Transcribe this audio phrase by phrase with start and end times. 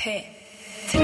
[0.00, 1.00] P3.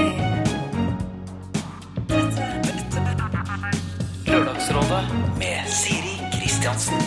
[4.25, 5.01] Lørdagsrådet
[5.37, 7.03] med Siri Kristiansen.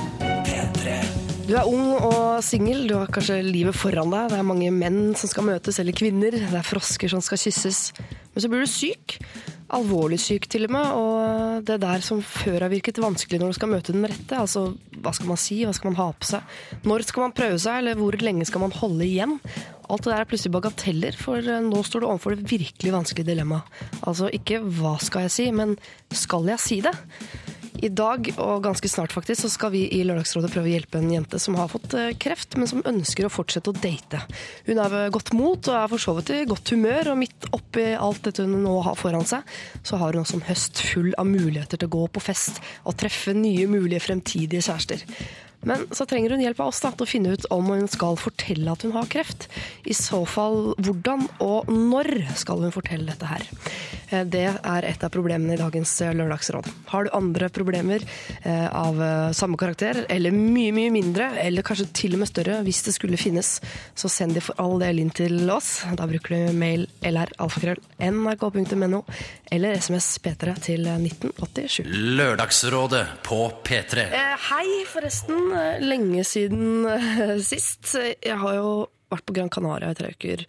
[0.46, 0.92] P3.
[1.48, 4.30] Du er ung og singel, du har kanskje livet foran deg.
[4.30, 6.38] Det er mange menn som skal møtes, eller kvinner.
[6.38, 7.88] Det er frosker som skal kysses.
[7.98, 9.18] Men så blir du syk.
[9.76, 10.86] Alvorlig syk til og med.
[10.98, 14.38] Og det der som før har virket vanskelig når du skal møte den rette.
[14.38, 14.64] Altså,
[14.98, 16.56] hva skal man si, hva skal man ha på seg?
[16.88, 19.36] Når skal man prøve seg, eller hvor lenge skal man holde igjen?
[19.90, 23.80] Alt det der er plutselig bagateller, for nå står du overfor det virkelig vanskelige dilemmaet.
[24.06, 25.74] Altså ikke hva skal jeg si, men
[26.14, 26.94] skal jeg si det?
[27.80, 31.12] I dag, og ganske snart faktisk, så skal vi i Lørdagsrådet prøve å hjelpe en
[31.14, 34.20] jente som har fått eh, kreft, men som ønsker å fortsette å date.
[34.66, 37.48] Hun er ved godt mot og er for så vidt i godt humør, og midt
[37.56, 39.48] oppi alt dette hun nå har foran seg,
[39.80, 42.98] så har hun også en høst full av muligheter til å gå på fest og
[43.00, 45.06] treffe nye mulige fremtidige kjærester.
[45.68, 48.16] Men så trenger hun hjelp av oss da, til å finne ut om hun skal
[48.20, 49.48] fortelle at hun har kreft.
[49.84, 52.10] I så fall hvordan og når
[52.40, 53.44] skal hun fortelle dette her.
[54.10, 56.66] Eh, Det er et av problemene i dagens eh, lørdagsråd.
[56.92, 58.00] Har du andre problemer
[58.42, 58.96] eh, av
[59.36, 63.16] samme karakter, eller mye, mye mindre, eller kanskje til og med større, hvis det skulle
[63.20, 63.60] finnes,
[63.94, 65.82] så send de for all del inn til oss.
[65.98, 69.02] Da bruker du mail lralfakrøll.nrk.no,
[69.52, 71.84] eller SMS P3 til 1987.
[72.16, 74.08] Lørdagsrådet på P3.
[74.08, 75.49] Eh, hei, forresten.
[75.52, 77.94] Eh, Lenge siden eh, sist.
[77.98, 78.70] Jeg har jo
[79.10, 80.44] vært på Gran Canaria i tre uker.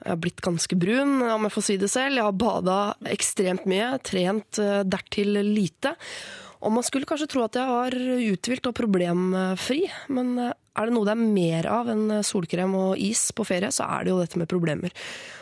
[0.00, 2.16] Jeg har blitt ganske brun, om jeg får si det selv.
[2.16, 2.78] Jeg har bada
[3.12, 5.94] ekstremt mye, trent eh, dertil lite.
[6.60, 11.06] Og man skulle kanskje tro at jeg var uthvilt og problemfri, men er det noe
[11.08, 14.36] det er mer av enn solkrem og is på ferie, så er det jo dette
[14.36, 14.92] med problemer.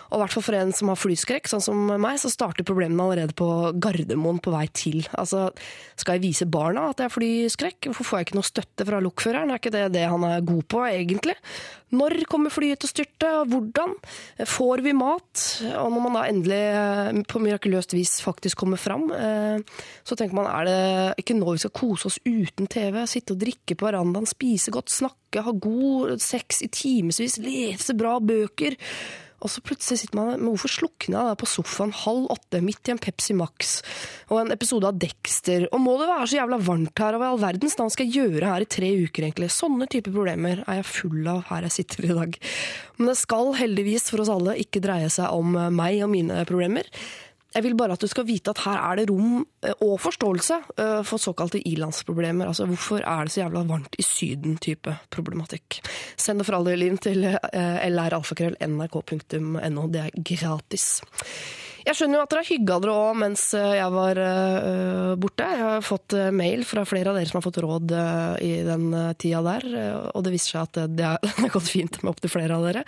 [0.09, 3.05] Og i hvert fall for en som har flyskrekk, sånn som meg, så starter problemene
[3.05, 5.03] allerede på Gardermoen på vei til.
[5.19, 5.48] Altså,
[5.98, 7.91] skal jeg vise barna at jeg har flyskrekk?
[7.91, 9.53] Hvorfor får jeg ikke noe støtte fra lokføreren?
[9.53, 11.37] Er ikke det det han er god på, egentlig?
[11.89, 13.28] Når kommer flyet til å styrte?
[13.48, 13.95] Hvordan?
[14.48, 15.45] Får vi mat?
[15.81, 19.62] Og når man da endelig eh, på mirakuløst vis faktisk kommer fram, eh,
[20.05, 23.00] så tenker man er det ikke nå vi skal kose oss uten TV?
[23.09, 28.19] Sitte og drikke på verandaen, spise godt, snakke, ha god sex i timevis, lese bra
[28.21, 28.77] bøker?
[29.38, 32.94] Og så plutselig sitter man Men hvorfor slukna jeg på sofaen halv åtte midt i
[32.94, 33.78] en Pepsi Max
[34.28, 35.69] og en episode av Dexter?
[35.72, 38.09] Og må det være så jævla varmt her, og hva i all verdens navn skal
[38.09, 39.50] jeg gjøre her i tre uker, egentlig?
[39.54, 42.37] Sånne typer problemer er jeg full av her jeg sitter i dag.
[42.98, 46.88] Men det skal heldigvis for oss alle ikke dreie seg om meg og mine problemer.
[47.59, 50.57] Jeg vil bare at du skal vite at her er det rom eh, og forståelse
[50.79, 52.47] eh, for såkalte ilandsproblemer.
[52.47, 55.81] Altså hvorfor er det så jævla varmt i Syden-type problematikk.
[56.15, 59.83] Send det for all del inn til eh, lralfakrøll.nrk.no.
[59.91, 60.87] Det er gratis.
[61.89, 64.15] Jeg skjønner jo at dere har hygga dere òg mens jeg var
[65.19, 65.47] borte.
[65.49, 67.95] Jeg har fått mail fra flere av dere som har fått råd
[68.45, 68.85] i den
[69.17, 69.65] tida der,
[70.13, 72.83] og det viser seg at det har gått fint med opptil flere av dere.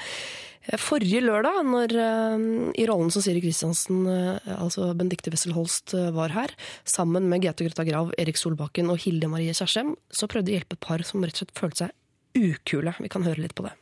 [0.76, 6.34] Forrige lørdag, når, øh, i rollen som Siri Kristiansen, øh, altså Benedicte Wessel Holst, var
[6.34, 6.52] her,
[6.84, 10.58] sammen med Gaute Grøtta Grav, Erik Solbakken og Hilde Marie Kjersem, så prøvde de å
[10.60, 11.96] hjelpe et par som rett og slett følte seg
[12.36, 12.94] ukule.
[13.00, 13.72] Vi kan høre litt på det.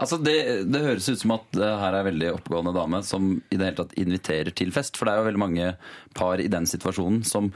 [0.00, 3.58] Altså det, det høres ut som at her er en veldig oppegående dame som i
[3.58, 4.96] det hele tatt inviterer til fest.
[4.96, 5.72] For det er jo veldig mange
[6.16, 7.50] par i den situasjonen som,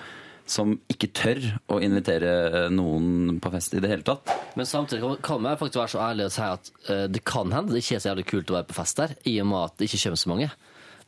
[0.49, 4.33] som ikke tør å invitere noen på fest i det hele tatt.
[4.57, 7.73] Men samtidig kan- jeg faktisk være så ærlig å si at eh, det kan hende
[7.73, 9.77] det ikke er så jævlig kult å være på fest der, i og med at
[9.79, 10.51] det ikke kommer så mange.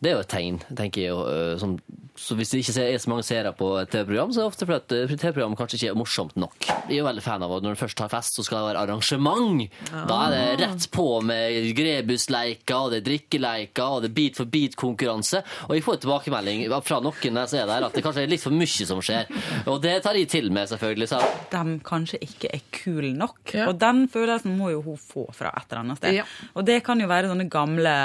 [0.00, 1.12] Det er jo et tegn, tenker jeg.
[1.12, 1.74] eh, som,
[2.16, 4.66] så hvis det ikke er så mange seere på et TV-program, så er det ofte
[4.68, 6.56] fordi at eh, TV-programmet kanskje ikke er morsomt nok.
[6.64, 8.70] Jeg er jo veldig fan av at når du først har fest, så skal det
[8.70, 9.76] være arrangement.
[9.92, 14.40] Da er det rett på med grebusleiker, og det er drikkeleiker, og det er beat
[14.40, 15.42] for beat-konkurranse.
[15.68, 18.44] Og jeg får tilbakemelding fra noen når jeg er der, at det kanskje er litt
[18.44, 19.28] for mye som skjer.
[19.70, 21.10] Og det tar jeg til meg, selvfølgelig.
[21.12, 21.20] Så
[21.52, 23.52] de kanskje ikke er kule nok.
[23.68, 26.20] Og den følelsen må jo hun få fra et eller annet sted.
[26.22, 26.28] Ja.
[26.56, 27.96] Og det kan jo være sånne gamle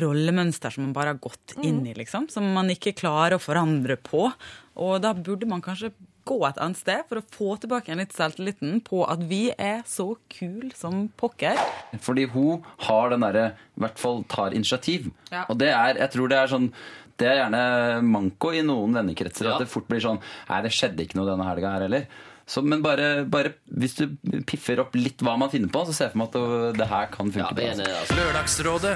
[0.00, 2.28] rollemønster som man bare har gått inn i, liksom.
[2.32, 4.28] Som man ikke klarer å forandre på.
[4.80, 5.92] Og da burde man kanskje
[6.28, 9.82] gå et annet sted for å få tilbake en litt selvtilliten på at vi er
[9.88, 11.58] så kul som pokker.
[12.04, 15.10] Fordi hun har den derre I hvert fall tar initiativ.
[15.32, 15.46] Ja.
[15.48, 16.72] Og det er, jeg tror det er sånn
[17.20, 17.64] det er gjerne
[18.06, 19.44] manko i noen vennekretser.
[19.44, 19.56] Ja.
[19.56, 22.06] At det fort blir sånn Nei, det skjedde ikke noe denne helga her heller.
[22.50, 24.06] Så, men bare, bare hvis du
[24.48, 26.88] piffer opp litt hva man finner på, så ser jeg for meg at det, det
[26.90, 27.60] her kan ja, funke.
[27.62, 27.84] jeg er bra.
[27.84, 28.16] enig, altså.
[28.18, 28.94] Lørdagsrådet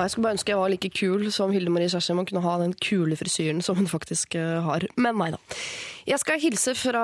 [0.00, 2.14] jeg skulle bare ønske jeg var like kul som Hilde Marie Kjersti.
[2.16, 4.86] og kunne ha den kule frisyren som hun faktisk eh, har.
[4.96, 5.40] Men nei da.
[6.02, 7.02] Jeg skal hilse fra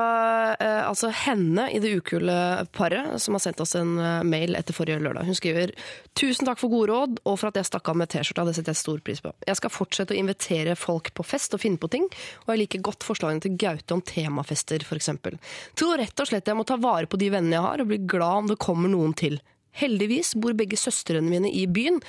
[0.58, 4.74] eh, altså henne i det ukule paret som har sendt oss en eh, mail etter
[4.74, 5.28] forrige lørdag.
[5.28, 5.74] Hun skriver
[6.18, 8.46] Tusen takk for gode råd og for at jeg stakk av med T-skjorta.
[8.48, 9.34] Det setter jeg stor pris på.
[9.46, 12.08] Jeg skal fortsette å invitere folk på fest og finne på ting,
[12.46, 15.12] og jeg liker godt forslagene til Gaute om temafester, f.eks.
[15.78, 18.00] Tror rett og slett jeg må ta vare på de vennene jeg har, og bli
[18.02, 19.38] glad om det kommer noen til.
[19.78, 22.00] Heldigvis bor begge søstrene mine i byen.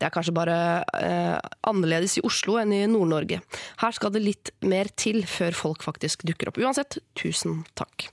[0.00, 0.58] Det er kanskje bare
[0.98, 1.36] eh,
[1.68, 3.40] annerledes i Oslo enn i Nord-Norge.
[3.82, 6.62] Her skal det litt mer til før folk faktisk dukker opp.
[6.62, 8.08] Uansett, tusen takk.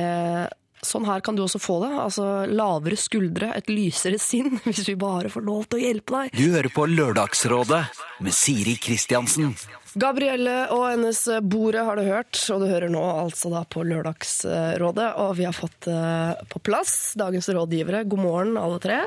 [0.00, 0.44] Eh,
[0.84, 1.92] sånn her kan du også få det.
[2.00, 6.36] Altså lavere skuldre, et lysere sinn, hvis vi bare får lov til å hjelpe deg.
[6.36, 7.84] Du hører på Lørdagsrådet
[8.24, 9.54] med Siri Kristiansen.
[9.94, 15.10] Gabrielle og hennes Bordet har du hørt, og du hører nå altså da på Lørdagsrådet.
[15.22, 18.02] Og vi har fått eh, på plass dagens rådgivere.
[18.10, 18.98] God morgen, alle tre.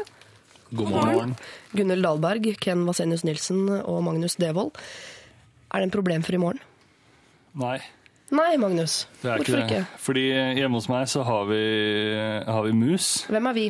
[0.72, 1.36] God morgen.
[1.76, 4.80] Gunhild Dahlberg, Ken Vasenius Nilsen og Magnus Devold.
[5.72, 6.64] Er det en problem for i morgen?
[7.58, 7.78] Nei,
[8.28, 9.06] Nei, Magnus.
[9.22, 10.00] det er Hvorfor ikke det.
[10.04, 10.24] Fordi
[10.60, 11.60] hjemme hos meg så har vi,
[12.48, 13.06] har vi mus.
[13.32, 13.66] Hvem er vi?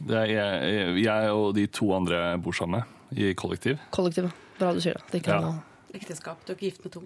[0.00, 3.78] Det er jeg, jeg og de to andre bor sammen med i kollektiv.
[3.94, 5.04] Kollektiv, Bra du sier det.
[5.12, 5.52] det er ikke Ja.
[5.90, 6.38] Ekteskap.
[6.46, 7.00] Du er ikke gift med to.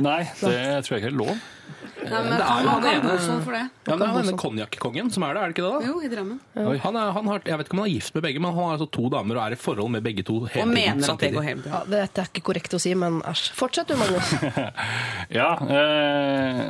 [0.00, 1.32] Nei, det tror jeg ikke er lov.
[2.00, 3.64] Nei, men det er jo han ene-.
[3.84, 5.72] Ja, men det er denne konjakkongen som er det, er det ikke det?
[5.74, 5.90] da?
[5.90, 6.38] Jo, i Drammen.
[6.84, 8.64] Han er, han har, jeg vet ikke om han er gift med begge, men han
[8.64, 11.24] har altså to damer og er i forhold med begge to hele Og mener at
[11.24, 11.82] det går helt bra.
[11.82, 13.44] Ja, dette er ikke korrekt å si, men æsj.
[13.60, 14.32] Fortsett du, Magnus.
[15.40, 16.62] Ja, eh,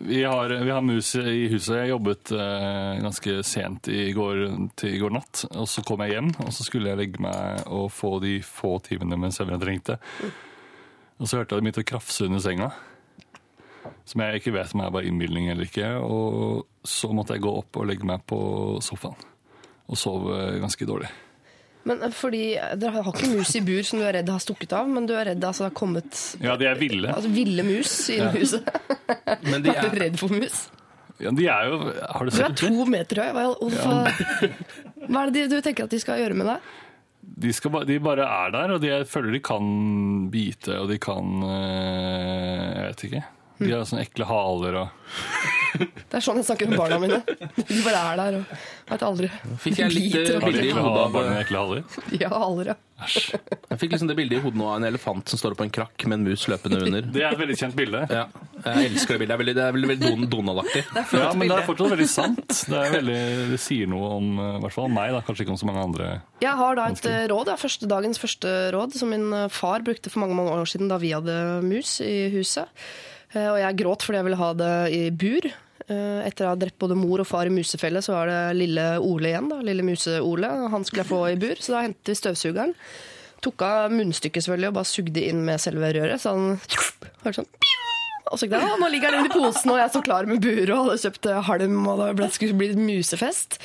[0.00, 1.76] vi, har, vi har mus i huset.
[1.82, 4.42] Jeg jobbet eh, ganske sent i går,
[4.80, 5.44] til i går natt.
[5.52, 8.78] Og så kom jeg hjem, og så skulle jeg legge meg og få de få
[8.88, 9.98] timene mens jeg trengte.
[11.18, 12.70] Og så hørte jeg det begynte å krafse under senga.
[14.08, 15.88] Som jeg ikke vet om jeg var innbilning eller ikke.
[16.04, 18.38] Og så måtte jeg gå opp og legge meg på
[18.84, 19.16] sofaen.
[19.88, 21.08] Og sov eh, ganske dårlig.
[21.88, 22.42] Men eh, fordi
[22.80, 25.14] Dere har ikke mus i bur som du er redd har stukket av, men du
[25.16, 27.12] er redd altså, det har kommet Ja, de er ville.
[27.14, 28.68] altså, ville mus i i huset.
[29.48, 30.66] Men de Er du er, redd for mus?
[31.18, 33.30] Ja, de er jo Har du Du er to meter høy.
[33.34, 34.12] Hva, hvorfor,
[35.08, 36.68] hva er det de- du tenker at de skal gjøre med deg?
[37.38, 39.66] De, skal, de bare er der, og de, jeg føler de kan
[40.32, 43.24] bite, og de kan eh, Jeg vet ikke.
[43.58, 44.88] De har sånne ekle haler og
[45.78, 47.18] Det er sånn jeg snakker med barna mine.
[47.68, 48.52] De bare er der og
[48.88, 49.28] vet aldri.
[49.62, 51.60] fikk jeg litt eh, Har de bilde i ekle hodet ha- av barn med ekle
[51.62, 51.82] haler?
[52.22, 52.76] Ja, haler, ja.
[52.98, 55.70] Jeg fikk liksom det bildet i hodet nå av en elefant som står på en
[55.76, 57.04] krakk med en mus løpende under.
[57.14, 58.00] Det er et veldig kjent bilde.
[58.10, 58.24] Ja,
[58.64, 59.28] jeg elsker det bildet.
[59.28, 60.82] Det er veldig, det er veldig, veldig Don- Donald-aktig.
[60.96, 62.46] Ja, men det er fortsatt veldig sant.
[62.72, 63.18] Det, er veldig,
[63.52, 65.68] det sier noe om eh, i hvert fall om meg, da, kanskje ikke om så
[65.68, 66.08] mange andre.
[66.42, 69.84] Jeg har da et eh, råd, ja, første, dagens første råd, som min eh, far
[69.86, 71.38] brukte for mange mange år siden da vi hadde
[71.68, 72.66] mus i huset.
[73.34, 75.48] Eh, Og jeg gråt fordi jeg ville ha det i bur.
[75.88, 78.86] Eh, Etter å ha drept både mor og far i musefelle, så var det lille
[79.00, 79.48] Ole igjen.
[79.52, 80.50] da, Lille Muse-Ole.
[80.72, 82.74] Han skulle jeg få i bur, så da hentet vi støvsugeren.
[83.44, 86.18] Tok av munnstykket selvfølgelig og bare sugde inn med selve røret.
[86.20, 86.58] Så han
[87.24, 87.52] hørte sånn
[88.28, 90.42] og så gikk det, nå ligger den inne i posen, og jeg står klar med
[90.44, 93.56] buret og hadde kjøpt halm, og det ble, skulle bli musefest.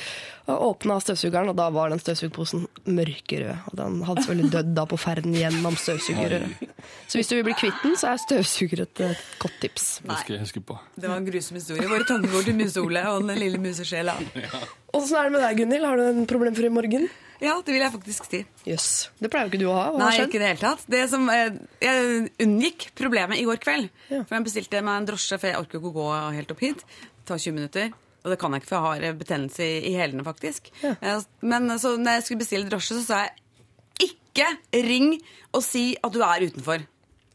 [0.44, 3.62] Og åpna støvsugeren, og da var den støvsugposen mørkerød.
[3.70, 6.66] Og den hadde selvfølgelig dødd da på ferden gjennom støvsugerrøret.
[7.08, 9.02] Så hvis du vil bli kvitt den, så er støvsuger et
[9.40, 9.86] godt tips.
[10.04, 10.76] Det skal jeg huske på.
[11.00, 11.88] Det var en grusom historie.
[11.88, 14.18] Våre tanker går til Muse-Ole og den lille musesjela.
[14.94, 15.88] Åssen er det med deg, Gunhild?
[15.88, 17.08] Har du en problem for i morgen?
[17.42, 18.42] Ja, det vil jeg faktisk si.
[18.68, 18.90] Jøss.
[19.20, 19.88] Det pleier jo ikke du å ha.
[19.96, 20.84] Hva Nei, har ikke i det hele tatt.
[20.92, 23.90] Det som, eh, jeg unngikk problemet i går kveld.
[24.12, 24.22] Ja.
[24.22, 26.84] For jeg bestilte meg en drosje, for jeg orker ikke å gå helt opp hit.
[26.84, 27.92] Det tar 20 minutter.
[28.24, 30.70] Og det kan jeg ikke, for jeg har betennelse i, i hælene, faktisk.
[30.82, 30.94] Ja.
[31.00, 34.46] Eh, Men så når jeg skulle bestille drosje, så sa jeg ikke
[34.88, 35.10] ring
[35.52, 36.86] og si at du er utenfor.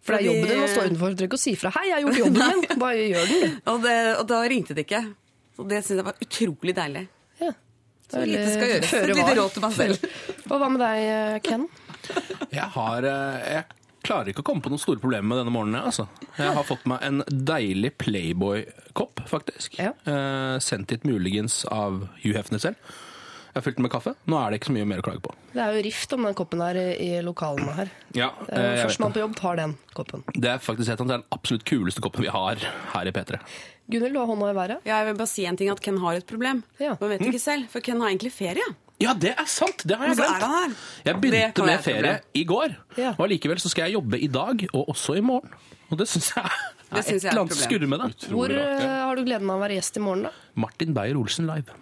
[0.02, 1.14] For det er jobben din å stå utenfor.
[1.14, 2.80] Du trenger ikke å si fra 'hei, jeg har gjort jobben min'.
[2.86, 3.72] Bare gjør den, du.
[3.72, 5.04] Og, det, og da ringte det ikke.
[5.60, 7.06] Og det syns jeg var utrolig deilig.
[7.40, 7.52] Ja.
[8.10, 8.94] Så lite skal gjøres.
[8.98, 10.08] Et lite råd til meg selv.
[10.50, 11.68] Og hva med deg, Ken?
[12.50, 13.64] Jeg har eh, Jeg
[14.10, 15.86] klarer ikke å komme på noen store problemer med denne morgenen.
[15.86, 16.07] Altså.
[16.38, 19.78] Jeg har fått meg en deilig Playboy-kopp, faktisk.
[19.81, 19.94] Ja.
[20.10, 22.92] Eh, sendt hit muligens av Hugh Hefner selv.
[23.50, 24.12] Jeg har fylt den med kaffe.
[24.30, 25.31] Nå er det ikke så mye mer å klage på.
[25.56, 27.90] Det er jo rift om den koppen her i, lokalene her.
[28.14, 30.24] Ja, er eh, Førstemann på jobb tar den koppen.
[30.36, 32.62] det er faktisk helt sant, det er den absolutt kuleste koppen vi har
[32.94, 33.40] her i P3.
[33.90, 34.86] Gunhild, du har hånda i været.
[34.86, 36.62] Jeg vil bare si en ting at Ken har et problem.
[36.78, 36.94] Ja.
[37.02, 38.69] Man vet ikke selv, for Ken har egentlig ferie.
[39.00, 39.84] Ja, det er sant!
[39.88, 40.44] Det har jeg Hvorfor er glemt.
[40.44, 40.76] han her?
[41.06, 43.12] Jeg Det begynte kan med ferie i går, Ja.
[43.18, 45.50] og allikevel så skal jeg jobbe i dag og også i morgen.
[45.90, 47.90] Og det syns jeg er et synes jeg er eller et annet problem.
[47.90, 48.28] med det.
[48.30, 50.32] Hvor eh, har du gleden av å være gjest i morgen, da?
[50.56, 51.78] Martin Beyer-Olsen live.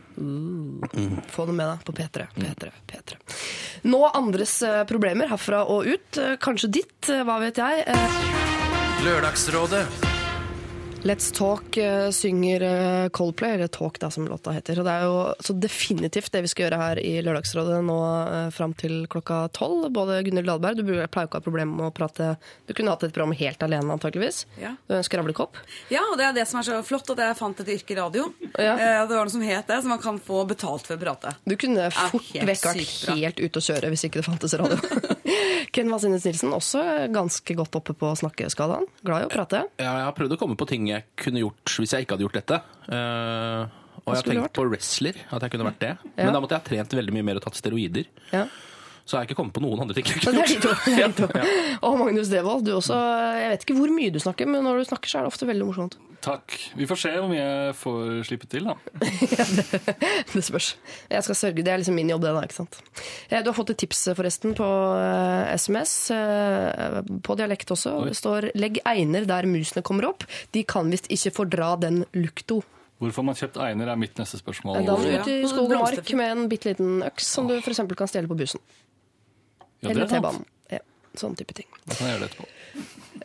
[1.33, 2.27] Få det med deg på P3.
[2.37, 3.17] P3, P3.
[3.89, 6.17] Nå andres eh, problemer herfra og ut.
[6.21, 7.83] Eh, Kanskje ditt, eh, hva vet jeg.
[7.87, 9.85] Eh, Lørdagsrådet
[11.07, 14.79] Let's Talk eh, synger eh, Coldplay, eller Talk da, som låta heter.
[14.79, 18.49] Og det er jo så definitivt det vi skal gjøre her i Lørdagsrådet nå eh,
[18.51, 19.85] fram til klokka tolv.
[19.95, 22.33] Både Gunhild Dahlberg, du pleier ikke å ha problemer med å prate
[22.67, 24.41] Du kunne hatt et program helt alene, antakeligvis.
[24.59, 24.73] Ja.
[24.83, 25.61] Du er en skravlekopp.
[25.93, 27.99] Ja, og det er det som er så flott, at jeg fant et yrke i
[28.01, 28.27] radio.
[28.57, 28.75] Ja.
[29.07, 31.37] Det var noe som het det, så man kan få betalt for å prate.
[31.47, 35.15] Du kunne fort vekk vært helt ute å kjøre hvis ikke det fantes radio.
[35.75, 38.87] Ken Vasines Nilsen, også ganske godt oppe på snakkeskalaen.
[39.05, 39.65] Glad i å prate.
[39.79, 42.27] Ja, jeg har prøvd å komme på ting jeg kunne gjort hvis jeg ikke hadde
[42.27, 42.61] gjort dette.
[42.87, 43.67] Uh,
[44.05, 45.93] Og jeg har tenkt på wrestler, at jeg kunne vært det.
[46.15, 46.23] Ja.
[46.23, 48.07] Men da måtte jeg ha trent veldig mye mer og tatt steroider.
[48.31, 48.45] Ja.
[49.07, 50.67] Så har jeg ikke kommet på noen andre ting jeg kunne det er de to.
[50.67, 50.83] gjort.
[50.83, 51.27] Det er de
[51.79, 51.87] to.
[51.87, 52.97] Og Magnus Devold, du også.
[53.39, 55.47] Jeg vet ikke hvor mye du snakker, men når du snakker, så er det ofte
[55.47, 55.95] veldig morsomt.
[56.27, 56.57] Takk.
[56.75, 58.75] Vi får se hvor mye jeg får slippe til, da.
[60.33, 60.69] Det spørs.
[61.13, 61.63] Jeg skal sørge.
[61.63, 62.41] Det er liksom min jobb, det da.
[62.47, 62.79] ikke sant?
[63.29, 64.67] Eh, Du har fått et tips, forresten, på
[64.99, 65.93] eh, SMS.
[66.11, 67.93] eh, På dialekt også.
[68.01, 68.09] Oi.
[68.11, 70.25] Det står 'legg einer der musene kommer opp'.
[70.51, 72.63] De kan visst ikke fordra den lukto.
[72.99, 74.83] Hvorfor man kjøpt einer, er mitt neste spørsmål.
[74.85, 75.21] Da må du Ja.
[75.21, 77.77] ut i skog og mark med en bitte liten øks som du f.eks.
[77.95, 78.59] kan stjele på bussen.
[79.81, 80.11] Ja, Eller er.
[80.11, 80.45] T-banen.
[80.73, 80.79] Ja,
[81.19, 81.67] sånn type ting.
[81.85, 82.53] Da kan jeg gjøre det etterpå.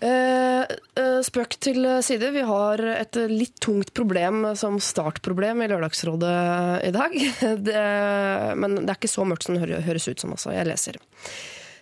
[0.02, 2.30] Eh, eh, spøk til side.
[2.34, 6.36] Vi har et litt tungt problem som startproblem i Lørdagsrådet
[6.88, 7.16] i dag.
[7.66, 7.82] Det,
[8.58, 10.32] men det er ikke så mørkt som det høres ut som.
[10.34, 10.54] Altså.
[10.56, 10.98] Jeg leser.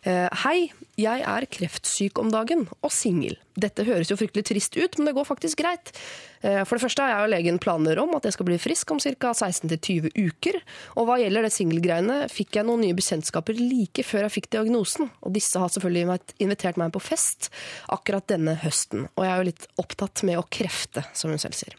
[0.03, 3.37] Eh, Hei, jeg er kreftsyk om dagen og singel.
[3.61, 5.93] Dette høres jo fryktelig trist ut, men det går faktisk greit.
[6.41, 8.91] Eh, For det første har jeg og legen planer om at jeg skal bli frisk
[8.95, 9.33] om ca.
[9.35, 10.61] 16-20 uker.
[10.97, 15.11] Og hva gjelder det singelgreiene, fikk jeg noen nye bekjentskaper like før jeg fikk diagnosen.
[15.25, 17.51] Og disse har selvfølgelig invitert meg på fest
[17.93, 19.09] akkurat denne høsten.
[19.17, 21.77] Og jeg er jo litt opptatt med å krefte, som hun selv sier.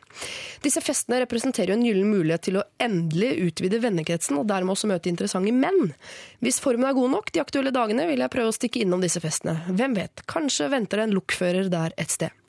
[0.62, 4.90] Disse festene representerer jo en gyllen mulighet til å endelig utvide vennekretsen, og dermed også
[4.92, 5.94] møte interessante menn.
[6.44, 9.24] Hvis formen er god nok de aktuelle dagene, vil jeg prøve å stikke innom disse
[9.24, 9.58] festene.
[9.72, 12.41] Hvem vet, kanskje venter det en lokfører der et sted.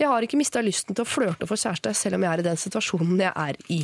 [0.00, 2.42] Jeg har ikke mista lysten til å flørte og få kjæreste, selv om jeg er
[2.42, 3.80] i den situasjonen jeg er i.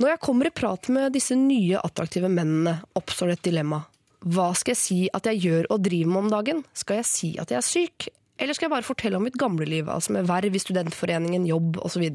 [0.00, 3.82] Når jeg kommer i prat med disse nye attraktive mennene, oppstår det et dilemma.
[4.22, 6.66] Hva skal jeg si at jeg gjør og driver med om dagen?
[6.78, 8.08] Skal jeg si at jeg er syk?
[8.42, 11.78] Eller skal jeg bare fortelle om mitt gamle liv, altså med verv i studentforeningen, jobb
[11.84, 12.06] osv.?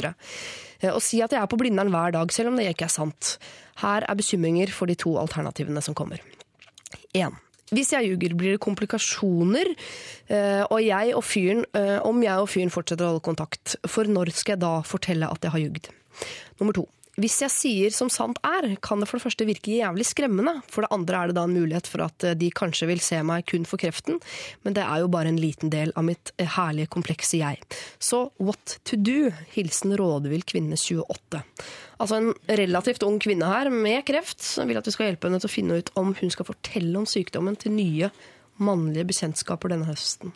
[0.91, 3.36] Og si at jeg er på Blindern hver dag, selv om det ikke er sant.
[3.83, 6.24] Her er bekymringer for de to alternativene som kommer.
[7.15, 7.38] 1.
[7.75, 9.74] Hvis jeg ljuger, blir det komplikasjoner,
[10.31, 13.75] eh, og jeg og fyren, eh, om jeg og fyren fortsetter å holde kontakt.
[13.83, 15.89] For når skal jeg da fortelle at jeg har ljugd?
[16.62, 16.88] Nummer to.
[17.17, 20.62] Hvis jeg sier som sant er, kan det for det første virke jævlig skremmende.
[20.69, 23.19] For det andre er det da en mulighet for at eh, de kanskje vil se
[23.25, 24.21] meg kun for kreften,
[24.63, 27.59] men det er jo bare en liten del av mitt herlige, komplekse jeg.
[28.00, 29.33] Så what to do?
[29.57, 31.43] Hilsen rådvill kvinne 28.
[31.98, 35.42] Altså en relativt ung kvinne her med kreft som vil at vi skal hjelpe henne
[35.42, 38.12] til å finne ut om hun skal fortelle om sykdommen til nye
[38.62, 40.34] mannlige bekjentskaper denne høsten.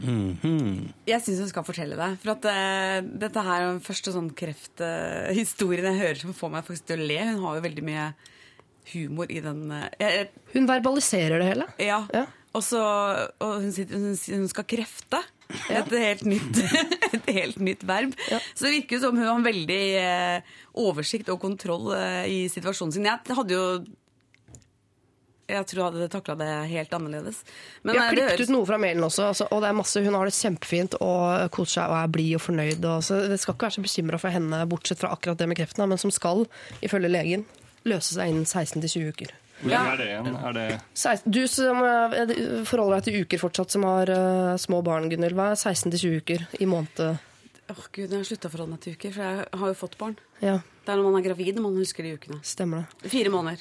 [0.00, 2.10] Jeg syns hun skal fortelle det.
[2.22, 6.68] For at uh, dette her er den første sånn krefthistorien jeg hører som får meg
[6.68, 7.18] faktisk til å le.
[7.32, 8.06] Hun har jo veldig mye
[8.94, 11.66] humor i den eh, jeg, Hun verbaliserer det hele.
[11.82, 12.04] Ja.
[12.14, 12.24] Ja.
[12.50, 12.80] Og, så,
[13.38, 15.20] og hun, sitter, hun, skal krefte.
[15.70, 16.58] Et helt nytt,
[17.14, 18.14] et helt nytt verb.
[18.54, 20.52] Så det virker som hun har veldig eh,
[20.82, 23.06] oversikt og kontroll eh, i situasjonen sin.
[23.06, 23.64] Jeg hadde jo
[25.50, 27.42] Jeg tror jeg hadde takla det helt annerledes.
[27.82, 30.02] Men, Vi har eh, klippet ut noe fra mailen også, altså, og det er masse,
[30.06, 32.82] hun har det kjempefint og koser seg og er blid og fornøyd.
[32.82, 35.62] Og, så det skal ikke være så bekymra for henne, bortsett fra akkurat det med
[35.62, 36.48] kreften, men som skal,
[36.82, 37.46] ifølge legen,
[37.86, 39.38] løse seg innen 16-20 uker.
[39.60, 40.28] Hvor lenge er det igjen?
[40.48, 41.80] Er det 16 Du som
[42.68, 45.36] forholder deg til uker fortsatt, som har uh, små barn, Gunhild.
[45.36, 47.02] Hva er 16-20 uker i måned?
[47.70, 49.98] Åh Gud, jeg har slutta å forholde meg til uker, for jeg har jo fått
[50.00, 50.16] barn.
[50.42, 52.40] Ja, Det er når man er gravid man husker de ukene.
[52.42, 53.10] stemmer det.
[53.12, 53.60] Fire måneder.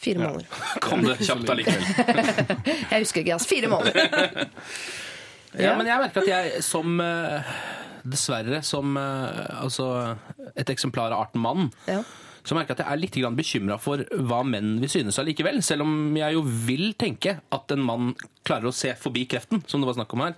[0.00, 0.46] Fire måneder.
[0.86, 1.82] Kom det kjapt allikevel.
[2.94, 3.50] Jeg husker ikke, altså.
[3.50, 4.48] Fire måneder.
[5.60, 7.48] Ja, men jeg merker at jeg som eh,
[8.06, 9.88] Dessverre som eh, altså,
[10.54, 12.00] et eksemplar av arten mann, Ja.
[12.44, 15.60] Så merker jeg at jeg er litt bekymra for hva menn vil synes allikevel.
[15.62, 18.14] Selv om jeg jo vil tenke at en mann
[18.46, 20.34] klarer å se forbi kreften, som det var snakk om her.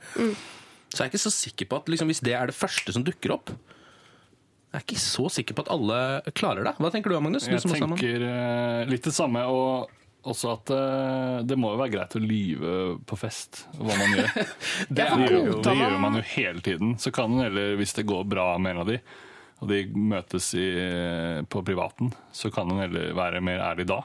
[0.92, 3.04] Så er jeg ikke så sikker på at liksom, hvis det er det første som
[3.06, 5.96] dukker opp Jeg er ikke så sikker på at alle
[6.36, 6.74] klarer det.
[6.80, 7.46] Hva tenker du, Magnus?
[7.48, 9.90] Du Jeg som er tenker eh, litt det samme, og
[10.22, 12.74] også at eh, det må jo være greit å lyve
[13.10, 14.30] på fest, hva man gjør.
[14.38, 16.94] det, det, gjør, jo, det man- gjør man jo hele tiden.
[17.02, 19.00] Så kan man heller, hvis det går bra med en av de,
[19.62, 20.66] og de møtes i,
[21.46, 24.00] på privaten, så kan man heller være mer ærlig da.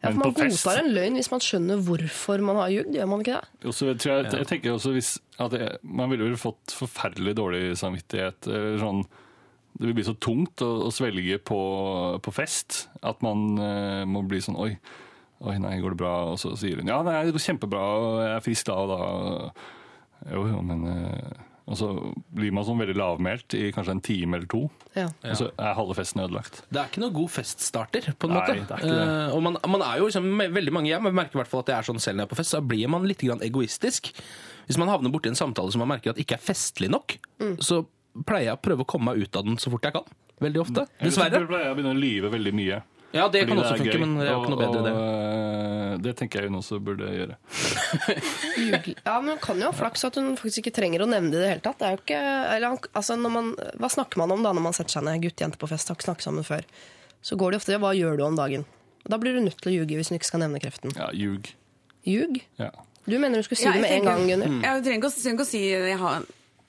[0.00, 3.20] Ja, for man godtar en løgn hvis man skjønner hvorfor man har ljugd, gjør man
[3.20, 3.68] ikke det?
[3.68, 5.10] Og så tror jeg, jeg tenker også hvis
[5.40, 8.48] at jeg, Man ville vel fått forferdelig dårlig samvittighet.
[8.48, 9.02] Eller sånn,
[9.76, 11.60] det vil bli så tungt å, å svelge på,
[12.24, 14.72] på fest at man uh, må bli sånn Oi,
[15.44, 16.14] oi, nei, går det bra?
[16.32, 18.90] Og så sier hun ja, nei, det går kjempebra, og jeg er frisk da og
[18.94, 19.68] da.
[20.32, 21.86] Jo, jo, men eh, Og så
[22.34, 24.64] blir man sånn veldig lavmælt i kanskje en time eller to,
[24.96, 25.04] Ja.
[25.22, 26.64] og så er halve festen ødelagt.
[26.66, 28.54] Det er ikke noe god feststarter, på en Nei, måte.
[28.66, 29.04] det er ikke det.
[29.06, 31.62] Uh, og man, man er jo liksom, med veldig mange jeg merker i hvert fall
[31.62, 33.40] at det er sånn selv når jeg er på fest, så blir man litt grann
[33.46, 34.10] egoistisk.
[34.66, 37.56] Hvis man havner borti en samtale som man merker at ikke er festlig nok, Mm.
[37.62, 37.84] så
[38.26, 40.04] pleier jeg å prøve å komme meg ut av den så fort jeg kan.
[40.42, 40.88] Veldig ofte.
[40.98, 42.82] Eller så pleier jeg å begynne å lyve veldig mye.
[43.12, 44.84] Ja, det Fordi kan også funke, gøy, men det er jo ikke noe bedre, og,
[44.86, 44.92] det.
[44.94, 47.38] og, det tenker jeg hun også burde gjøre.
[49.04, 51.40] Ja, men Hun kan jo ha flaks at hun faktisk ikke trenger å nevne det
[51.40, 51.80] i det hele tatt.
[51.80, 52.20] Det er jo ikke,
[52.54, 53.50] eller, altså, når man,
[53.82, 55.22] hva snakker man om da når man setter seg ned?
[55.24, 56.68] Gutt, jente på fest, har ikke snakket sammen før.
[57.26, 58.64] Så går det ofte i hva gjør du om dagen?
[59.10, 60.94] Da blir du nødt til å ljuge hvis du ikke skal nevne kreften.
[60.96, 61.50] Ja, ljug.
[62.08, 62.38] Ljug?
[62.60, 62.70] Ja.
[63.10, 64.60] Du mener du skulle si Ja, det med tenker, en gang, Gunnhild?
[64.60, 66.28] Jeg ikke, å- trenger ikke å si jeg har,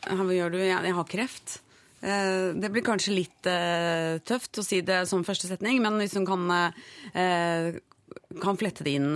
[0.09, 0.57] Hva gjør du?
[0.57, 1.59] Jeg, jeg har kreft.
[2.01, 6.15] Eh, Det blir kanskje litt eh, tøft å si det som første setning, men hvis
[6.17, 6.45] hun kan,
[7.13, 7.79] eh,
[8.41, 9.11] kan flette det inn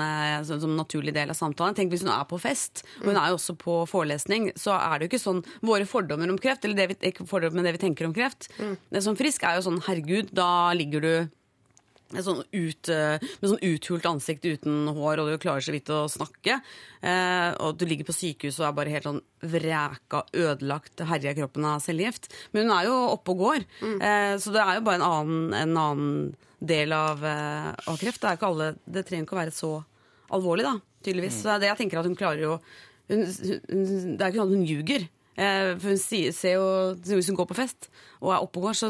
[0.45, 1.75] som, en naturlig del av samtalen.
[1.75, 4.99] Tenk hvis hun er på fest, og hun er jo også på forelesning, så er
[4.99, 8.13] det jo ikke sånn våre fordommer om kreft, eller det vi, det vi tenker om
[8.13, 8.49] kreft.
[8.91, 11.29] Det som frisk er jo sånn herregud, da ligger du
[12.13, 16.05] sånn, ut, eh, med sånn uthult ansikt uten hår, og du klarer så vidt å
[16.11, 16.59] snakke.
[17.01, 21.65] Eh, og du ligger på sykehus og er bare helt sånn vræka, ødelagt, herja kroppen
[21.65, 22.29] av cellegift.
[22.53, 23.65] Men hun er jo oppe og går,
[24.01, 28.21] eh, så det er jo bare en annen, en annen del av, eh, av kreft.
[28.21, 29.83] Det, alle, det trenger ikke å være så
[30.31, 31.41] alvorlig, da, tydeligvis.
[31.41, 32.59] Så det er det jeg tenker at hun klarer jo
[33.07, 35.09] hun, hun, Det er ikke sånn at hun ljuger.
[35.35, 36.67] Eh, for hun sier, ser jo,
[37.03, 37.89] Hvis hun går på fest
[38.23, 38.87] og er oppe og går, så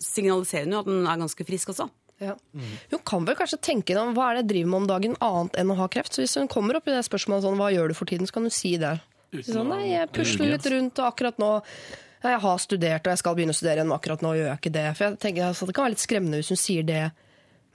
[0.00, 1.86] signaliserer hun jo at hun er ganske frisk også.
[2.20, 2.34] Ja.
[2.90, 5.56] Hun kan vel kanskje tenke om hva er det jeg driver med om dagen annet
[5.62, 6.12] enn å ha kreft.
[6.14, 8.36] Så hvis hun kommer opp i det spørsmålet sånn, hva gjør du for tiden, så
[8.36, 8.98] kan hun si det.
[9.46, 11.50] Sånn, nei, jeg pusler litt rundt, og akkurat nå
[12.20, 14.60] ja, jeg har studert og jeg skal begynne å studere igjen, akkurat nå gjør jeg
[14.60, 14.88] ikke det.
[14.98, 17.04] For jeg tenker altså, Det kan være litt skremmende hvis hun sier det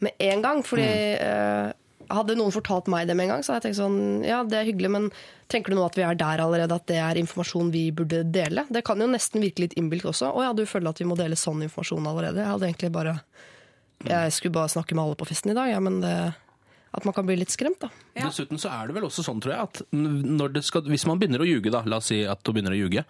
[0.06, 0.62] med en gang.
[0.68, 0.86] fordi
[1.16, 1.72] eh,
[2.06, 4.60] Hadde noen fortalt meg det med en gang, så hadde jeg tenkt sånn Ja, det
[4.60, 5.10] er hyggelig, men
[5.50, 8.68] tenker du nå at vi er der allerede, at det er informasjon vi burde dele?
[8.70, 10.30] Det kan jo nesten virke litt innbilt også.
[10.30, 12.44] Å ja, du føler at vi må dele sånn informasjon allerede?
[12.44, 13.18] Jeg hadde egentlig bare
[14.04, 16.16] Jeg skulle bare snakke med alle på festen i dag, ja, men det,
[16.96, 17.90] at man kan bli litt skremt, da.
[18.18, 21.22] Dessuten så er det vel også sånn, tror jeg, at når det skal, hvis man
[21.22, 23.06] begynner å ljuge, da, la oss si at du begynner å ljuge,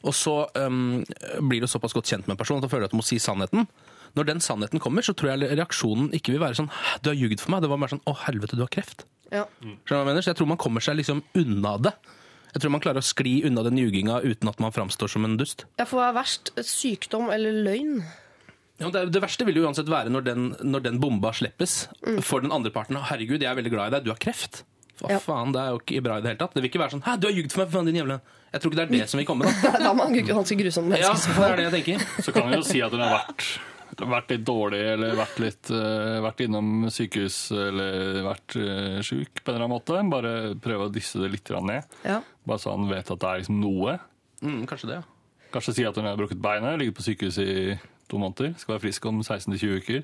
[0.00, 1.02] og så um,
[1.44, 3.18] blir du såpass godt kjent med en person at du føler at du må si
[3.20, 3.66] sannheten.
[4.16, 6.70] Når den sannheten kommer, så tror jeg reaksjonen ikke vil være sånn
[7.02, 7.60] 'du har ljugd for meg'.
[7.62, 9.04] Det var mer sånn 'å helvete, du har kreft'.
[9.30, 9.44] Ja.
[9.60, 10.24] Skjønner du hva jeg mener?
[10.24, 11.92] Så jeg tror man kommer seg liksom unna det.
[12.50, 15.36] Jeg tror man klarer å skli unna den ljuginga uten at man framstår som en
[15.38, 15.66] dust.
[15.78, 16.50] Ja, for hva er verst?
[16.58, 18.02] Sykdom eller løgn?
[18.80, 21.82] Ja, det, det verste vil jo uansett være når den, når den bomba slippes
[22.24, 22.96] for den andre parten.
[22.96, 24.06] 'Herregud, jeg er veldig glad i deg.
[24.06, 24.62] Du har kreft'.
[25.00, 25.18] Hva Ja.
[25.20, 26.54] faen, det er jo ikke bra i det hele tatt.
[26.54, 28.20] Det vil ikke være sånn 'hæ, du har ljugd for meg, for faen, din jævla
[28.52, 29.52] Jeg tror ikke det er det som vil komme, da.
[29.78, 31.06] Da er man ganske grusom menneske.
[31.06, 32.22] Ja, så det er det jeg tenker.
[32.24, 33.44] Så kan vi jo si at hun har vært,
[34.10, 39.52] vært litt dårlig, eller vært, litt, uh, vært innom sykehus, eller vært uh, sjuk på
[39.52, 40.02] en eller annen måte.
[40.10, 41.86] Bare prøve å disse det litt ned.
[42.02, 42.18] Ja.
[42.44, 44.00] Bare så han vet at det er liksom noe.
[44.42, 45.06] Mm, kanskje det, ja.
[45.54, 47.78] Kanskje si at hun har brukket beinet, ligget på sykehus i
[48.10, 48.56] to måneder.
[48.60, 50.02] Skal være frisk om 16-20 uker.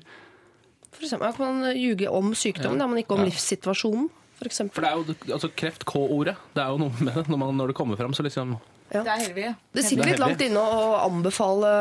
[0.93, 2.87] For eksempel, at man ljuger om sykdommen, ja.
[2.89, 4.07] men ikke om livssituasjonen.
[4.37, 4.83] For For eksempel.
[4.83, 6.35] det er jo altså, kreft, K-ordet.
[6.53, 7.27] Det er jo noe med det.
[7.27, 8.57] Når, man, når det kommer fram, så liksom
[8.91, 9.47] Det er heldig.
[9.73, 11.71] Det sitter er litt langt inne å anbefale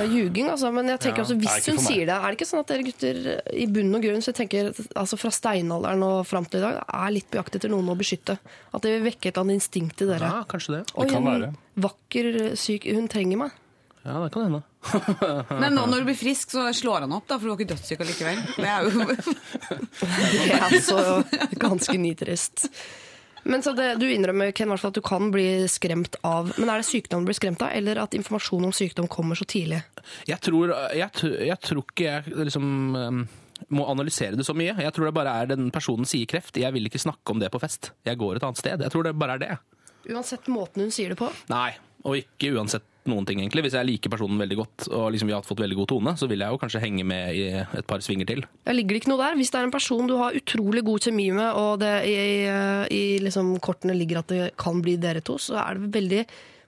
[0.00, 2.38] uh, ljuging, altså, men jeg tenker Ja, altså, er hvis hun sier det, er det
[2.38, 5.30] ikke sånn at dere gutter eh, i bunn og grunn så jeg tenker, altså fra
[5.36, 8.38] steinalderen og fram til i dag er litt på jakt etter noen å beskytte?
[8.72, 10.32] At det vil vekke et eller annet instinkt i dere?
[10.32, 10.82] Ja, kanskje det.
[10.96, 11.52] Oi, kan en være.
[11.86, 13.62] vakker, syk Hun trenger meg.
[14.06, 14.62] Ja, det kan hende.
[15.60, 17.72] Men nå når du blir frisk, så slår han opp, da, for du var ikke
[17.72, 18.44] dødssyk allikevel.
[18.54, 19.06] Det er jo
[20.36, 21.00] Det er altså
[21.58, 22.68] ganske nitrist.
[23.46, 26.70] Men så det, Du innrømmer Ken, hvert fall at du kan bli skremt av Men
[26.72, 29.84] er det sykdom du blir skremt av, eller at informasjon om sykdom kommer så tidlig?
[30.26, 31.10] Jeg tror, jeg,
[31.46, 33.22] jeg tror ikke jeg liksom um,
[33.74, 34.74] må analysere det så mye.
[34.82, 36.58] Jeg tror det bare er den personen sier kreft.
[36.60, 37.92] Jeg vil ikke snakke om det på fest.
[38.06, 38.82] Jeg går et annet sted.
[38.86, 39.54] Jeg tror det bare er det.
[40.12, 41.30] Uansett måten hun sier det på.
[41.50, 41.72] Nei,
[42.06, 43.62] og ikke uansett noen ting, egentlig.
[43.66, 46.28] Hvis jeg liker personen veldig godt, og liksom vi har fått veldig god tone, så
[46.30, 48.44] vil jeg jo kanskje henge med i et par svinger til.
[48.66, 49.36] Ja, ligger det ikke noe der?
[49.38, 52.16] Hvis det er en person du har utrolig god kjemi med, og det i,
[52.92, 56.24] i liksom kortene ligger at det kan bli dere to, så er det veldig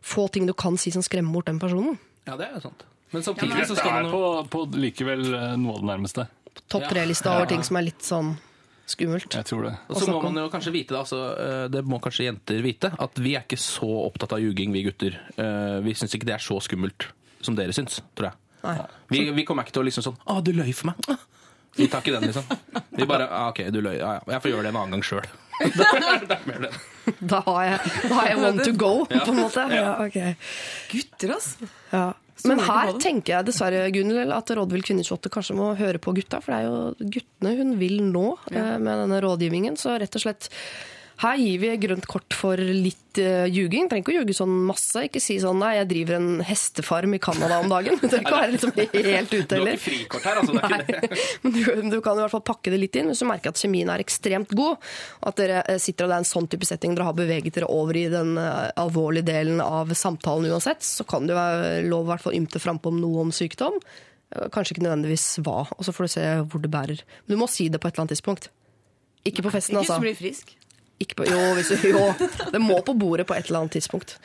[0.08, 1.98] få ting du kan si som skremmer bort den personen.
[2.28, 2.84] Ja, det er sant.
[3.10, 6.26] Men samtidig så skal man på, jo på likevel eh, noe av det nærmeste.
[6.68, 6.88] Topp Ja.
[6.90, 8.34] tre-lista over ting som er litt sånn
[8.92, 9.34] skummelt.
[9.34, 9.72] Jeg tror det.
[9.88, 12.90] Og så må man jo kanskje vite, da, altså, eh, det må kanskje jenter vite,
[12.98, 15.18] at vi er ikke så opptatt av ljuging, vi gutter.
[15.36, 17.08] Eh, Vi syns ikke det er så skummelt
[17.44, 18.38] som dere syns, tror jeg.
[18.64, 18.76] Nei.
[19.12, 21.04] Vi, vi kommer ikke til å liksom sånn Å, du løy for meg.
[21.12, 21.20] Ah.
[21.78, 22.48] Vi tar ikke den, liksom.
[22.98, 24.00] Vi bare ah, OK, du løy.
[24.00, 24.22] Ja, ja.
[24.34, 25.28] Jeg får gjøre det en annen gang sjøl.
[27.18, 27.78] Da har jeg,
[28.10, 29.62] da har jeg one to go, på en måte.
[29.72, 30.18] Ja, ok.
[30.92, 31.46] gutter, ass.
[31.92, 32.02] Ja.
[32.38, 36.38] Så Men her tenker jeg dessverre Gunnel, at Rådvill Kvinnesjotte kanskje må høre på gutta,
[36.44, 38.76] for det er jo guttene hun vil nå ja.
[38.78, 39.78] med denne rådgivningen.
[39.80, 40.46] Så rett og slett
[41.18, 43.88] her gir vi grønt kort for litt uh, ljuging.
[43.90, 45.02] Trenger ikke å ljuge sånn masse.
[45.08, 47.98] Ikke si sånn 'nei, jeg driver en hestefarm i Canada om dagen'.
[48.12, 50.54] Det kan være liksom helt ute, Du har ikke frikort her, altså.
[50.54, 51.22] Det er ikke det.
[51.58, 53.90] Du, du kan i hvert fall pakke det litt inn hvis du merker at kjemien
[53.90, 54.78] er ekstremt god.
[54.78, 57.58] og At dere eh, sitter og det er en sånn type setting dere har beveget
[57.58, 60.86] dere over i den uh, alvorlige delen av samtalen uansett.
[60.86, 63.80] Så kan det jo være lov å ymte frampå om noe om sykdom.
[64.54, 67.02] Kanskje ikke nødvendigvis hva, og så får du se hvor det bærer.
[67.24, 68.50] Men du må si det på et eller annet tidspunkt.
[69.26, 70.00] Ikke på festen, Ikke hvis altså.
[70.00, 70.57] du blir frisk.
[70.98, 72.04] Ikke på, jo, hvis jo,
[72.52, 74.16] det må på bordet på et eller annet tidspunkt.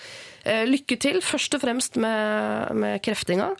[0.43, 3.53] Eh, lykke til, først og fremst med, med kreftinga.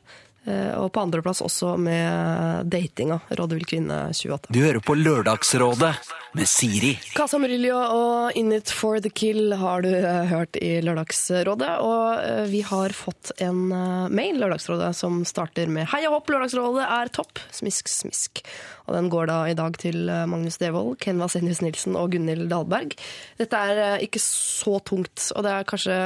[0.44, 3.22] Eh, og på andreplass også med datinga.
[3.56, 4.52] vil kvinne 28.
[4.52, 5.94] Du hører på Lørdagsrådet
[6.34, 6.94] med Siri.
[7.14, 11.70] Casa Murillo og In It For The Kill har du eh, hørt i Lørdagsrådet.
[11.86, 16.86] Og eh, vi har fått en eh, mail Lørdagsrådet som starter med Heia hopp, Lørdagsrådet
[16.88, 17.42] er topp!
[17.54, 18.42] Smisk, smisk.
[18.88, 22.98] Og den går da i dag til Magnus Devold, Ken Vasenius Nilsen og Gunhild Dahlberg.
[23.40, 26.00] Dette er ikke så tungt, og det er kanskje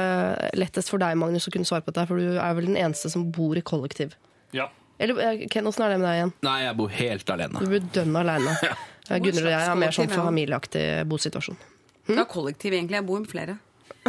[0.60, 3.10] lettest for deg, Magnus, å kunne svare på dette, for du er vel den eneste
[3.10, 4.14] som bor i kollektiv.
[4.54, 4.68] Ja.
[5.02, 6.36] Eller Ken, åssen er det med deg igjen?
[6.46, 7.64] Nei, jeg bor helt alene.
[7.64, 8.54] Du bor dønn aleine.
[9.08, 11.56] Gunhild og jeg er mer sånn familieaktig bosituasjon.
[12.08, 12.98] Det er kollektiv, egentlig.
[13.00, 13.58] Jeg bor med flere.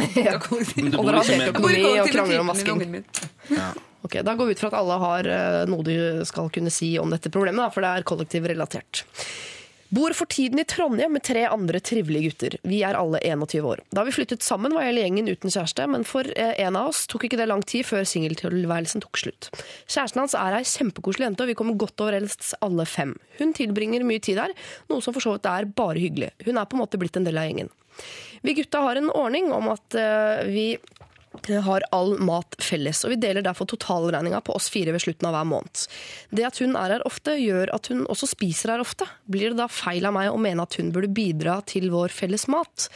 [0.00, 0.90] Er kollektiv.
[0.96, 3.08] Og dere har liksom delt økonomi og krangler om ungen min.
[4.00, 6.94] Ok, Da går vi ut fra at alle har eh, noe de skal kunne si
[6.98, 9.02] om dette problemet, da, for det er kollektivrelatert.
[9.90, 12.54] Bor for tiden i Trondheim med tre andre trivelige gutter.
[12.62, 13.80] Vi er alle 21 år.
[13.90, 17.08] Da vi flyttet sammen var hele gjengen uten kjæreste, men for eh, en av oss
[17.10, 19.48] tok ikke det lang tid før singeltilværelsen tok slutt.
[19.90, 23.16] Kjæresten hans er ei kjempekoselig jente, og vi kommer godt overens alle fem.
[23.40, 24.54] Hun tilbringer mye tid her,
[24.92, 26.30] noe som for så vidt er bare hyggelig.
[26.46, 27.74] Hun er på en måte blitt en del av gjengen.
[28.46, 30.66] Vi gutta har en ordning om at eh, vi
[31.48, 35.36] har all mat felles, og vi deler derfor totalregninga på oss fire ved slutten av
[35.36, 35.86] hver måned.
[36.30, 39.08] Det at hun er her ofte, gjør at hun også spiser her ofte.
[39.30, 42.46] Blir det da feil av meg å mene at hun burde bidra til vår felles
[42.52, 42.90] mat?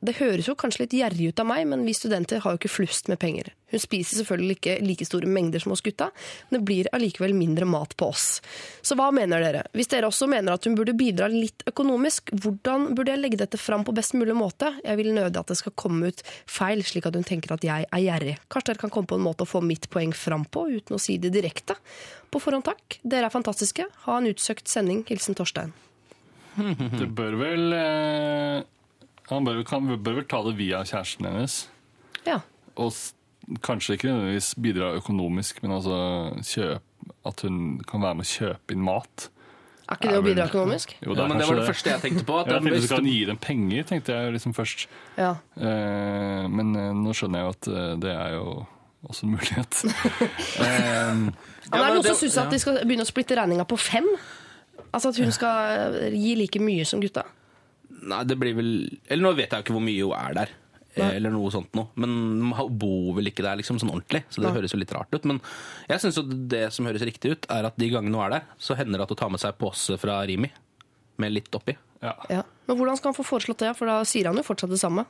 [0.00, 2.76] Det høres jo kanskje litt gjerrig ut av meg, men vi studenter har jo ikke
[2.80, 3.52] flust med penger.
[3.70, 6.10] Hun spiser selvfølgelig ikke like store mengder som oss gutta,
[6.48, 8.26] men det blir allikevel mindre mat på oss.
[8.82, 9.64] Så hva mener dere?
[9.76, 13.60] Hvis dere også mener at hun burde bidra litt økonomisk, hvordan burde jeg legge dette
[13.60, 14.72] fram på best mulig måte?
[14.84, 17.86] Jeg vil nødig at det skal komme ut feil, slik at hun tenker at jeg
[17.86, 18.36] er gjerrig.
[18.50, 21.02] Kanskje dere kan komme på en måte å få mitt poeng fram på, uten å
[21.02, 21.76] si det direkte.
[22.30, 23.00] På forhånd takk.
[23.02, 23.86] Dere er fantastiske.
[24.06, 25.02] Ha en utsøkt sending.
[25.08, 25.72] Hilsen Torstein.
[27.00, 28.62] Det bør vel eh,
[29.30, 31.60] Han bør, kan, bør vel ta det via kjæresten hennes.
[32.26, 32.40] Ja.
[32.74, 32.90] Og
[33.62, 35.98] kanskje ikke nødvendigvis bidra økonomisk, men altså
[36.46, 36.82] kjøp,
[37.26, 39.28] at hun kan være med å kjøpe inn mat.
[39.90, 40.92] Er ikke det å bidra økonomisk?
[41.02, 42.36] Jo, Ja, men det var det første jeg tenkte på.
[42.40, 44.86] At Ja, jeg det- tenkte du kan gi dem penger, tenkte jeg liksom først.
[45.18, 45.30] Ja.
[45.56, 48.66] Eh, men eh, nå skjønner jeg jo at eh, det er jo
[49.08, 49.84] også en mulighet.
[50.60, 51.32] eh,
[51.70, 53.78] Ja, men er det noen som syns at de skal begynne å splitte regninga på
[53.78, 54.06] fem?
[54.92, 57.24] Altså at hun skal gi like mye som gutta?
[58.00, 58.70] Nei, det blir vel
[59.10, 60.48] Eller nå vet jeg jo ikke hvor mye hun er der.
[60.96, 61.88] Eh, Eller noe sånt noe.
[62.00, 62.14] Men
[62.50, 64.56] man bor vel ikke der liksom sånn ordentlig, så det Nei.
[64.58, 65.24] høres jo litt rart ut.
[65.30, 65.40] Men
[65.88, 68.48] jeg syns jo det som høres riktig ut, er at de gangene hun er der,
[68.58, 70.50] så hender det at hun tar med seg pose fra Rimi
[71.20, 71.76] med litt oppi.
[72.02, 72.14] ja.
[72.30, 72.42] Ja.
[72.66, 73.74] Men hvordan skal han få foreslått det?
[73.76, 75.02] For da sier han jo fortsatt det samme.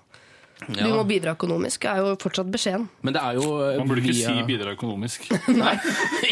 [0.60, 0.84] Ja.
[0.84, 2.86] Du må bidra økonomisk, er jo fortsatt beskjeden.
[3.04, 5.28] Men det er jo eh, Man burde ikke via- si bidra økonomisk.
[5.56, 5.74] Nei,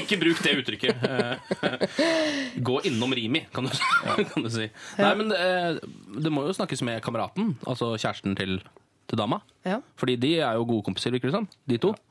[0.03, 1.05] ikke bruk det uttrykket.
[1.09, 3.71] Eh, Gå innom Rimi, kan du,
[4.33, 4.67] kan du si.
[4.99, 5.41] Nei, men det,
[6.27, 8.59] det må jo snakkes med kameraten, altså kjæresten til,
[9.09, 9.41] til dama.
[9.67, 9.81] Ja.
[10.01, 11.49] Fordi de er jo gode kompiser, virker det som.
[11.69, 11.95] De to.
[11.95, 12.05] Ja.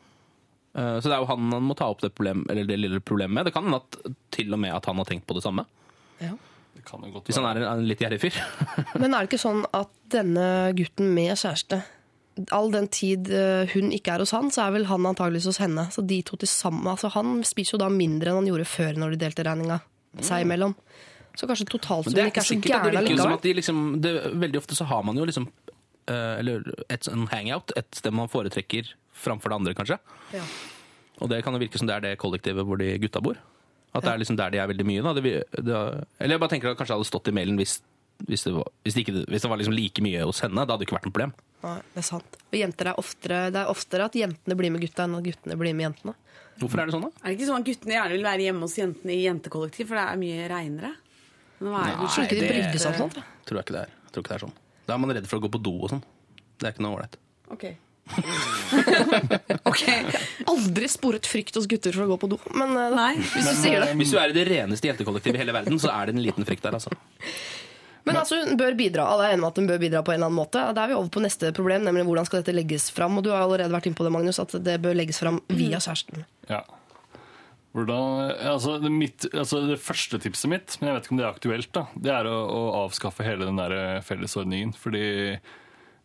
[0.77, 3.33] Så det er jo han han må ta opp det, problem, eller det lille problemet
[3.33, 3.47] med.
[3.47, 5.65] Det kan hende at til og med at han har tenkt på det samme.
[6.77, 8.37] Det kan jo godt Hvis han er en, en litt gjerrig fyr.
[9.01, 11.81] Men er det ikke sånn at denne gutten med kjæreste
[12.53, 15.57] All den tid eh, hun ikke er hos han, så er vel han antageligvis hos
[15.57, 15.87] henne.
[15.89, 18.99] Så de to til sammen, altså Han spiser jo da mindre enn han gjorde før
[19.01, 19.79] når de delte regninga
[20.21, 20.75] seg imellom.
[21.37, 23.57] Så kanskje totalt er ikke ikke er så gæren allikevel.
[23.57, 23.81] liksom
[24.41, 25.66] Veldig ofte så har man jo liksom eh,
[26.13, 29.97] Eller et sånn hangout, et sted man foretrekker framfor det andre, kanskje.
[30.33, 30.43] Ja.
[31.21, 33.39] Og det kan jo virke som det er det kollektivet hvor de gutta bor.
[33.95, 35.01] At det er liksom der de er veldig mye.
[35.05, 35.13] Da.
[35.17, 35.31] Det,
[35.65, 35.77] det,
[36.21, 37.79] eller jeg bare tenker at det hadde stått i mailen hvis,
[38.27, 40.61] hvis, det, var, hvis, det, ikke, hvis det var liksom like mye hos henne.
[40.61, 41.33] Da hadde det ikke vært noe problem.
[41.63, 42.37] Nei, det er sant.
[42.51, 45.57] Og jenter er oftere, det er oftere at jentene blir med gutta enn at guttene
[45.57, 46.13] blir med jentene.
[46.61, 47.11] Hvorfor er det sånn, da?
[47.23, 49.97] Er det ikke sånn at guttene gjerne vil være hjemme hos jentene i jentekollektiv, for
[49.97, 50.93] det er mye reinere?
[51.65, 52.07] Nei, er det?
[52.13, 53.19] Tror ikke de det- brydde seg om sånt.
[53.49, 53.93] Tror jeg ikke det er.
[54.11, 54.55] Tror ikke det er sånn.
[54.87, 56.03] Da er man redd for å gå på do og sånn.
[56.57, 57.19] Det er ikke noe ålreit.
[57.53, 57.67] Ok.
[60.47, 63.13] Aldri sporet frykt hos gutter for å gå på do, men eh, Nei.
[63.19, 63.91] hvis du sier det.
[63.99, 66.47] Hvis du er i det reneste jentekollektivet i hele verden, så er det en liten
[66.47, 66.93] frykt der, altså.
[68.07, 69.09] Men altså, hun bør bidra.
[69.11, 70.61] Alle er enige om at hun bør bidra på en eller annen måte.
[70.71, 73.17] Da er vi over på neste problem, nemlig hvordan skal dette legges fram.
[73.19, 75.81] Og du har allerede vært inne på det, Magnus, at det bør legges fram via
[75.83, 76.23] kjæresten.
[76.47, 76.61] Ja.
[77.77, 81.25] Hvordan, altså det, mitt, altså det første tipset mitt, men jeg vet ikke om det
[81.27, 84.71] er aktuelt, da, det er å, å avskaffe hele den der eh, fellesordningen.
[84.81, 85.03] Fordi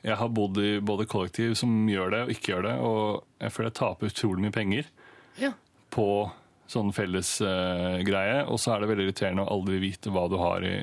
[0.02, 3.54] jeg har bodd i både kollektiv som gjør det og ikke gjør det, og jeg
[3.54, 4.90] føler jeg taper utrolig mye penger
[5.40, 5.52] Ja.
[5.94, 6.06] på
[6.72, 8.42] sånn fellesgreie.
[8.42, 10.74] Uh, og så er det veldig irriterende å aldri vite hva du har i,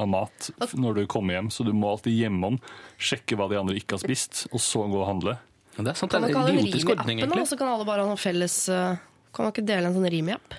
[0.00, 2.58] av mat når du kommer hjem, så du må alltid hjemom
[3.00, 5.36] sjekke hva de andre ikke har spist, og så gå og handle.
[5.76, 7.46] Ja, Det er sant, det er en idiotisk ordning, egentlig.
[7.48, 8.98] Så kan alle bare ha noen felles eh,
[9.34, 10.58] Kan man ikke dele en sånn Rimi-app?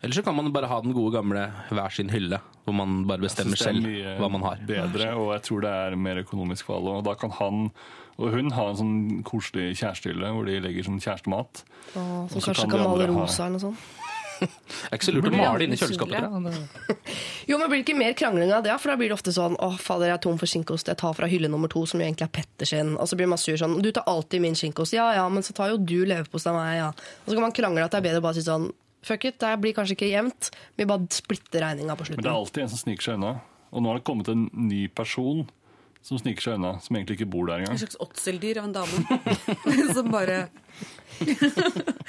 [0.00, 3.20] Eller så kan man bare ha den gode gamle hver sin hylle, hvor man bare
[3.20, 3.84] bestemmer selv
[4.16, 4.62] hva man har.
[4.68, 6.94] Bedre, og jeg tror det er mer økonomisk for alle.
[7.00, 7.66] Og da kan han
[8.20, 11.62] og hun ha en sånn koselig kjærestehylle hvor de legger sånn kjærestemat.
[11.96, 13.86] Og så kanskje kan kan male rosa eller noe sånt.
[14.80, 16.24] Det er ikke så lurt å male inni kjøleskapet.
[16.24, 16.96] tror jeg.
[17.50, 18.72] Jo, men blir det ikke mer krangling av det?
[18.80, 20.90] For da blir det ofte sånn Å, fader, jeg er tom for skinkost.
[20.90, 22.94] Jeg tar fra hylle nummer to, som jo egentlig er Petter sin.
[23.00, 24.96] Og så blir man sur sånn Du tar alltid min skinkost.
[24.96, 26.90] Ja ja, men så tar jo du leverpost av meg, ja.
[27.24, 28.70] Og så kan man krangle at det er bedre å bare si sånn
[29.06, 30.50] Fuck it, det blir kanskje ikke jevnt.
[30.76, 33.38] Vi bare splitter regninga på Men det er alltid en som sniker seg unna.
[33.72, 35.46] Og nå har det kommet en ny person
[36.02, 37.76] som sniker seg unna, som egentlig ikke bor der engang.
[37.76, 39.20] En slags åtseldyr av en dame.
[39.96, 40.46] som bare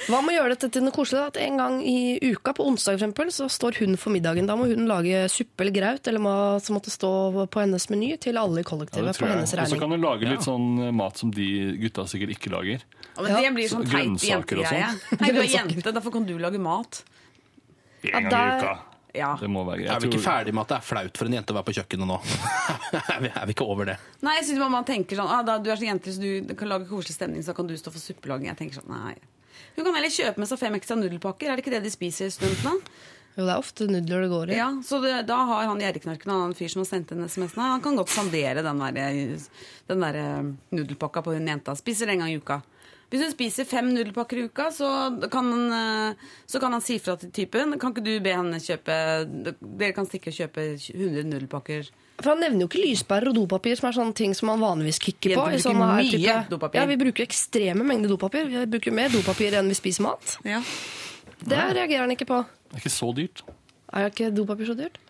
[0.07, 1.25] Hva med å gjøre dette til noe koselig?
[1.33, 4.47] At en gang i uka, på onsdag for eksempel, så står hun for middagen.
[4.47, 7.11] Da må hun lage suppe eller graut, eller mat som måtte stå
[7.51, 9.67] på hennes meny, til alle i kollektivet ja, på hennes regning.
[9.67, 11.49] Og så kan hun lage litt sånn eh, mat som de
[11.81, 12.85] gutta sikkert ikke lager.
[12.87, 14.79] ja, men Det blir sånn Så teit grønnsaker og sånn.
[14.85, 15.19] jentegreie.
[15.19, 17.03] Nei, du er jente, derfor kan du lage mat.
[18.07, 18.73] En gang i uka.
[19.17, 19.33] Ja.
[19.39, 19.91] Det må være greit.
[19.95, 21.75] Er vi ikke ferdig med at det er flaut for en jente å være på
[21.79, 22.19] kjøkkenet nå?
[23.01, 23.97] er, vi, er vi ikke over det?
[24.23, 26.71] Nei, jeg synes man tenker sånn ah, da, Du er så jente, så du kan
[26.71, 28.51] lage koselig stemning, så kan du stå for suppelaging.
[28.51, 29.17] Jeg tenker sånn, nei.
[29.75, 31.51] Hun kan heller kjøpe med seg fem ekstra nudelpakker.
[31.51, 32.79] Er det ikke det de spiser, studentene?
[33.37, 34.57] Jo, det er ofte nudler det går i.
[34.59, 37.83] Ja, så det, da har han gjerrigknarken, han fyr som har sendt inn SMS-en, han
[37.83, 39.29] kan godt sandere den der,
[39.87, 41.75] den der eh, nudelpakka på hun jenta.
[41.79, 42.59] Spiser en gang i uka.
[43.11, 44.87] Hvis hun spiser fem nudelpakker i uka, så
[45.31, 47.75] kan, han, eh, så kan han si fra til typen.
[47.79, 48.95] Kan ikke du be henne kjøpe
[49.59, 51.89] Dere kan stikke og kjøpe 100 nudelpakker.
[52.21, 55.01] For Han nevner jo ikke lyspærer og dopapir, som er sånne ting som man vanligvis
[55.03, 55.45] kicker på.
[55.51, 56.79] I sånne her type, dopapir.
[56.79, 58.47] Ja, Vi bruker ekstreme mengder dopapir.
[58.47, 60.37] Vi bruker mer dopapir enn vi spiser mat.
[60.47, 60.61] Ja.
[61.41, 62.43] Det reagerer han ikke på.
[62.69, 63.43] Det er ikke så dyrt.
[63.91, 65.01] Er ikke dopapir så dyrt?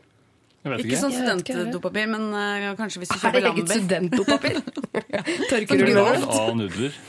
[0.61, 1.01] Jeg vet Ikke ikke.
[1.01, 4.59] sånn studentdopapir, men uh, kanskje hvis du Er det eget studentdopapir?
[5.51, 6.21] Tørker du grov.
[6.29, 6.91] Av nudler.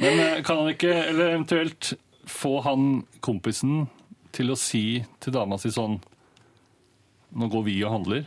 [0.00, 1.92] Men eh, kan han ikke, eller eventuelt
[2.30, 3.88] få han kompisen
[4.32, 5.98] til å si til dama si sånn
[7.36, 8.24] Nå går vi og handler.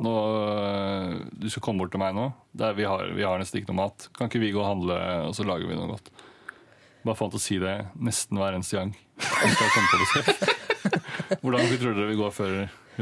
[0.00, 0.12] Nå,
[0.54, 2.30] eh, du skal komme bort til meg nå.
[2.56, 4.06] Der vi, har, vi har nesten ikke noe mat.
[4.16, 4.96] Kan ikke vi gå og handle,
[5.28, 6.08] og så lager vi noe godt?
[7.04, 7.74] Bare få han til å si det
[8.08, 8.90] nesten hver eneste gang.
[11.42, 12.52] Hvordan tror dere vi går før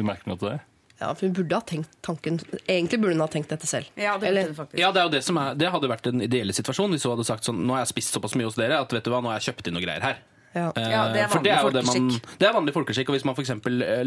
[0.02, 0.60] hun merker noe til det?
[0.96, 3.90] Ja, for hun burde ha tenkt tanken Egentlig burde hun ha tenkt dette selv.
[4.00, 4.78] Ja, det Eller- vet.
[4.80, 7.12] Ja, Det er jo det som er, det hadde vært den ideelle situasjonen hvis hun
[7.16, 9.20] hadde sagt sånn Nå har jeg spist såpass mye hos dere at vet du hva,
[9.20, 10.16] nå har jeg kjøpt inn noe greier her.
[10.56, 10.72] Ja.
[10.72, 12.38] Ja, det er vanlig det er man, folkeskikk.
[12.40, 13.08] det er vanlig folkeskikk.
[13.10, 13.50] Og hvis man f.eks.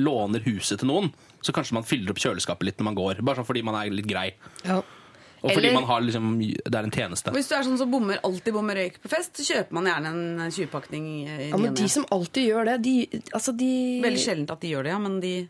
[0.01, 1.11] låner huset til noen,
[1.45, 3.21] så kanskje man fyller opp kjøleskapet litt når man går.
[3.21, 4.31] Bare sånn fordi man er litt grei.
[4.65, 4.79] Ja.
[5.41, 7.31] Og fordi Eller- man har liksom, det er en tjeneste.
[7.31, 10.07] Hvis du er sånn som bommer, alltid bommer røyk på fest, så kjøper man gjerne
[10.07, 11.49] en 20-pakning.
[11.51, 14.83] ja, men de som alltid gjør det, de, altså de Veldig sjeldent at de gjør
[14.83, 15.47] det, ja, men de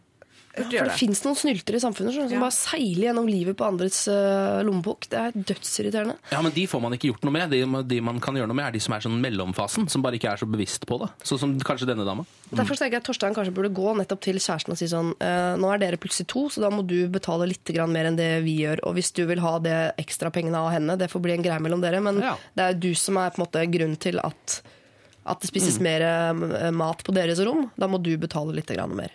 [0.60, 0.98] burde For det det.
[1.00, 2.44] fins noen snyltere i samfunnet skjønner som Ja.
[2.46, 5.08] bare seiler gjennom livet på andres uh, lommebok.
[5.10, 6.16] Det er dødsirriterende.
[6.32, 7.50] Ja, men De får man ikke gjort noe med.
[7.52, 10.20] De, de man kan gjøre noe med, er de som er sånn mellomfasen, som bare
[10.20, 11.10] ikke er så bevisst på det.
[11.24, 12.26] Sånn som kanskje denne dama.
[12.52, 15.54] Derfor tenker jeg at Torstein kanskje burde gå nettopp til kjæresten og si sånn eh,
[15.62, 18.30] Nå er dere plutselig to, så da må du betale litt grann mer enn det
[18.46, 18.82] vi gjør.
[18.90, 21.60] Og hvis du vil ha det ekstra pengene av henne, det får bli en greie
[21.62, 22.02] mellom dere.
[22.02, 22.36] Men Ja.
[22.58, 24.62] det er du som er på en måte grunnen til at,
[25.30, 27.70] at det spises mer eh, mat på deres rom.
[27.78, 29.14] Da må du betale litt grann mer.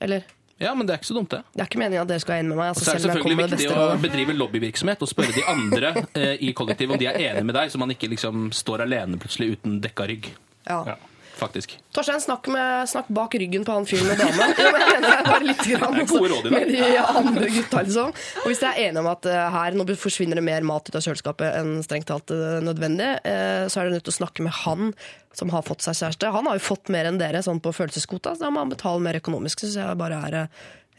[0.00, 0.24] Eller?
[0.58, 1.42] Ja, men det er ikke så dumt, det.
[1.52, 2.70] Det er ikke meningen at dere skal ha en med meg.
[2.70, 6.36] Og Altså, så er det selvfølgelig viktig å bedrive lobbyvirksomhet og spørre de andre eh,
[6.48, 9.58] i kollektivet om de er enige med deg, så man ikke liksom står alene plutselig
[9.58, 10.30] uten dekka rygg.
[10.64, 10.78] Ja.
[10.94, 10.96] Ja.
[11.36, 11.74] Faktisk.
[11.92, 14.46] Torstein, snakk, med, snakk bak ryggen på han fyren med dame.
[14.56, 16.54] Jo, men jeg mener bare litt grann, Det er gode råd i dag.
[16.54, 17.82] med de andre gutta.
[17.84, 18.14] Liksom.
[18.40, 20.96] Og hvis dere er enige om at uh, her nå forsvinner det mer mat ut
[20.96, 24.48] av kjøleskapet enn strengt talt eh, nødvendig, uh, så er dere nødt til å snakke
[24.48, 24.90] med han
[25.36, 26.32] som har fått seg kjæreste.
[26.32, 29.04] Han har jo fått mer enn dere sånn på følelseskvota, så da må han betale
[29.04, 29.66] mer økonomisk.
[29.66, 30.40] Så jeg bare er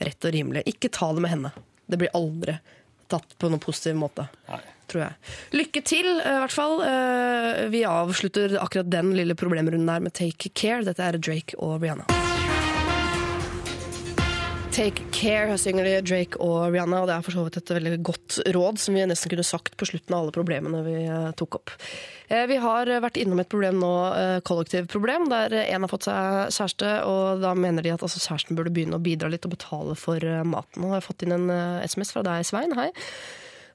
[0.06, 0.67] rett og rimelig.
[0.69, 1.56] Ikke ta det med henne.
[1.89, 2.60] Det blir aldri
[3.10, 4.30] tatt på noen positiv måte.
[4.52, 4.62] Nei.
[4.88, 5.15] Tror jeg.
[5.58, 6.80] Lykke til, eh, i hvert fall.
[6.82, 10.84] Eh, Vi avslutter akkurat den lille problemrunden der med Take Care.
[10.84, 12.06] Dette er Drake og Rihanna.
[14.71, 17.97] Take Care synger de Drake og Rihanna, og det er for så vidt et veldig
[18.06, 21.58] godt råd som vi nesten kunne sagt på slutten av alle problemene vi eh, tok
[21.58, 21.73] opp.
[22.30, 23.91] Vi har vært innom et problem nå,
[24.43, 28.73] kollektivproblem, der en har fått seg kjæreste, og da mener de at altså kjæresten burde
[28.76, 30.84] begynne å bidra litt og betale for maten.
[30.84, 31.47] Nå har jeg fått inn en
[31.88, 32.76] SMS fra deg, Svein.
[32.76, 32.91] Hei.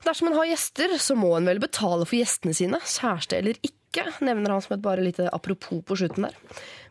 [0.02, 4.06] Dersom en har gjester, så må en vel betale for gjestene sine, kjæreste eller ikke,
[4.24, 6.38] nevner han som et bare lite apropos på slutten der.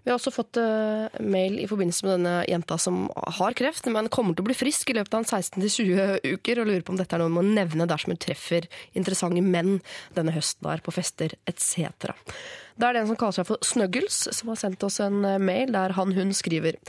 [0.01, 3.03] Vi har også fått eh, mail i forbindelse med denne jenta som
[3.37, 6.85] har kreft, men kommer til å bli frisk i løpet av 16-20 uker, og lurer
[6.85, 8.65] på om dette er noe man må nevne dersom hun treffer
[8.97, 9.77] interessante menn
[10.17, 12.13] denne høsten der på fester etc.
[12.81, 15.41] Da er det en som kaller seg for Snuggles, som har sendt oss en eh,
[15.41, 16.79] mail der han hun skriver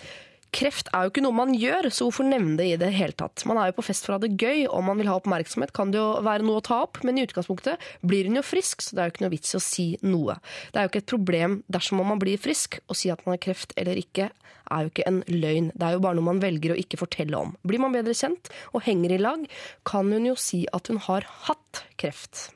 [0.53, 3.45] Kreft er jo ikke noe man gjør, så hvorfor nevne det i det hele tatt?
[3.49, 5.73] Man er jo på fest for å ha det gøy, om man vil ha oppmerksomhet
[5.73, 8.85] kan det jo være noe å ta opp, men i utgangspunktet blir hun jo frisk,
[8.85, 10.37] så det er jo ikke noe vits i å si noe.
[10.69, 13.45] Det er jo ikke et problem dersom man blir frisk, å si at man har
[13.49, 14.29] kreft eller ikke
[14.73, 17.39] er jo ikke en løgn, det er jo bare noe man velger å ikke fortelle
[17.39, 17.57] om.
[17.67, 19.47] Blir man bedre kjent og henger i lag,
[19.89, 22.51] kan hun jo si at hun har hatt kreft.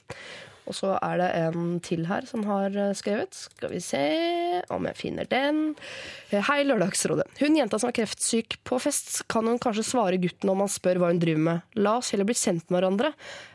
[0.66, 3.34] Og så er det en til her som har eh, skrevet.
[3.36, 4.02] Skal vi se
[4.74, 5.60] om jeg finner den.
[6.30, 7.28] Eh, Hei, Lørdagsrådet.
[7.40, 11.02] Hun jenta som er kreftsyk på fest, kan hun kanskje svare gutten om han spør
[11.02, 11.76] hva hun driver med.
[11.78, 13.12] La oss heller bli kjent med hverandre.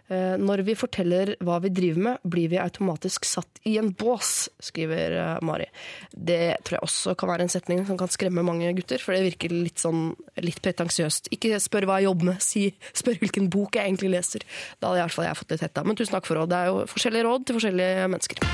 [0.09, 4.49] Eh, Når vi forteller hva vi driver med, blir vi automatisk satt i en bås,
[4.63, 5.67] skriver eh, Mari.
[6.11, 9.23] Det tror jeg også kan være en setning som kan skremme mange gutter, for det
[9.29, 10.11] virker litt sånn
[10.43, 11.31] litt pretensiøst.
[11.35, 14.47] Ikke spør hva jeg jobber med, si spør hvilken bok jeg egentlig leser.
[14.79, 15.85] Da hadde i hvert fall jeg fått litt hetta.
[15.87, 16.51] Men tusen takk for råd.
[16.51, 18.47] Det er jo forskjellige råd til forskjellige mennesker.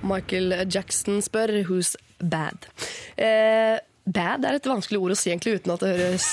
[0.00, 2.68] Michael Jackson spør who's bad.
[3.20, 6.30] Eh, bad er et vanskelig ord å si egentlig uten at det høres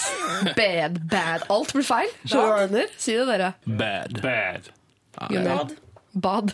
[0.57, 1.45] bad, bad.
[1.53, 2.09] Alt blir feil.
[2.31, 2.89] Mener?
[2.97, 3.53] Si det, dere.
[3.65, 4.21] Bad.
[4.23, 4.71] Bad.
[5.29, 5.77] Gunnar.
[6.17, 6.53] Bad.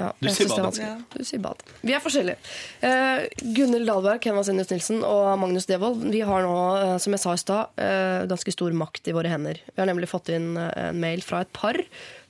[0.00, 0.78] Ja, Du sier er bad.
[0.80, 0.92] Ja.
[1.12, 1.62] Du sier bad.
[1.84, 2.38] Vi er forskjellige.
[2.82, 7.22] Uh, Gunhild Dahlberg, Henvas Vasenius Nilsen og Magnus Devold vi har nå, uh, som jeg
[7.24, 9.60] sa i stad, uh, ganske stor makt i våre hender.
[9.66, 11.78] Vi har nemlig fått inn en mail fra et par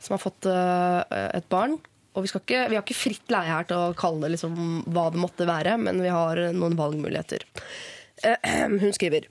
[0.00, 1.76] som har fått et barn.
[2.14, 4.54] Og vi, skal ikke, vi har ikke fritt leie her til å kalle det liksom
[4.90, 7.46] hva det måtte være, men vi har noen valgmuligheter.
[8.26, 9.28] Eh, hun skriver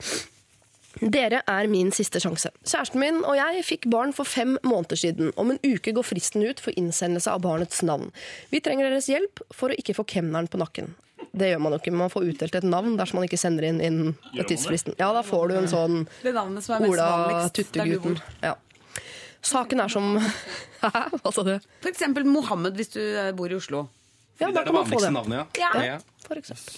[1.00, 2.50] dere er min siste sjanse.
[2.66, 5.30] Kjæresten min og jeg fikk barn for fem måneder siden.
[5.40, 8.10] Om en uke går fristen ut for innsendelse av barnets navn.
[8.52, 10.92] Vi trenger deres hjelp for å ikke få kemneren på nakken.
[11.32, 13.80] Det gjør man jo ikke, man får utdelt et navn dersom man ikke sender inn
[13.86, 14.16] innen
[14.50, 14.98] tidsfristen.
[15.00, 16.00] Ja, da får du en sånn
[16.90, 18.18] Ola Tuttegutten.
[18.44, 18.56] Ja.
[19.46, 20.18] Saken er som
[20.84, 20.92] Hæ?
[21.24, 21.56] Hva sa du?
[21.84, 23.86] For eksempel Mohammed hvis du eh, bor i Oslo.
[24.40, 25.12] Ja, da kan man få det.
[25.12, 25.72] navnet, Ja.
[25.84, 25.98] ja.
[26.28, 26.78] For eksempel.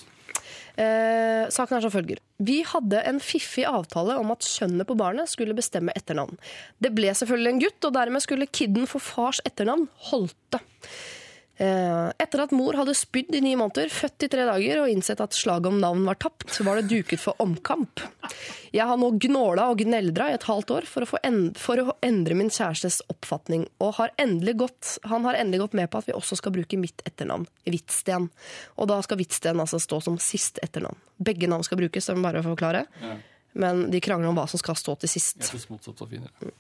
[0.82, 2.22] Eh, saken er som følger.
[2.42, 6.40] Vi hadde en fiffig avtale om at kjønnet på barnet skulle bestemme etternavn.
[6.82, 10.62] Det ble selvfølgelig en gutt, og dermed skulle kidden få fars etternavn Holte.
[11.62, 15.20] Eh, etter at mor hadde spydd i ni måneder, født i tre dager og innsett
[15.22, 18.02] at slaget om navn var tapt, var det duket for omkamp.
[18.74, 21.10] Jeg har nå gnåla og gneldra i et halvt år for å,
[21.62, 24.16] for å endre min kjærestes oppfatning, og har
[24.58, 28.32] gått, han har endelig gått med på at vi også skal bruke mitt etternavn, Hvitsten.
[28.82, 30.98] Og da skal Hvitsten altså stå som sist etternavn.
[31.22, 32.88] Begge navn skal brukes, det jeg bare forklare.
[33.54, 35.38] Men de krangler om hva som skal stå til sist.
[35.44, 36.56] Jeg synes motsatt var finere.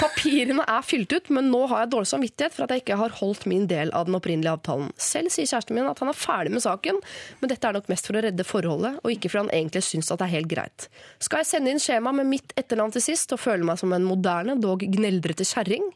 [0.00, 3.16] Papirene er fylt ut, men nå har jeg dårlig samvittighet for at jeg ikke har
[3.20, 4.90] holdt min del av den opprinnelige avtalen.
[5.00, 7.00] Selv sier kjæresten min at han er ferdig med saken,
[7.40, 10.10] men dette er nok mest for å redde forholdet, og ikke fordi han egentlig syns
[10.10, 10.88] at det er helt greit.
[11.22, 14.08] Skal jeg sende inn skjema med mitt etternavn til sist og føle meg som en
[14.08, 15.86] moderne, dog gneldrete kjerring?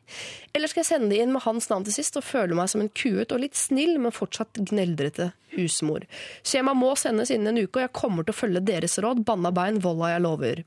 [0.55, 2.83] Eller skal jeg sende det inn med hans navn til sist og føle meg som
[2.83, 6.07] en kuet og litt snill, men fortsatt gneldrete husmor?
[6.47, 9.23] Skjema må sendes innen en uke, og jeg kommer til å følge deres råd.
[9.29, 10.63] Banna bein, volla jeg lover.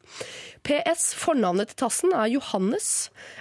[0.68, 1.12] PS.
[1.18, 2.81] Fornavnet til Tassen er Johannes,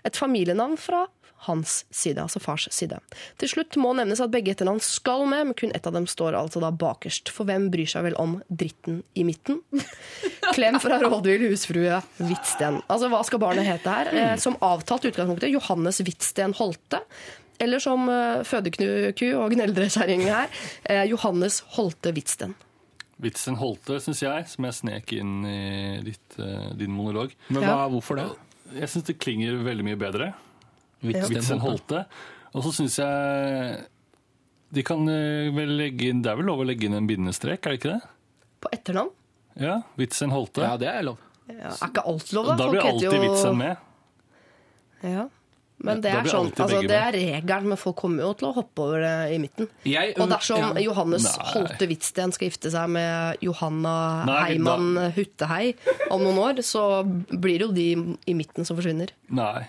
[0.04, 1.06] et familienavn fra
[1.46, 2.98] hans side, altså fars side.
[3.40, 6.36] Til slutt må nevnes at begge etternavn skal med, men kun ett av dem står
[6.36, 7.32] altså da bakerst.
[7.32, 9.62] For hvem bryr seg vel om dritten i midten?
[10.56, 12.82] Klem fra rådvill husfrue Hvitsten.
[12.92, 14.12] Altså, hva skal barnet hete her?
[14.12, 17.00] Eh, som avtalt utgangspunktet Johannes Hvitsten Holte.
[17.60, 20.48] Eller som uh, fødeku og gneldrekjerring her,
[20.88, 22.54] eh, Johannes Holte Hvitsten.
[23.20, 25.58] Vitsen Holte, syns jeg, som jeg snek inn i
[26.06, 27.34] ditt, eh, din monolog.
[27.50, 27.74] Men Ja.
[27.74, 28.28] hva, hvorfor det?
[28.76, 30.32] Jeg syns det klinger veldig mye bedre.
[31.02, 32.04] Vitsen Holte.
[32.54, 33.80] Og så syns jeg
[34.70, 37.64] de kan eh, vel legge inn Det er vel lov å legge inn en bindestrek,
[37.66, 38.10] er det ikke det?
[38.62, 39.10] På etternavn?
[39.58, 40.62] Ja, Vitsen Holte.
[40.62, 41.18] Ja, det er lov.
[41.50, 42.54] Ja, er ikke alt lov, da?
[42.60, 43.76] da blir alltid jo- Vitsen med.
[45.02, 45.24] Ja.
[45.80, 48.84] Men det er, sånn, altså, det er regelen, men folk kommer jo til å hoppe
[48.84, 49.68] over det i midten.
[49.88, 50.82] Jeg, Og dersom ja.
[50.84, 51.46] Johannes Nei.
[51.54, 53.94] Holte Hvitsten skal gifte seg med Johanna
[54.28, 55.70] Nei, Heimann Huttehei
[56.12, 57.86] om noen år, så blir det jo de
[58.28, 59.14] i midten som forsvinner.
[59.32, 59.64] Nei.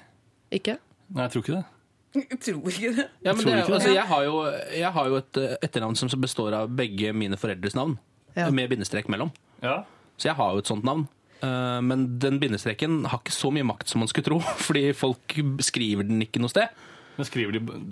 [0.52, 0.76] Ikke?
[1.16, 1.64] Nei, jeg tror ikke det.
[2.12, 3.08] Jeg tror ikke det.
[3.24, 4.36] Ja, men det, er altså, jeg, har jo,
[4.76, 7.96] jeg har jo et eh, etternavn som består av begge mine foreldres navn,
[8.36, 8.50] Ja.
[8.52, 9.32] med bindestrek mellom.
[9.64, 9.82] Ja.
[10.20, 11.08] Så jeg har jo et sånt navn.
[11.42, 15.38] Eh, Men den bindestreken har ikke så mye makt som man skulle tro, fordi folk
[15.66, 16.70] skriver den ikke noe sted.
[17.18, 17.90] Men skriver de,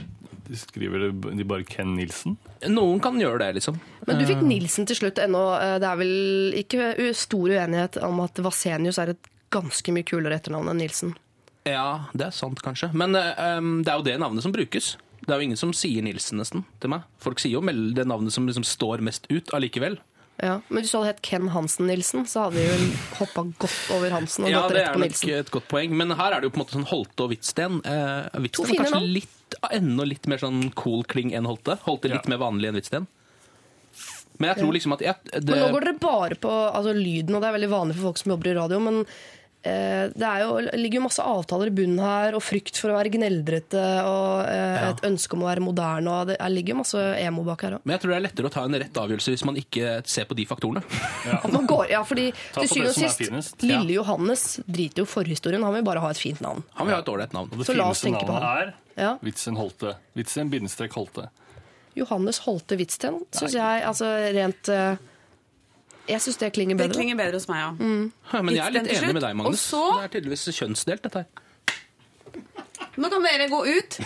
[0.48, 2.38] de skriver de bare Ken Nilsen?
[2.72, 3.80] Noen kan gjøre det, liksom.
[4.08, 5.44] Men du fikk Nilsen til slutt ennå.
[5.60, 6.16] Eh, Det er vel
[6.62, 11.16] ikke stor uenighet om at Vasenius er et ganske mye kulere etternavn enn Nilsen.
[11.68, 12.90] Ja, det er sant, kanskje.
[12.98, 14.94] Men um, det er jo det navnet som brukes.
[15.20, 17.04] Det er jo ingen som sier Nilsen, nesten, til meg.
[17.22, 17.62] Folk sier jo
[17.94, 20.00] det navnet som liksom står mest ut allikevel.
[20.40, 22.86] Ja, men hvis du hadde hett Ken Hansen Nilsen, så hadde vi vel
[23.18, 25.96] hoppa godt over Hansen og Ja, gått det er nok et godt poeng.
[26.00, 27.80] Men her er det jo på en måte sånn Holte og Hvitsten.
[27.84, 31.76] Eh, Hvitsten er kanskje litt, enda litt mer sånn cool kling enn Holte.
[31.84, 32.32] Holte litt Ja.
[32.32, 33.10] mer vanlig enn Hvitsten.
[34.40, 37.36] Men jeg tror liksom at jeg, det, Men nå går dere bare på altså, lyden,
[37.36, 38.80] og det er veldig vanlig for folk som jobber i radio.
[38.80, 39.02] Men
[39.64, 43.12] det er jo, ligger jo masse avtaler i bunnen her, og frykt for å være
[43.12, 46.14] gneldrete, og eh, et ønske om å være moderne.
[46.14, 47.84] Og det er ligger jo masse emo bak her òg.
[47.84, 50.30] men jeg tror det er lettere å ta en rett avgjørelse hvis man ikke ser
[50.30, 50.84] på de faktorene.
[51.28, 55.66] Ja, man går, ja, fordi Ta til syvende og sist, lille Johannes driter jo forhistorien.
[55.68, 56.64] Han vil bare ha et fint navn.
[56.80, 57.52] Han vil ha et ålreit navn.
[57.52, 59.12] Og det Så la oss tenke på navnet er Ja.
[59.24, 59.98] Vitsen Holte.
[60.16, 61.28] Vitsen bindestrek Holte.
[62.00, 65.00] Johannes Holte Hvitsten syns jeg altså rent eh,
[66.10, 66.98] Jeg syns det klinger Det bedre.
[66.98, 67.84] klinger bedre hos meg òg.
[68.34, 69.62] Ja, men jeg er Litt enig med deg, Magnus.
[69.70, 71.26] Så- Det er tydeligvis kjønnsdelt, dette her.
[73.00, 73.96] Nå kan dere gå ut.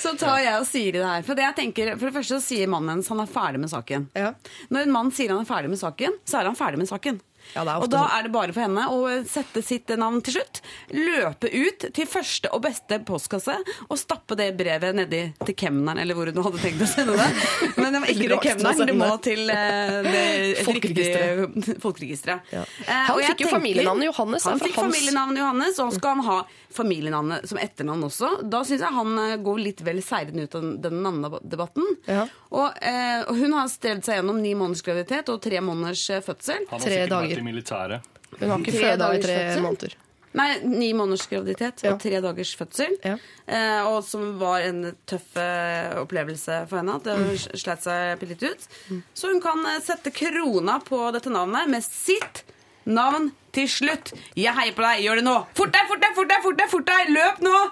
[0.00, 1.22] så tar jeg og sier det her.
[1.26, 3.72] For det jeg tenker, for det første så sier mannen hennes han er ferdig med
[3.72, 4.06] saken.
[4.16, 4.30] Ja.
[4.72, 7.20] Når en mann sier han er ferdig med saken, så er han ferdig med saken.
[7.54, 10.22] Ja, det er ofte og da er det bare for henne å sette sitt navn
[10.24, 10.60] til slutt,
[10.94, 13.56] løpe ut til første og beste postkasse
[13.88, 17.28] og stappe det brevet nedi til kemneren, eller hvor hun hadde tenkt å sende det.
[17.80, 20.24] Men det var ikke til kemneren, det må til eh, det
[20.54, 22.52] et Folkeregisteret.
[22.52, 22.64] Ja.
[22.86, 26.24] Eh, Han fikk jo familienavnet Johannes, Han er fikk familienavnet Johannes, og han skal han
[26.28, 26.38] ha
[26.74, 28.30] familienavnet som etternavn også.
[28.50, 31.90] Da syns jeg han eh, går litt vel seirende ut av den navnedebatten.
[32.10, 32.26] Ja.
[32.54, 36.66] Og, eh, og hun har strevd seg gjennom ni måneders graviditet og tre måneders fødsel.
[36.74, 37.33] Tre dager.
[37.34, 38.00] Vært i militæret.
[38.40, 39.62] Hun har ikke Tre føda i tre fødsel?
[39.68, 39.94] måneder.
[40.34, 41.92] Nei, ni måneders graviditet Ja.
[41.92, 42.96] og tre dagers fødsel.
[43.04, 43.12] Ja.
[43.46, 46.96] Eh, og som var en tøff eh, opplevelse for henne.
[46.96, 47.36] At det Mm.
[47.54, 48.66] slet seg litt ut.
[49.14, 52.42] Så hun kan eh, sette krona på dette navnet med sitt
[52.84, 54.10] navn til slutt.
[54.34, 55.46] Jeg heier på deg, gjør det nå!
[55.54, 56.42] Fort deg, fort deg, fort deg!
[56.42, 57.70] fort deg, fort deg, Løp nå!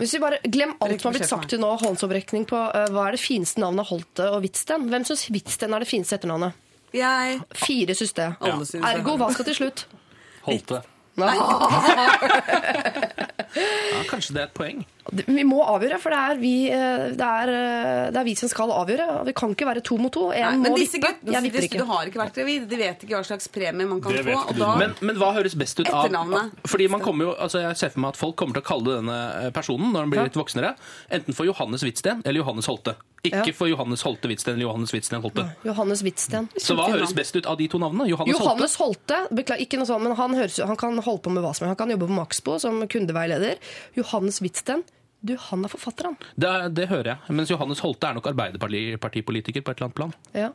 [0.00, 3.08] Hvis vi bare Glem alt som har blitt sagt til nå, håndsopprekning på uh, hva
[3.08, 4.88] er det fineste navnet Holte og Hvitsten.
[4.88, 6.54] Hvem syns Hvitsten er det fineste etternavnet?
[6.94, 8.28] Jeg Fire syns det.
[8.40, 8.94] Alle syns det.
[8.94, 9.86] Ergo, hva skal til slutt?
[10.46, 10.80] Holte.
[13.50, 14.84] Ja, kanskje det er et poeng.
[15.10, 18.48] Vi må avgjøre, for det er vi, eh, det er, eh, det er vi som
[18.48, 19.24] skal avgjøre.
[19.26, 20.28] Vi kan ikke være to mot to.
[20.30, 21.08] Nei, En men må disse vippe.
[21.20, 21.86] guttene Jeg vipper disse- du ikke.
[21.90, 22.68] har ikke vært gravid.
[22.68, 24.48] De vet ikke hva slags premie man kan Det få.
[24.50, 24.76] Og da.
[24.78, 26.08] Men, men hva høres best ut av.
[26.66, 28.96] Fordi man kommer jo, altså Jeg ser for meg at folk kommer til å kalle
[29.02, 30.76] denne eh, personen når han blir litt voksnere,
[31.10, 32.94] enten for Johannes Hvitsten eller Johannes Holte.
[33.22, 33.52] Ikke Ja.
[33.52, 35.44] for Johannes Holte Hvitsten eller Johannes Hvitsten Holte.
[35.64, 36.48] Johannes Hvitsten.
[36.56, 38.08] Så hva høres best ut av de to navnene?
[38.08, 41.42] Johannes, Johannes Holte, beklager, ikke noe sånt, men han, høres, han kan holde på med
[41.44, 41.76] hva som helst.
[41.78, 43.56] Han kan jobbe på Maxbo som kundeveileder.
[43.96, 44.82] Johannes Hvitsten,
[45.22, 46.16] du, han er forfatter, han.
[46.40, 47.34] Det, det hører jeg.
[47.36, 50.14] Mens Johannes Holte er nok arbeiderpartipolitiker på et eller annet plan.
[50.32, 50.50] Ja.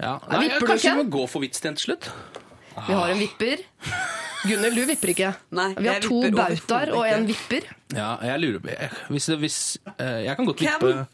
[0.00, 0.14] Ja.
[0.32, 2.08] Nei, du kanskje vi må gå for vits til slutt?
[2.86, 3.62] Vi har en vipper.
[4.46, 5.32] Gunnhild, du vipper ikke.
[5.58, 7.66] Nei, Vi har to vipper bautaer og en vipper.
[7.92, 8.76] Ja, jeg lurer på
[9.12, 9.58] hvis, det- hvis,
[9.98, 10.78] eh, Jeg kan godt Hvem?
[10.80, 11.08] vippe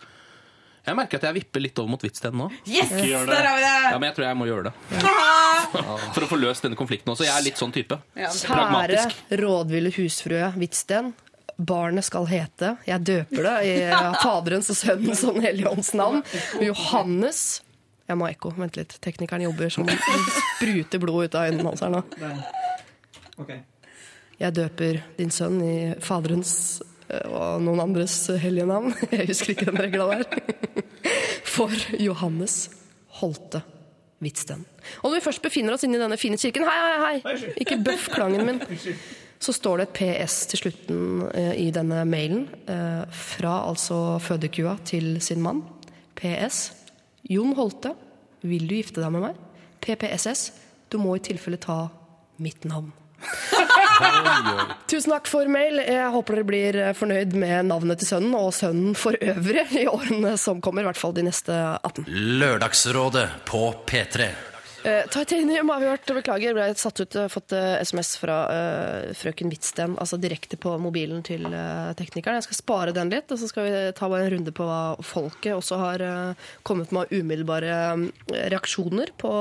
[0.86, 2.46] Jeg merker at jeg vipper litt over mot Hvitsten nå.
[2.68, 2.92] Yes!
[2.92, 3.98] Der har vi Ja!
[3.98, 4.74] Men jeg tror jeg må gjøre det.
[6.14, 7.26] For å få løst denne konflikten også.
[7.26, 7.98] Jeg er litt sånn type.
[8.14, 9.16] Ja, Kjære Pragmatisk.
[9.42, 11.10] rådville husfrue Hvitsten.
[11.56, 13.76] Barnet skal hete Jeg døper det i
[14.20, 16.20] Faderens og Sønnens og Den hellige ånds navn.
[16.60, 17.62] Johannes
[18.06, 18.52] Jeg må ha ekko.
[18.58, 18.98] Vent litt.
[19.02, 22.02] Teknikeren jobber som spruter blod ut av øynene hans her nå.
[24.36, 26.52] Jeg døper din sønn i Faderens
[27.08, 28.92] eh, og noen andres hellige navn.
[29.16, 30.84] Jeg husker ikke den regla der.
[31.56, 32.66] For Johannes
[33.22, 33.62] Holte
[34.20, 34.64] Hvitsten.
[35.02, 37.52] Og når vi først befinner oss inne i denne fine kirken Hei, hei, hei!
[37.64, 38.60] Ikke bøff klangen min.
[39.42, 41.00] Så står det et PS til slutten
[41.36, 42.46] eh, i denne mailen.
[42.66, 45.62] eh, fra altså fødekua til sin mann.
[46.16, 46.70] PS.
[47.28, 47.92] Jon Holte,
[48.46, 49.42] vil du gifte deg med meg?
[49.84, 50.50] PPSS.
[50.90, 51.88] Du må i tilfelle ta
[52.42, 52.92] mitt navn.
[54.90, 55.80] Tusen takk for mail.
[55.82, 60.36] Jeg håper dere blir fornøyd med navnet til sønnen, og sønnen for øvrig, i årene
[60.40, 60.84] som kommer.
[60.84, 62.06] I hvert fall de neste 18.
[62.40, 64.30] Lørdagsrådet på P3.
[65.10, 66.10] Titanium har vi hørt.
[66.14, 67.16] Beklager, ble satt ut.
[67.18, 72.38] eh, Fått eh, SMS fra uh, frøken Hvitsten, altså direkte på mobilen til uh, teknikeren.
[72.38, 74.96] Jeg skal spare den litt, og så skal vi ta bare en runde på hva
[75.02, 79.32] folket også har uh, kommet med av umiddelbare um, reaksjoner på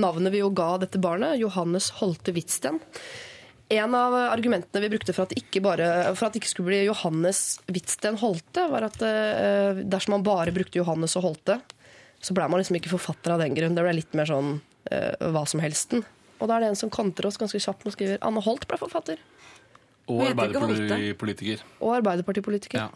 [0.00, 2.80] navnet vi jo ga dette barnet, Johannes Holte Hvitsten.
[3.70, 6.80] En av argumentene vi brukte for at, det ikke bare, at det ikke skulle bli
[6.88, 11.60] Johannes Hvitsten Holte, var at eh, dersom man bare brukte Johannes og Holte,
[12.18, 13.76] så ble man liksom ikke forfatter av den grunn.
[13.78, 16.04] Det ble litt mer sånn eh, hva som helsten.
[16.40, 18.78] Og da er det en som kontrer oss ganske kjapt og skriver Anne Holt ble
[18.80, 19.20] forfatter.
[20.10, 21.62] Og arbeiderpartipolitiker.
[21.84, 22.80] Og Arbeiderpartipolitiker.
[22.80, 22.88] Ja.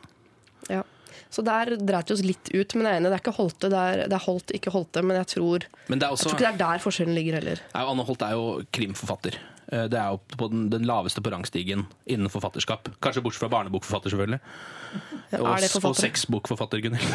[0.73, 0.83] Ja.
[1.31, 2.75] Så der dreit vi oss litt ut.
[2.75, 5.03] Men jeg er enig, det er ikke Holte, det er, det er Holt, ikke Holte.
[5.05, 7.63] Men jeg tror, Men det er jeg tror ikke det er der forskjellen ligger heller.
[7.75, 9.39] er Anne Holt er jo krimforfatter.
[9.73, 12.89] Eh, Det er jo på den, den laveste på rangstigen innen forfatterskap.
[13.05, 14.41] Kanskje bortsett fra barnebokforfatter, selvfølgelig.
[15.35, 15.49] Og,
[15.89, 17.15] og sexbokforfatter, Gunhild.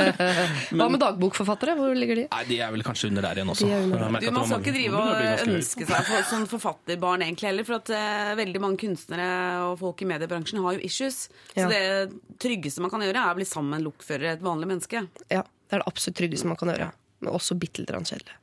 [0.78, 1.74] Hva med dagbokforfattere?
[1.78, 2.24] Hvor ligger de?
[2.30, 3.66] Nei, de er vel kanskje under der igjen også.
[3.66, 4.26] De under der.
[4.26, 7.90] Du, man skal ikke drive og ønske seg for, sånn forfatterbarn egentlig heller, for at
[7.90, 9.28] uh, veldig mange kunstnere
[9.66, 11.24] og folk i mediebransjen har jo issues.
[11.54, 11.68] Så Ja.
[11.72, 15.02] det tryggeste man kan gjøre, er å bli sammen med en lokfører, et vanlig menneske.
[15.32, 16.92] Ja, det er det absolutt tryggeste man kan gjøre.
[17.20, 18.36] Men også bitte litt kjedelig.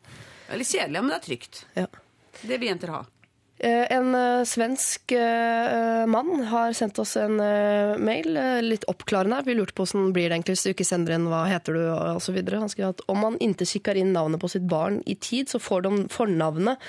[0.52, 1.64] Er litt kjedelig, men det er trygt.
[1.78, 1.88] Ja.
[2.44, 3.06] Det vil jenter ha.
[3.60, 7.38] Eh, En eh, svensk eh, mann har sendt oss en
[8.04, 9.42] mail, litt oppklarende.
[9.48, 12.34] Vi lurte på hvordan blir det egentlig hvis du ikke sender inn hva heter du
[12.36, 12.62] videre.
[12.62, 15.62] Han skriver at om man ikke kikker inn navnet på sitt barn i tid, så
[15.62, 16.82] får de fornavnet,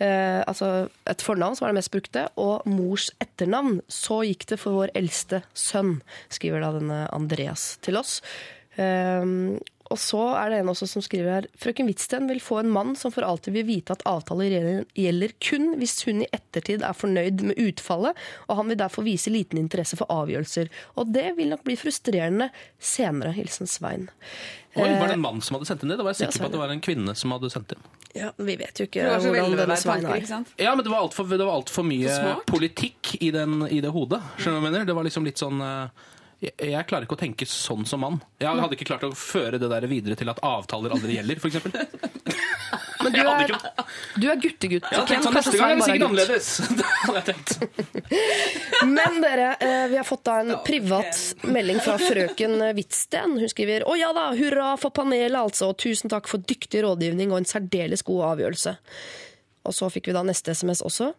[0.00, 3.80] altså et fornavn som er det mest brukte, og mors etternavn.
[3.88, 5.98] Så gikk det for vår eldste sønn,
[6.32, 8.20] skriver da denne Andreas til oss.
[8.76, 9.60] Eh,
[9.92, 12.94] og så er det en også som skriver her Frøken Hvitsten vil få en mann
[12.98, 17.42] som for alltid vil vite at avtaler gjelder- kun hvis hun i ettertid er fornøyd
[17.50, 18.16] med utfallet,
[18.48, 20.70] og han vil derfor vise liten interesse for avgjørelser.
[20.96, 22.48] Og det vil nok bli frustrerende
[22.80, 23.34] senere.
[23.36, 24.08] Hilsen Svein.
[24.74, 25.98] Oi, var det en mann som hadde sendt inn det?
[26.00, 27.84] Da var jeg Ja, sikker på at det var en kvinne som hadde sendt inn.
[28.14, 30.44] Ja, Vi vet jo ikke Det var så hvordan denne Svein er.
[30.58, 34.22] Ja, men det var altfor alt for mye politikk i, den, i det hodet.
[34.38, 34.84] Skjønner du hva jeg mener?
[34.86, 35.88] Det var liksom litt sånn eh,
[36.44, 38.18] jeg, jeg klarer ikke å tenke sånn som mann.
[38.42, 41.56] Jeg hadde ikke klart å føre det der videre til at avtaler aldri gjelder, f.eks.
[43.04, 43.52] Men du er,
[44.16, 44.86] du er guttegutt.
[44.88, 46.48] Jeg hadde Ken, sånn, neste gang er det sikkert er annerledes.
[48.88, 53.36] Men dere, eh, vi har fått da en privat melding fra frøken Hvitsten.
[53.42, 55.72] Hun skriver Å ja da, hurra for panelet, altså.
[55.72, 58.72] og Tusen takk for dyktig rådgivning og en særdeles god avgjørelse.
[59.68, 61.12] Og så fikk vi da neste SMS også.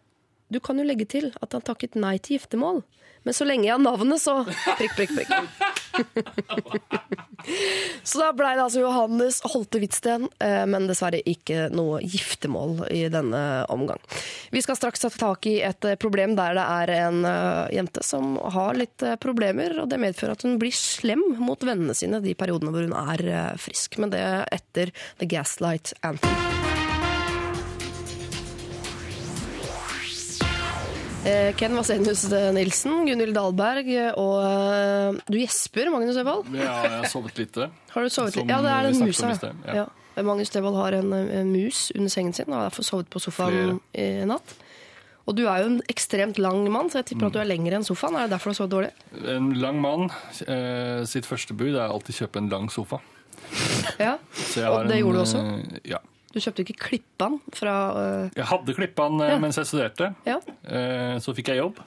[0.52, 2.82] Du kan jo legge til at han takket nei til giftermål.
[3.26, 4.44] Men så lenge jeg har navnet, så
[4.78, 5.34] prikk, prikk, prikk.
[8.02, 13.04] Så da blei det altså Johannes Holte Hvitsten, eh, men dessverre ikke noe giftermål i
[13.12, 13.40] denne
[13.72, 14.02] omgang.
[14.54, 18.02] Vi skal straks ta tak i et eh, problem der det er en eh, jente
[18.06, 22.34] som har litt problemer, og det medfører at hun blir slem mot vennene sine de
[22.38, 23.98] periodene hvor hun er frisk.
[24.02, 24.24] Men det
[24.54, 26.75] etter The Gaslight Anthem.
[31.58, 32.24] Ken Vasenius
[32.54, 33.88] Nilsen, Gunhild Dahlberg
[34.20, 36.48] og eh, du gjesper, Magnus Øvald.
[36.54, 37.70] Ja, jeg har sovet lite.
[37.94, 38.50] Har du sovet litt?
[38.52, 39.32] Ja, det er den musa.
[39.66, 39.74] ja.
[39.82, 39.86] Ja.
[40.24, 43.74] Magnus Devold har en, en mus under sengen sin og har derfor sovet på sofaen
[43.92, 44.54] i natt.
[45.28, 47.76] Og du er jo en ekstremt lang mann, så jeg tipper at du er lengre
[47.76, 48.14] enn sofaen.
[48.16, 48.90] Er det derfor du har sovet dårlig?
[49.34, 50.06] En lang mann,
[50.46, 53.02] eh, sitt første bud er alltid kjøpe en lang sofa.
[53.98, 54.14] Ja.
[54.70, 55.42] Og det en, gjorde du også?
[55.42, 56.00] eh, Ja.
[56.36, 58.30] Du kjøpte ikke Klippan fra uh...
[58.36, 59.38] Jeg hadde Klippan eh, Ja.
[59.40, 60.10] mens jeg studerte.
[60.28, 60.36] Ja.
[60.68, 61.80] Uh, Så fikk jeg jobb.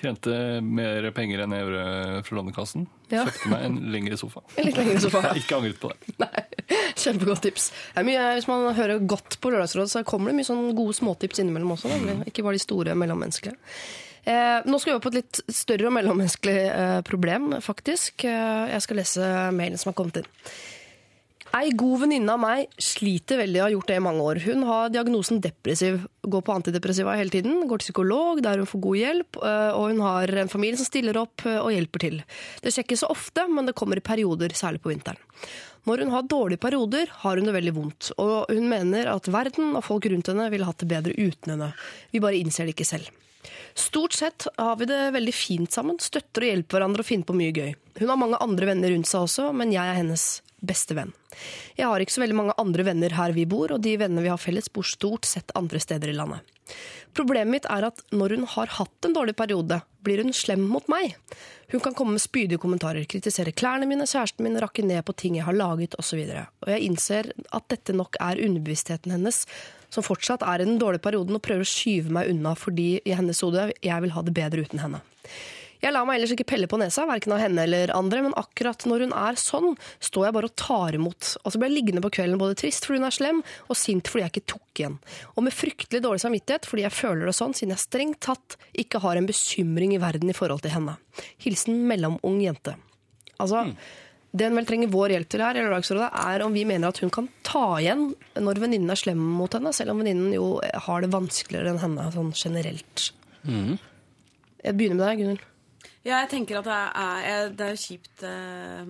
[0.00, 0.32] Tjente
[0.64, 2.86] mer penger enn jeg gjorde fra Lånekassen.
[3.12, 3.26] Ja.
[3.28, 4.42] Kjøpte meg en lengre sofa.
[4.56, 5.20] en litt lengre sofa.
[5.26, 6.14] Jeg har ikke angret på det.
[6.22, 6.44] Nei,
[6.96, 7.66] Kjempegodt tips.
[8.06, 11.74] Mye, hvis man hører godt på Lørdagsrådet, så kommer det mye sånn gode småtips innimellom
[11.76, 11.90] også.
[11.92, 12.24] Mm.
[12.30, 13.58] Ikke bare de store mellommenneskelige.
[14.24, 18.24] Eh, nå skal vi over på et litt større og mellommenneskelig eh, problem, faktisk.
[18.28, 20.28] Eh, jeg skal lese mailen som har kommet inn.
[21.50, 24.38] Ei god venninne av meg sliter veldig og har gjort det i mange år.
[24.44, 28.82] Hun har diagnosen depressiv, går på antidepressiva hele tiden, går til psykolog der hun får
[28.84, 32.20] god hjelp, øh, og hun har en familie som stiller opp øh, og hjelper til.
[32.62, 35.18] Det sjekkes så ofte, men det kommer i perioder, særlig på vinteren.
[35.90, 39.74] Når hun har dårlige perioder, har hun det veldig vondt, og hun mener at verden
[39.74, 41.72] og folk rundt henne ville hatt det bedre uten henne.
[42.14, 43.10] Vi bare innser det ikke selv.
[43.80, 47.36] Stort sett har vi det veldig fint sammen, støtter og hjelper hverandre og finner på
[47.38, 47.70] mye gøy.
[48.00, 50.24] Hun har mange andre venner rundt seg også, men jeg er hennes
[50.60, 51.14] beste venn.
[51.78, 54.32] Jeg har ikke så veldig mange andre venner her vi bor, og de vennene vi
[54.32, 56.44] har felles, bor stort sett andre steder i landet.
[57.16, 60.86] Problemet mitt er at når hun har hatt en dårlig periode, blir hun slem mot
[60.92, 61.16] meg.
[61.72, 65.40] Hun kan komme med spydige kommentarer, kritisere klærne mine, kjæresten min, rakke ned på ting
[65.40, 66.20] jeg har laget osv.
[66.28, 69.46] Og, og jeg innser at dette nok er underbevisstheten hennes,
[69.92, 73.16] som fortsatt er i den dårlige perioden og prøver å skyve meg unna fordi i
[73.16, 75.02] hennes hode jeg vil ha det bedre uten henne.
[75.80, 78.84] Jeg lar meg ellers ikke pelle på nesa, verken av henne eller andre, men akkurat
[78.84, 79.70] når hun er sånn,
[80.04, 81.30] står jeg bare og tar imot.
[81.40, 84.10] Og så blir jeg liggende på kvelden både trist fordi hun er slem, og sint
[84.10, 84.98] fordi jeg ikke tok igjen.
[85.36, 89.00] Og med fryktelig dårlig samvittighet fordi jeg føler det sånn, siden jeg strengt tatt ikke
[89.06, 90.98] har en bekymring i verden i forhold til henne.
[91.40, 92.76] Hilsen mellomung jente.
[93.40, 93.70] Altså,
[94.30, 97.00] det hun vel trenger vår hjelp til her, i Lørdagsrådet, er om vi mener at
[97.02, 100.52] hun kan ta igjen når venninnen er slem mot henne, selv om venninnen jo
[100.86, 103.08] har det vanskeligere enn henne sånn generelt.
[104.60, 105.46] Jeg begynner med deg, Gunhild.
[106.06, 108.86] Ja, jeg tenker at det er, det er kjipt eh,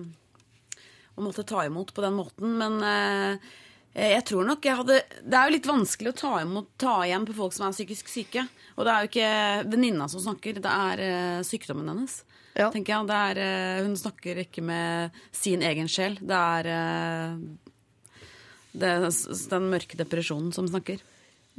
[1.17, 3.51] å måtte ta imot på den måten, men eh,
[3.91, 7.25] jeg tror nok jeg hadde Det er jo litt vanskelig å ta, imot, ta igjen
[7.27, 8.45] på folk som er psykisk syke.
[8.77, 12.21] Og det er jo ikke venninna som snakker, det er eh, sykdommen hennes.
[12.57, 12.69] Ja.
[12.73, 13.07] tenker jeg.
[13.07, 16.17] Det er, eh, hun snakker ikke med sin egen sjel.
[16.19, 18.25] Det er, eh,
[18.73, 19.07] det er
[19.55, 20.99] den mørke depresjonen som snakker.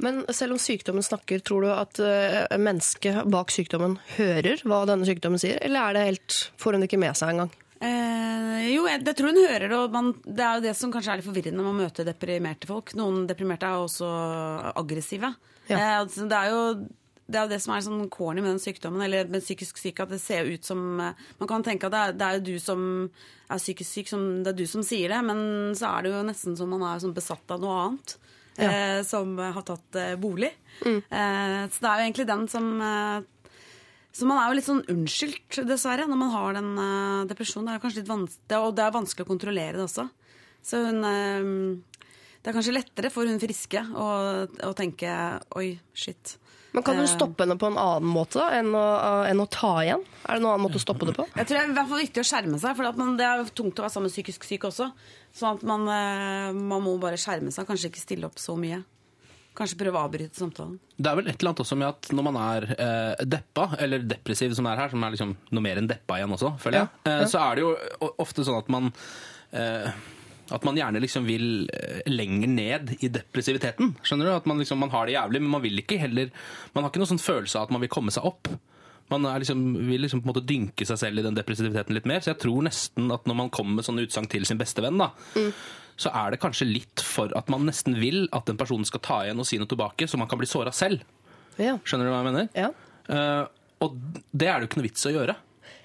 [0.01, 5.05] Men selv om sykdommen snakker, tror du at uh, mennesket bak sykdommen hører hva denne
[5.05, 7.51] sykdommen sier, eller er det helt, får hun det ikke med seg engang?
[7.83, 10.91] Eh, jo, jeg, jeg tror hun hører det, og man, det er jo det som
[10.93, 12.93] kanskje er litt forvirrende når man møter deprimerte folk.
[12.97, 14.09] Noen deprimerte er jo også
[14.73, 15.33] aggressive.
[15.69, 15.77] Ja.
[15.77, 16.61] Eh, altså, det er jo
[17.33, 20.05] det er jo det som er sånn corny med den sykdommen, eller med psykisk syke,
[20.05, 22.45] at det ser ut som eh, Man kan tenke at det er, det er jo
[22.51, 22.85] du som
[23.49, 26.23] er psykisk syk, som, det er du som sier det, men så er det jo
[26.29, 28.15] nesten som man er sånn besatt av noe annet.
[28.53, 30.51] Eh, som har tatt eh, bolig.
[30.85, 33.29] Eh, så det er jo egentlig den som eh,
[34.13, 37.71] så man er jo litt sånn unnskyldt, dessverre, når man har den eh, depresjonen.
[37.71, 40.05] Det er kanskje litt vanskelig, og det er vanskelig å kontrollere det også.
[40.63, 41.47] Så hun eh,
[42.43, 44.07] Det er kanskje lettere for hun friske å,
[44.69, 45.09] å tenke
[45.57, 46.35] oi, shit.
[46.73, 47.09] Men kan du Eh.
[47.11, 48.83] stoppe henne på en annen måte da, enn, å,
[49.29, 50.01] enn å ta igjen?
[50.25, 51.27] Er det noen annen måte å stoppe det på?
[51.35, 53.27] Jeg tror det er i hvert fall viktig å skjerme seg, for at man, det
[53.27, 54.87] er tungt å være sammen med psykisk syk også.
[55.37, 58.81] Sånn at man, eh, man må bare skjerme seg, kanskje ikke stille opp så mye.
[59.53, 60.79] Kanskje prøve å avbryte samtalen.
[60.97, 63.99] Det er vel et eller annet også med at når man er eh, deppa, eller
[64.09, 66.79] depressiv som det er her, som er liksom noe mer enn deppa igjen også, føler
[66.79, 67.75] jeg, Ja, eh, så er det jo
[68.17, 68.89] ofte sånn at man
[69.53, 69.91] eh,
[70.51, 73.93] at man gjerne liksom vil eh, lenger ned i depressiviteten.
[74.03, 74.33] Skjønner du?
[74.35, 76.31] At man, liksom, man har det jævlig, men man vil ikke heller
[76.73, 78.49] Man har ikke noen sånn følelse av at man vil komme seg opp.
[79.11, 82.09] Man er liksom, vil liksom på en måte dynke seg selv i den depressiviteten litt
[82.09, 82.23] mer.
[82.23, 84.99] Så jeg tror nesten at når man kommer med sånne utsagn til sin beste venn,
[84.99, 85.11] da,
[85.99, 89.19] så er det kanskje litt for at man nesten vil at den personen skal ta
[89.25, 91.03] igjen og si noe tilbake, så man kan bli såra selv.
[91.59, 91.75] Ja.
[91.85, 92.49] Skjønner du hva jeg mener?
[92.57, 92.71] ja.
[93.03, 93.43] Uh,
[93.83, 93.97] og
[94.31, 95.35] det er det jo ikke noe vits å gjøre.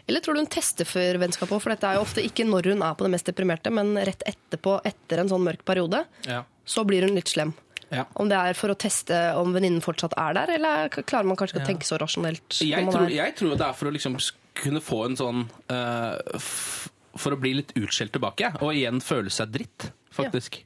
[0.09, 1.61] Eller tror du hun tester for vennskap òg?
[1.61, 4.23] For dette er jo ofte ikke når hun er på det mest deprimerte, men rett
[4.29, 6.43] etterpå, etter en sånn mørk periode, Ja.
[6.65, 7.53] så blir hun litt slem.
[7.91, 8.05] Ja.
[8.21, 11.57] Om det er for å teste om venninnen fortsatt er der, eller klarer man kanskje
[11.57, 12.59] ikke å tenke så rasjonelt?
[12.61, 14.17] Jeg, tror, jeg tror det er for å liksom
[14.59, 16.89] kunne få en sånn uh, f
[17.19, 20.61] For å bli litt utskjelt tilbake, og igjen føle seg dritt, faktisk.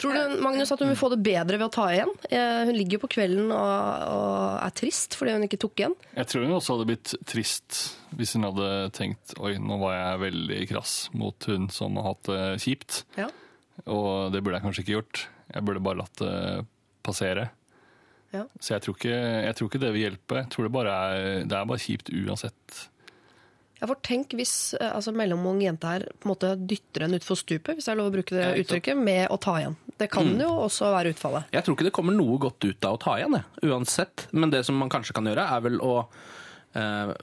[0.00, 2.10] Tror du Magnus, at hun vil få det bedre ved å ta igjen?
[2.32, 5.96] Eh, Hun ligger jo på kvelden og, og er trist fordi hun ikke tok igjen.
[6.16, 7.80] Jeg tror hun også hadde blitt trist
[8.16, 12.30] hvis hun hadde tenkt oi, nå var jeg veldig krass mot hun som har hatt
[12.32, 13.02] det kjipt.
[13.20, 13.28] Ja.
[13.86, 15.24] Og det burde jeg kanskje ikke gjort.
[15.52, 16.34] Jeg burde bare latt det
[17.06, 17.50] passere.
[18.32, 18.44] Ja.
[18.62, 20.40] Så jeg tror, ikke, jeg tror ikke det vil hjelpe.
[20.42, 22.82] Jeg tror det bare er, det er bare kjipt uansett.
[23.80, 27.38] Ja, for tenk hvis eh, altså, mellomung jente her på en måte dytter henne utfor
[27.40, 29.78] stupet, hvis det er lov å bruke det uttrykket, med å ta igjen.
[30.00, 31.48] Det kan jo også være utfallet.
[31.56, 34.26] Jeg tror ikke det kommer noe godt ut av å ta igjen, det, uansett.
[34.36, 35.94] Men det som man kanskje kan gjøre, er vel å
[36.76, 37.14] eh,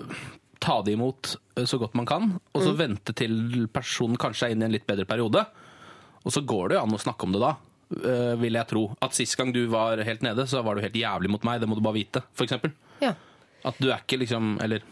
[0.65, 4.57] ta det imot eh, så godt man kan, og så vente til personen kanskje er
[4.57, 5.45] inne i en litt bedre periode.
[6.25, 7.53] Og så går det jo an å snakke om det da,
[8.01, 8.83] eh, vil jeg tro.
[9.05, 11.69] At sist gang du var helt nede, så var du helt jævlig mot meg, det
[11.69, 12.73] må du bare vite, eksempel.
[13.05, 13.13] Ja.
[13.67, 14.83] At du er ikke liksom Eller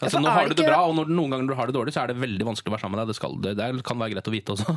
[0.00, 1.76] altså, ja, Nå har du det det bra, og når, noen ganger du har det
[1.76, 3.12] dårlig, så er det veldig vanskelig å være sammen med deg.
[3.12, 4.76] Det, skal, det, det kan være greit å vite også.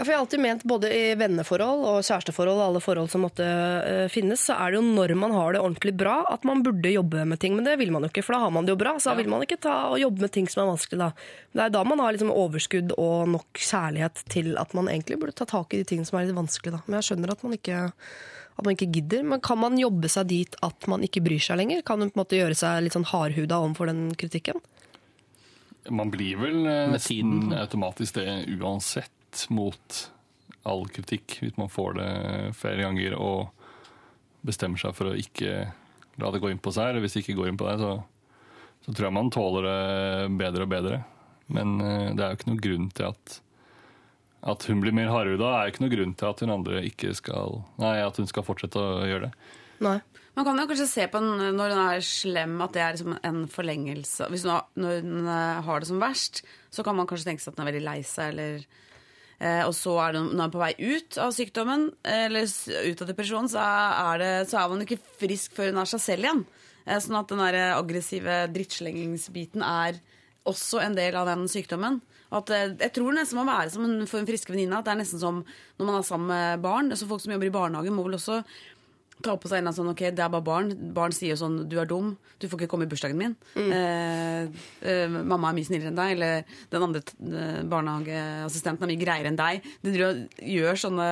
[0.00, 3.20] Ja, for jeg har alltid ment både i venneforhold og kjæresteforhold og alle forhold som
[3.26, 6.62] måtte uh, finnes, så er det jo når man har det ordentlig bra at man
[6.64, 7.52] burde jobbe med ting.
[7.58, 8.94] Men det vil man jo ikke, for da har man det jo bra.
[8.96, 11.10] Så da vil man ikke ta og jobbe med ting som er vanskelig da.
[11.52, 15.36] Det er da man har liksom overskudd og nok kjærlighet til at man egentlig burde
[15.36, 16.80] ta tak i de tingene som er litt vanskelig da.
[16.86, 17.82] Men jeg skjønner at man ikke,
[18.60, 19.24] at man ikke gidder.
[19.26, 21.82] Men kan man jobbe seg dit at man ikke bryr seg lenger?
[21.86, 24.60] Kan hun på en måte gjøre seg litt sånn hardhuda overfor den kritikken?
[25.90, 27.54] Man blir vel eh, Med nesten tiden.
[27.56, 28.28] automatisk det
[28.60, 30.00] uansett mot
[30.68, 32.10] all kritikk, hvis man får det
[32.60, 33.48] flere ganger og
[34.44, 35.70] bestemmer seg for å ikke
[36.20, 36.90] la det gå inn på seg.
[36.92, 37.94] Eller hvis det ikke går inn på deg, så,
[38.84, 41.00] så tror jeg man tåler det bedre og bedre.
[41.50, 43.40] Men eh, det er jo ikke noen grunn til at
[44.40, 47.12] at hun blir mer hardhuda, er jo ikke noe grunn til at hun andre ikke
[47.16, 49.32] skal Nei, at hun skal fortsette å gjøre det.
[49.84, 49.98] Nei.
[50.36, 53.16] Man kan jo kanskje se på den når hun er slem, at det er liksom
[53.18, 54.28] en forlengelse.
[54.32, 57.44] Hvis hun har, når hun eh, har det som verst, så kan man kanskje tenke
[57.44, 60.44] seg at hun er veldig lei seg, eller eh, Og så er hun, når hun
[60.46, 64.72] er på vei ut av sykdommen, eller ut av depresjonen, så er, det, så er
[64.72, 66.46] man ikke frisk før hun er seg selv igjen.
[66.86, 70.00] Eh, sånn at den der aggressive drittslengingsbiten er
[70.48, 72.00] også en del av den sykdommen.
[72.30, 74.78] At, eh, jeg tror det nesten må være som en, for en friske venninne.
[74.78, 76.92] At det er nesten som når man er sammen med barn.
[76.96, 78.42] Så folk som jobber i barnehage, må vel også
[79.24, 80.72] ta på seg en sånn Ok, det er bare barn.
[80.96, 82.14] Barn sier sånn Du er dum.
[82.40, 83.34] Du får ikke komme i bursdagen min.
[83.60, 84.48] Eh,
[84.88, 86.14] eh, mamma er mye snillere enn deg.
[86.16, 89.66] Eller den andre eh, barnehageassistenten er mye greiere enn deg.
[89.84, 89.94] De
[90.54, 91.08] gjør sånne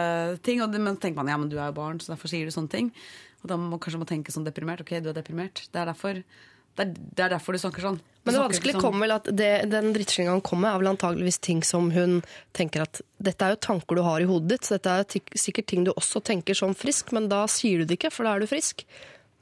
[0.47, 0.63] ting.
[0.65, 2.55] Og det, men tenker man ja, men du er jo barn, så derfor sier du
[2.55, 2.93] sånne ting.
[3.43, 4.83] Og da må kanskje man tenke sånn deprimert.
[4.85, 5.67] Ok, du er deprimert.
[5.69, 6.23] Det er derfor,
[6.79, 7.97] det er, det er derfor du snakker sånn.
[7.99, 10.83] Du Men det vanskelige sånn- kommer vel at det, den drittslinga han kommer med, er
[10.83, 12.21] vel antageligvis ting som hun
[12.55, 15.67] tenker at dette er jo tanker du har i hodet ditt, så dette er sikkert
[15.71, 18.45] ting du også tenker som frisk, men da sier du det ikke, for da er
[18.45, 18.85] du frisk.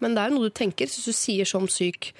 [0.00, 0.88] Men det er jo noe du tenker.
[0.88, 2.12] Så hvis du sier som syk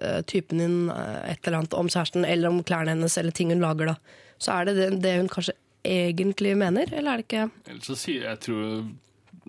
[0.00, 3.52] eh, typen din eh, et eller annet om kjæresten, eller om klærne hennes, eller ting
[3.52, 3.96] hun lager da,
[4.42, 5.54] så er det det, det hun kanskje
[5.84, 8.92] egentlig mener, eller er det ikke Eller så sier jeg tror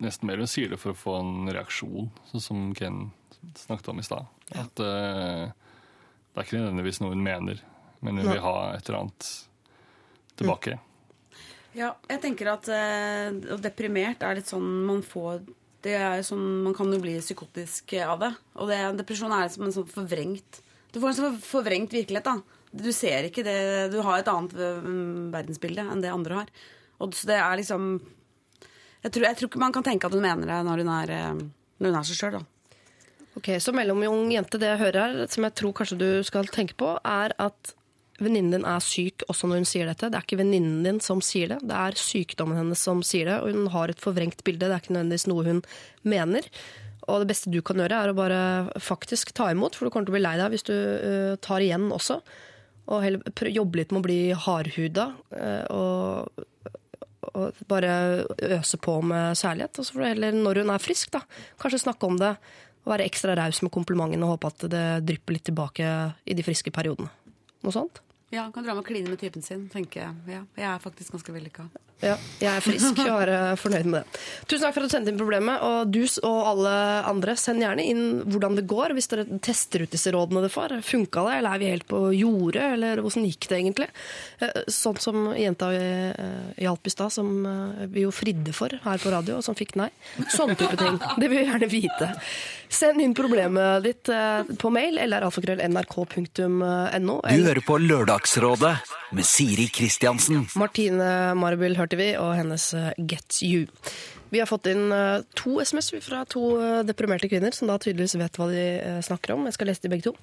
[0.02, 3.12] nesten mer hun sier det for å få en reaksjon, sånn som Ken
[3.60, 4.26] snakket om i stad.
[4.60, 7.60] At uh, det er ikke nødvendigvis noe hun mener,
[8.01, 8.36] men hun Nei.
[8.36, 9.30] vil ha et eller annet
[10.39, 10.78] tilbake.
[11.74, 15.43] Ja, jeg tenker at uh, deprimert er litt sånn man får
[15.84, 18.30] det er jo sånn, Man kan jo bli psykotisk av det.
[18.56, 20.62] Og det, depresjon er som en sånn forvrengt
[20.93, 22.24] Du får en sånn forvrengt virkelighet.
[22.24, 22.38] da.
[22.72, 26.54] Du ser ikke det Du har et annet mm, verdensbilde enn det andre har.
[27.04, 27.97] Og så det er liksom
[29.04, 31.10] jeg tror, jeg tror ikke man kan tenke at hun mener det når hun er,
[31.12, 31.39] eh,
[31.84, 32.45] når hun er seg sjøl, da.
[33.38, 36.78] Ok, Så mellomjung jente, det jeg hører her, som jeg tror kanskje du skal tenke
[36.78, 37.74] på, er at
[38.22, 40.12] venninnen din er syk også når hun sier dette.
[40.12, 43.40] Det er ikke venninnen din som sier det, det er sykdommen hennes som sier det.
[43.42, 45.62] Og hun har et forvrengt bilde, det er ikke nødvendigvis noe hun
[46.06, 46.48] mener.
[47.10, 48.42] Og det beste du kan gjøre, er å bare
[48.80, 51.66] faktisk ta imot, for du kommer til å bli lei deg hvis du uh, tar
[51.66, 52.22] igjen også.
[52.94, 55.10] Og heller jobbe litt med å bli hardhuda.
[55.34, 56.50] uh, og
[57.34, 59.80] og bare øse på med kjærlighet.
[59.80, 61.24] Og så får du heller, når hun er frisk, da,
[61.62, 62.34] kanskje snakke om det.
[62.84, 65.92] Være ekstra raus med komplimentene og håpe at det drypper litt tilbake
[66.28, 67.12] i de friske periodene.
[67.64, 68.03] Noe sånt?
[68.34, 69.68] Ja, han Kan dra med og kline med typen sin.
[69.70, 70.14] tenker jeg.
[70.28, 71.70] Ja, jeg er faktisk ganske vellykka.
[72.04, 74.22] Ja, jeg er frisk og er eh, fornøyd med det.
[74.52, 75.62] Tusen takk for at du sendte inn problemet.
[75.64, 76.74] Og du og alle
[77.08, 80.76] andre, send gjerne inn hvordan det går, hvis dere tester ut disse rådene dere får.
[80.84, 83.88] Funka det, eller er vi helt på jordet, eller hvordan gikk det egentlig?
[84.68, 86.12] Sånn som jenta eh,
[86.66, 87.32] hjalp i stad, som
[87.94, 89.88] vi jo fridde for her på radio, og som fikk nei.
[90.34, 91.00] Sånne type ting.
[91.22, 92.12] Det vil vi gjerne vite.
[92.74, 94.10] Send inn problemet ditt
[94.60, 97.18] på mail eller alfakrøll.nrk.no.
[97.24, 97.78] Du hører på
[98.24, 98.78] Lørdagsrådet
[99.12, 100.46] med Siri Kristiansen.
[100.56, 103.66] Martine Marbil hørte vi, og hennes eh, Get You.
[104.32, 108.16] Vi har fått inn eh, to SMS fra to eh, deprimerte kvinner, som da tydeligvis
[108.22, 108.64] vet hva de
[109.04, 109.44] snakker om.
[109.50, 110.16] Jeg skal lese de begge to.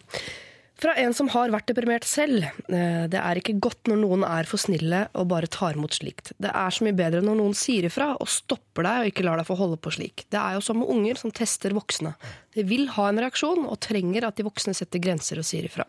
[0.80, 2.46] Fra en som har vært deprimert selv.
[2.72, 6.32] Det er ikke godt når noen er for snille og bare tar imot slikt.
[6.40, 9.42] Det er så mye bedre når noen sier ifra og stopper deg og ikke lar
[9.42, 10.24] deg få holde på slik.
[10.32, 12.14] Det er jo som med unger som tester voksne.
[12.56, 15.84] De vil ha en reaksjon og trenger at de voksne setter grenser og sier ifra.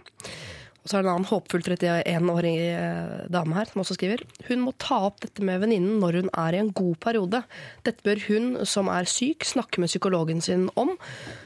[0.81, 4.63] Og så er det en annen håpefull 31-årig eh, dame her som også skriver Hun
[4.63, 7.43] må ta opp dette med venninnen når hun er i en god periode.
[7.85, 10.95] Dette bør hun som er syk, snakke med psykologen sin om.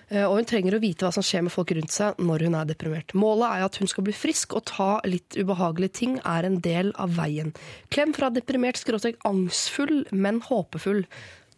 [0.07, 2.55] eh, Og hun trenger å vite hva som skjer med folk rundt seg når hun
[2.61, 3.11] er deprimert.
[3.11, 6.93] Målet er at hun skal bli frisk, og ta litt ubehagelige ting er en del
[6.95, 7.51] av veien.
[7.91, 11.03] Klem fra deprimert skråstrek angstfull, men håpefull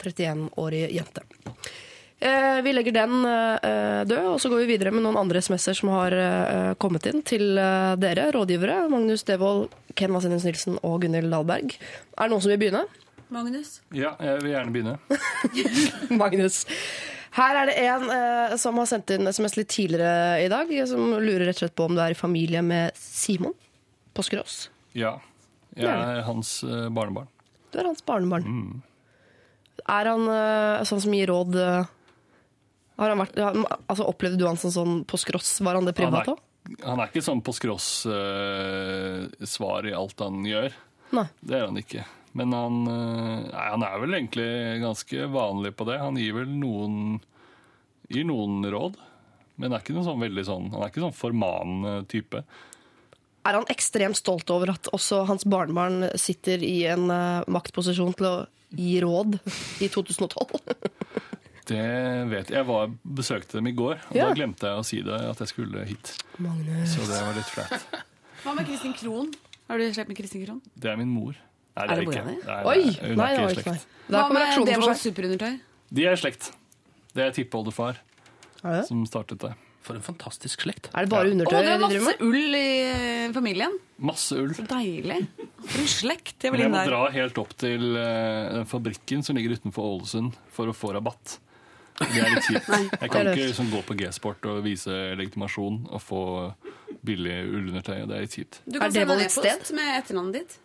[0.02, 1.22] 31-årig jente.
[2.20, 5.78] Eh, vi legger den eh, død, og så går vi videre med noen andre SMS-er
[5.78, 8.88] som har eh, kommet inn til eh, dere, rådgivere.
[8.90, 11.76] Magnus Devold, Ken Vasenius Nilsen og Gunhild Dahlberg.
[11.78, 12.88] Er det noen som vil begynne?
[13.30, 13.76] Magnus?
[13.94, 14.98] Ja, jeg vil gjerne begynne.
[16.24, 16.64] Magnus.
[17.38, 21.12] Her er det en eh, som har sendt inn SMS litt tidligere i dag, som
[21.22, 23.54] lurer rett og slett på om du er i familie med Simon
[24.18, 24.72] Påskerås.
[24.98, 25.20] Ja.
[25.78, 27.30] Jeg er hans eh, barnebarn.
[27.70, 28.82] Du er hans barnebarn.
[29.86, 31.94] Er han eh, sånn som gir råd eh,
[32.98, 35.62] har han vært, altså, Opplevde du han som sånn på skross?
[35.62, 36.38] Var han det privat òg?
[36.68, 38.12] Han, han er ikke sånn på skross-svar
[39.88, 40.72] i alt han gjør.
[41.16, 41.28] Nei.
[41.40, 42.04] Det er han ikke.
[42.38, 44.50] Men han, eh, nei, han er vel egentlig
[44.84, 45.98] ganske vanlig på det.
[46.02, 46.96] Han gir vel noen,
[48.14, 48.94] gir noen råd.
[49.58, 52.40] Men er ikke noen sånn veldig sånn, han er ikke sånn formanende type.
[53.48, 58.28] Er han ekstremt stolt over at også hans barnebarn sitter i en eh, maktposisjon til
[58.30, 58.36] å
[58.76, 59.40] gi råd
[59.82, 60.60] i 2012?
[61.68, 61.82] Det
[62.32, 62.56] vet jeg.
[62.62, 64.28] Jeg var, besøkte dem i går, og Ja.
[64.30, 66.14] da glemte jeg å si det at jeg skulle hit.
[66.40, 66.94] Magnus.
[66.96, 67.88] Så det var litt flaut.
[68.46, 69.34] Hva med Kristin Krohn?
[69.68, 70.62] Har du slekt med Kristin Krohn?
[70.80, 71.36] Det er min mor.
[71.78, 72.24] Nei, Er det ikke.
[72.26, 72.36] di?
[72.48, 72.78] Nei, Oi!
[72.78, 73.82] nei, hun Nei, er det var ikke meg.
[73.82, 73.88] slekt.
[74.08, 75.60] Der Hva med Devold superundertøy?
[75.94, 76.52] De er i slekt.
[77.14, 77.98] Det er tippoldefar
[78.64, 78.88] Er det?
[78.88, 79.52] som startet det.
[79.88, 80.90] For en fantastisk slekt.
[80.96, 83.76] Er det bare Å, undertøy det er masse ull i eh, familien.
[84.04, 84.52] Masse ull.
[84.58, 85.20] Så deilig.
[85.64, 86.36] For en slekt.
[86.44, 86.90] Jeg vil jeg må der.
[86.92, 91.38] dra helt opp til eh, fabrikken som ligger utenfor Ålesund for å få rabatt.
[91.98, 92.70] Det er litt kjipt.
[93.02, 96.22] Jeg kan ikke liksom, gå på G-sport og vise legitimasjon og få
[97.08, 98.04] billig ullundertøy.
[98.10, 98.62] Det er litt kjipt.
[98.66, 100.58] Du kan sende en et e-post med etternavnet ditt.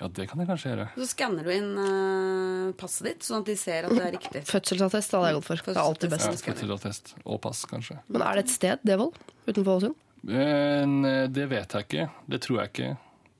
[0.00, 0.84] Ja, det kan jeg kanskje gjøre.
[0.96, 4.40] Så skanner du inn uh, passet ditt, sånn at de ser at det er riktig.
[4.48, 5.60] Fødselsattest hadde jeg gått for.
[5.66, 6.44] Det er alltid Ja, best.
[6.46, 7.98] Fødselsattest og pass, kanskje.
[8.08, 9.18] Men er det et sted, Devold?
[9.44, 9.98] Utenfor Ålesund?
[10.24, 12.06] Eh, det vet jeg ikke.
[12.32, 12.88] Det tror jeg ikke.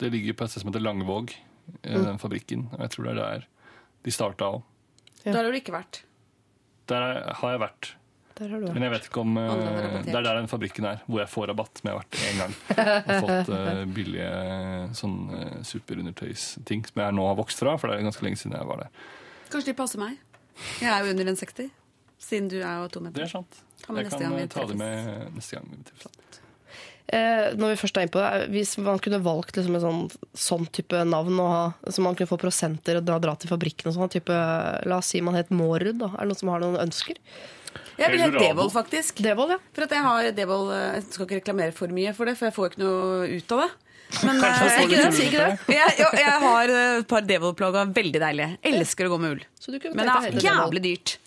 [0.04, 1.32] Det ligger på et sted som heter Langvåg,
[1.80, 2.04] eh, Mm.
[2.10, 2.68] den fabrikken.
[2.76, 3.46] Og jeg tror det er der
[4.04, 4.62] de starta òg.
[5.24, 5.32] Ja.
[5.32, 6.02] Der har du ikke vært.
[6.90, 7.90] Der er- har jeg vært.
[8.40, 8.74] Der har du vært.
[8.76, 10.04] Men jeg vet ikke om rabattert.
[10.06, 11.82] Det er der den fabrikken er, hvor jeg får rabatt.
[11.84, 12.54] Men jeg har vært en gang
[13.00, 14.30] og fått uh, billige
[15.00, 18.56] sånn uh, superundertøysting som jeg nå har vokst fra, for det er ganske lenge siden
[18.56, 19.04] jeg var der.
[19.50, 20.16] Kanskje de passer meg.
[20.80, 21.70] Jeg er jo under 1,60.
[22.20, 23.16] siden du er jo to meter.
[23.20, 23.62] Det er sant.
[23.80, 26.29] Jeg kan ta det med neste gang vi treffes.
[27.10, 30.02] Eh, når vi først er inne på det, Hvis man kunne valgt liksom en sånn,
[30.38, 33.90] sånn type navn, å ha, så man kunne få prosenter og dra, dra til fabrikken
[33.90, 34.36] og sånn, type,
[34.86, 36.12] la oss si man het Mårud, da.
[36.14, 37.18] Er det noen som har noen ønsker?
[38.00, 39.20] Jeg vil hete Devold, faktisk.
[39.22, 39.60] Devold, ja.
[39.74, 42.56] For at jeg har Devold Jeg skal ikke reklamere for mye for det, for jeg
[42.56, 43.70] får ikke noe ut av det.
[44.26, 45.74] Men Kanskje eh, ikke det, ikke det.
[45.76, 48.56] jeg, jeg, jeg har eh, et par Devold-plagg veldig deilige.
[48.70, 49.44] Elsker å gå med ull.
[49.60, 51.18] Så du kunne Men det er jævlig dyrt.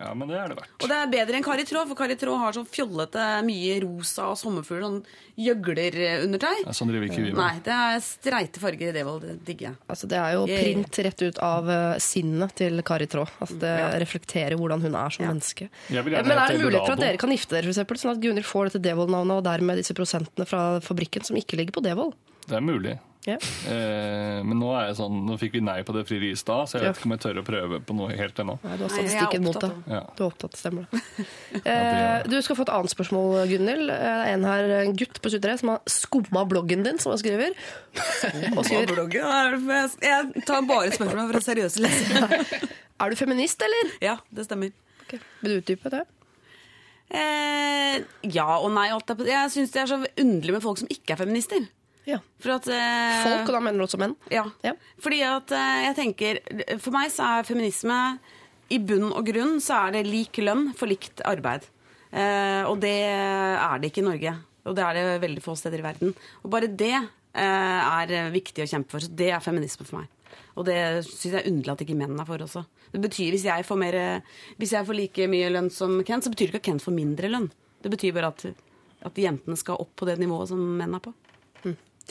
[0.00, 0.70] Ja, men det er det verdt.
[0.80, 4.30] Og det er bedre enn Kari Traa, for Kari Traa har sånn fjollete, mye rosa
[4.32, 5.00] og sommerfugl, sånn
[5.40, 6.62] gjøglerundertøy.
[6.64, 7.40] Ja, sånn driver ikke vi med.
[7.40, 9.04] Nei, det er streite farger i.
[9.26, 9.78] Det digger jeg.
[9.92, 13.28] Altså, det er jo print rett ut av eh, sinnet til Kari Traa.
[13.44, 13.74] Altså, det
[14.06, 15.68] reflekterer hvordan hun er som menneske.
[15.90, 18.14] Vil gjerne Men er det mulighet for at dere kan gifte dere, for eksempel, sånn
[18.16, 21.84] at Gunhild får dette Devold-navnet, og dermed disse prosentene fra fabrikken som ikke ligger på
[21.84, 22.16] Devold?
[22.48, 22.96] Det er mulig.
[23.28, 23.34] Ja.
[23.68, 26.70] Eh, men nå er jeg sånn, nå fikk vi nei på det frieriet i stad,
[26.70, 26.92] så jeg Ja.
[26.92, 28.54] vet ikke om jeg tør å prøve på noe helt ennå.
[28.64, 29.90] Nei, du har statistikken mot det deg.
[29.92, 30.00] Ja.
[30.16, 31.26] Du er opptatt, stemmer det.
[31.66, 33.90] Eh, du skal få et annet spørsmål, Gunhild.
[33.92, 37.52] Er en her, en gutt på 23 som har skumma bloggen din, som han skriver.
[38.56, 39.04] Og skriver
[40.00, 42.44] Jeg tar bare spørsmål fra seriøse lesere.
[43.00, 43.92] Er du feminist, eller?
[44.04, 44.72] Ja, det stemmer.
[45.40, 46.02] Vil du utdype det?
[47.10, 48.00] Eh,
[48.30, 48.88] ja og nei.
[48.92, 51.64] Jeg syns det er så underlig med folk som ikke er feminister.
[52.10, 52.18] Ja.
[52.42, 54.16] For at, eh, Folk, og da mener du også menn?
[54.32, 54.44] Ja.
[54.66, 54.74] Ja.
[55.02, 56.40] Fordi at eh, jeg tenker
[56.80, 57.98] For meg så er feminisme
[58.70, 61.66] i bunn og grunn så er det lik lønn for likt arbeid.
[62.10, 64.34] Eh, og det er det ikke i Norge.
[64.68, 66.14] Og det er det veldig få steder i verden.
[66.44, 69.02] Og bare det eh, er viktig å kjempe for.
[69.02, 70.10] Så det er feminisme for meg.
[70.58, 72.64] Og det syns jeg er underlig at ikke menn er for også.
[72.90, 73.96] Det betyr Hvis jeg får, mer,
[74.58, 76.96] hvis jeg får like mye lønn som Kent, så betyr det ikke at Kent får
[76.96, 77.50] mindre lønn.
[77.80, 78.46] Det betyr bare at,
[79.06, 81.14] at jentene skal opp på det nivået som menn er på.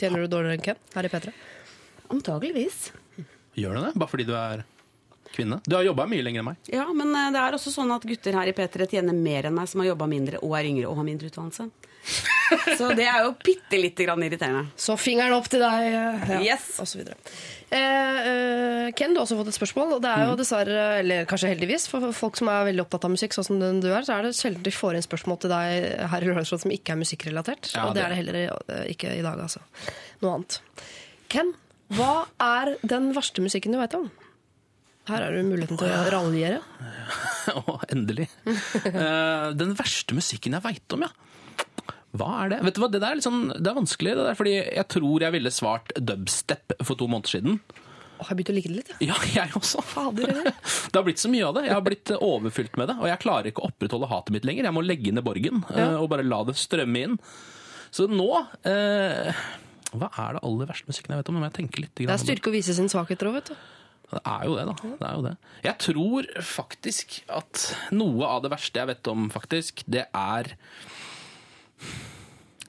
[0.00, 1.32] Tjener du dårligere enn Ken her i P3?
[2.14, 2.78] Antageligvis.
[3.60, 3.90] Gjør du det?
[4.00, 4.62] Bare fordi du er
[5.34, 5.60] kvinne?
[5.66, 6.70] Du har jobba mye lenger enn meg.
[6.72, 9.58] Ja, men eh, det er også sånn at gutter her i P3 tjener mer enn
[9.58, 11.68] meg, som har jobba mindre og er yngre og har mindre utdannelse.
[12.78, 14.66] Så det er jo bitte lite grann irriterende.
[14.80, 16.68] Så fingeren opp til deg, eh, ja, Yes.
[16.82, 17.16] og så videre.
[17.70, 19.92] Eh, eh, Ken, du har også fått et spørsmål.
[19.96, 23.12] Og det er jo dessverre, eller kanskje heldigvis, for folk som er veldig opptatt av
[23.14, 25.52] musikk, sånn som den du er, så er det sjelden de får inn spørsmål til
[25.54, 27.70] deg her i Lørdagsrådet som ikke er musikkrelatert.
[27.76, 29.62] Ja, og det er det heller eh, ikke i dag, altså.
[30.24, 30.58] Noe annet.
[31.30, 31.54] Ken,
[31.94, 34.10] hva er den verste musikken du veit om?
[35.08, 36.58] Her er det muligheten til å raljere.
[37.62, 38.28] Å, endelig.
[38.90, 41.10] Eh, den verste musikken jeg veit om, ja.
[42.16, 42.58] Hva er det?
[42.66, 45.24] Vet du hva, Det der er, sånn, det er vanskelig, det der, fordi jeg tror
[45.26, 47.60] jeg ville svart dubstep for to måneder siden.
[48.20, 48.98] Åh, jeg begynte å like det litt, ja.
[49.12, 49.84] Ja, jeg også.
[49.86, 50.34] Fader?
[50.50, 51.64] Det har blitt så mye av det.
[51.68, 52.98] Jeg har blitt eh, overfylt med det.
[53.00, 54.68] Og jeg klarer ikke å opprettholde hatet mitt lenger.
[54.68, 55.88] Jeg må legge ned borgen ja.
[56.00, 57.16] og bare la det strømme inn.
[57.90, 58.28] Så nå
[58.68, 59.40] eh,
[59.90, 61.40] Hva er det aller verste musikken jeg vet om?
[61.40, 61.94] Må jeg tenke litt.
[61.96, 63.68] Det er styrke å vise sin svakhet òg, vet du.
[64.10, 64.74] Det er jo det, da.
[64.98, 65.34] Det er jo det.
[65.64, 70.50] Jeg tror faktisk at noe av det verste jeg vet om, faktisk, det er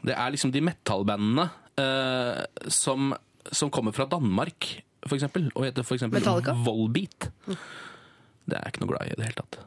[0.02, 1.48] Det er liksom de metallbandene
[1.82, 2.42] eh,
[2.74, 3.12] som,
[3.52, 4.70] som kommer fra Danmark,
[5.06, 6.56] for eksempel, og heter for eksempel Metallica?
[6.66, 7.30] Volbeat.
[7.48, 9.62] Det er jeg ikke noe glad i i det hele tatt.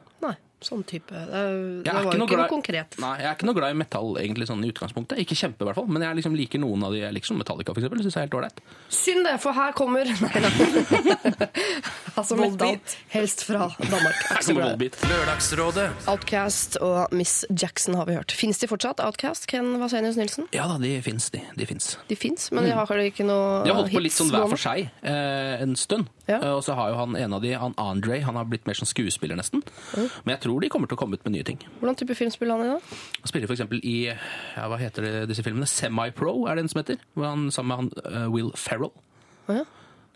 [0.63, 1.11] Sånn type.
[1.11, 2.95] Det, er- det var ikke noe ikke noe glad- konkret.
[2.99, 5.19] Nei, jeg er ikke noe glad i metall egentlig sånn i utgangspunktet.
[5.21, 5.85] Ikke kjempe, i hvert fall.
[5.87, 6.99] Men jeg liksom liker noen av de.
[7.03, 7.99] Jeg liker som Metallica, for eksempel.
[8.01, 8.57] Synes jeg er helt ålreit.
[8.89, 10.05] Synd det, for her kommer
[12.15, 12.77] altså metal,
[13.13, 14.15] helst fra Danmark.
[14.25, 14.71] Er Her kommer glad.
[14.75, 14.95] Volbeat.
[15.09, 15.87] Lørdagsrådet.
[16.11, 18.31] Outcast og Miss Jackson har vi hørt.
[18.35, 19.47] Fins de fortsatt, Outcast?
[19.51, 20.47] Ken Vasenius Nilsen?
[20.55, 21.41] Ja da, de fins, de.
[21.59, 21.91] De fins.
[22.09, 23.65] De fins, men de har kanskje ikke noe hits?
[23.67, 26.09] De har holdt på litt sånn hver for seg eh, en stund.
[26.29, 26.39] Ja.
[26.39, 28.77] Eh, og så har jo han en av de, han Andre, han har blitt mer
[28.79, 29.61] sånn skuespiller nesten.
[29.95, 31.59] Men jeg tror de kommer til å komme ut med nye ting.
[31.81, 32.99] Hvordan type film spiller han i da?
[33.21, 35.67] Han spiller for eksempel i ja, hva heter det, disse filmene?
[35.69, 37.01] Semi-Pro er det en som heter.
[37.17, 38.93] Hvor han sammen med han uh, Will Ferrell.
[39.49, 39.65] Oh, ja.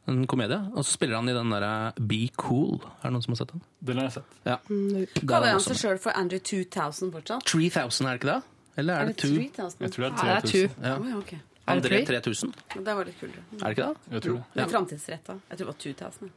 [0.10, 0.58] En komedie.
[0.74, 2.80] Og så spiller han i den derre Be Cool.
[3.02, 3.66] Er det noen som har sett den?
[3.92, 4.40] Den har jeg sett.
[4.48, 4.56] Ja.
[4.70, 7.46] Mm, er Kaller han seg sjøl for Andrew 2000 fortsatt?
[7.52, 8.40] 3000, er det ikke det?
[8.80, 9.30] Eller er det 2?
[9.60, 9.86] 3000?
[9.86, 10.50] Jeg tror det er er 3000.
[10.50, 10.88] Two.
[10.88, 10.96] Ja.
[10.96, 13.36] Å, ja, Oh, Er det André 3000, Det var litt kult.
[13.38, 14.14] er det ikke det?
[14.16, 14.44] Jeg tror det.
[14.56, 15.34] Det er framtidsretta.
[15.52, 16.32] Jeg tror det var 2000.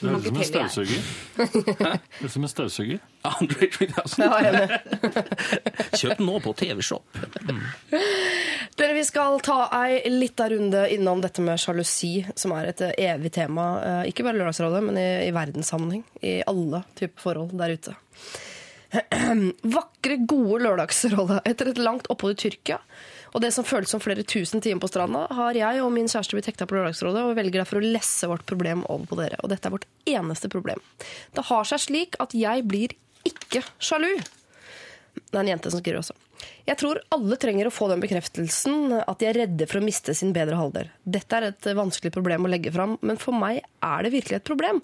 [0.00, 1.02] Det høres ut som en støvsuger.
[2.18, 2.98] Det er som en støvsuger.
[3.28, 4.24] Andre 3000.
[4.24, 4.78] Ja, jeg er enig.
[6.00, 7.20] Kjøp den nå på TV-shop.
[8.78, 12.94] Dere, Vi skal ta ei lita runde innom dette med sjalusi, som er et eh,
[13.12, 13.66] evig tema.
[13.84, 16.02] eh, Ikke bare i Lørdagsrådet, men i, i verdenssammenheng.
[16.24, 17.94] I alle typer forhold der ute.
[19.76, 21.42] Vakre, gode Lørdagsrådet.
[21.48, 22.80] Etter et langt opphold i Tyrkia
[23.32, 26.36] og det som føles som flere tusen timer på stranda, har jeg og min kjæreste
[26.36, 29.40] blitt hekta på Lørdagsrådet, og velger derfor å lesse vårt problem over på dere.
[29.42, 30.82] Og dette er vårt eneste problem.
[31.32, 32.94] Det har seg slik at jeg blir
[33.28, 34.10] ikke sjalu.
[35.12, 36.14] Det er en jente som skriver også.
[36.66, 40.14] Jeg tror alle trenger å få den bekreftelsen at de er redde for å miste
[40.16, 40.90] sin bedre halvdel.
[41.04, 44.46] Dette er et vanskelig problem å legge fram, men for meg er det virkelig et
[44.46, 44.80] problem.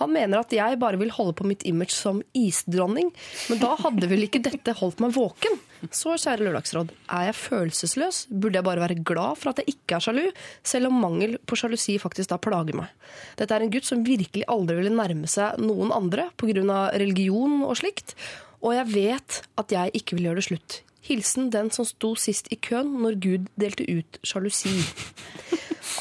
[0.00, 3.10] Han mener at jeg bare vil holde på mitt image som isdronning,
[3.50, 5.58] men da hadde vel ikke dette holdt meg våken?
[5.90, 8.22] Så kjære Lørdagsråd, er jeg følelsesløs?
[8.30, 10.22] Burde jeg bare være glad for at jeg ikke er sjalu,
[10.66, 12.92] selv om mangel på sjalusi faktisk da plager meg?
[13.40, 16.90] Dette er en gutt som virkelig aldri ville nærme seg noen andre pga.
[16.98, 18.14] religion og slikt,
[18.62, 20.80] og jeg vet at jeg ikke vil gjøre det slutt.
[21.02, 24.76] Hilsen den som sto sist i køen når Gud delte ut sjalusi.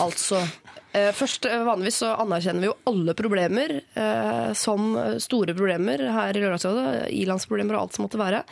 [0.01, 0.37] Altså
[0.93, 6.37] eh, Først, eh, Vanligvis så anerkjenner vi jo alle problemer eh, som store problemer her
[6.37, 7.09] i Lørdagsrådet.
[7.17, 8.43] Ilandsproblemer og alt som måtte være.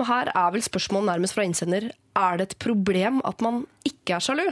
[0.00, 4.16] Men her er vel spørsmålet nærmest fra innsender er det et problem at man ikke
[4.16, 4.46] er sjalu.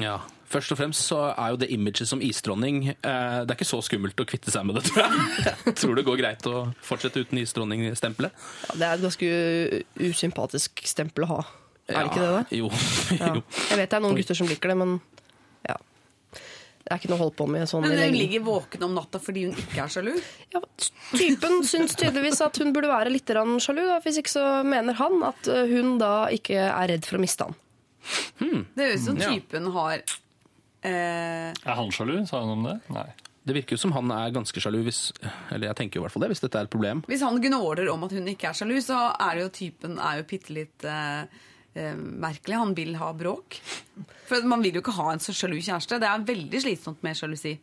[0.00, 0.20] Ja.
[0.46, 3.80] Først og fremst så er jo det imaget som isdronning eh, Det er ikke så
[3.82, 5.26] skummelt å kvitte seg med det, tror jeg.
[5.66, 8.46] Jeg tror det går greit å fortsette uten isdronningstempelet.
[8.68, 9.30] Ja, det er et ganske
[10.06, 11.40] usympatisk stempel å ha.
[11.90, 12.30] Er det ikke det?
[12.30, 12.44] da?
[12.62, 12.70] Jo.
[13.20, 13.34] Ja.
[13.70, 14.96] Jeg vet det er noen gutter som liker det, men
[15.66, 15.76] ja.
[16.86, 19.18] Det er ikke noe å holde på med sånn Men hun ligger våken om natta
[19.22, 20.12] fordi hun ikke er sjalu?
[20.54, 20.62] Ja,
[21.10, 23.82] typen syns tydeligvis at hun burde være litt sjalu.
[23.88, 23.98] Da.
[24.04, 27.48] Hvis ikke så mener han at uh, hun da ikke er redd for å miste
[27.48, 27.58] han.
[28.38, 30.04] Det høres ut som typen har
[30.86, 32.20] eh, Er han sjalu?
[32.28, 32.76] Sa han om det?
[32.94, 33.08] Nei.
[33.46, 35.00] Det virker jo som han er ganske sjalu hvis
[35.54, 37.04] Eller jeg tenker jo i hvert fall det, hvis dette er et problem.
[37.06, 40.20] Hvis han gnåler om at hun ikke er sjalu, så er det jo typen er
[40.20, 41.44] jo bitte litt eh,
[41.78, 42.58] eh, merkelig.
[42.58, 43.60] Han vil ha bråk.
[44.26, 46.00] For man vil jo ikke ha en så sjalu kjæreste.
[46.02, 47.54] Det er veldig slitsomt med sjalusi.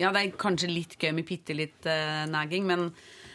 [0.00, 2.88] Ja, det er kanskje litt gøy med bitte litt eh, nagging, men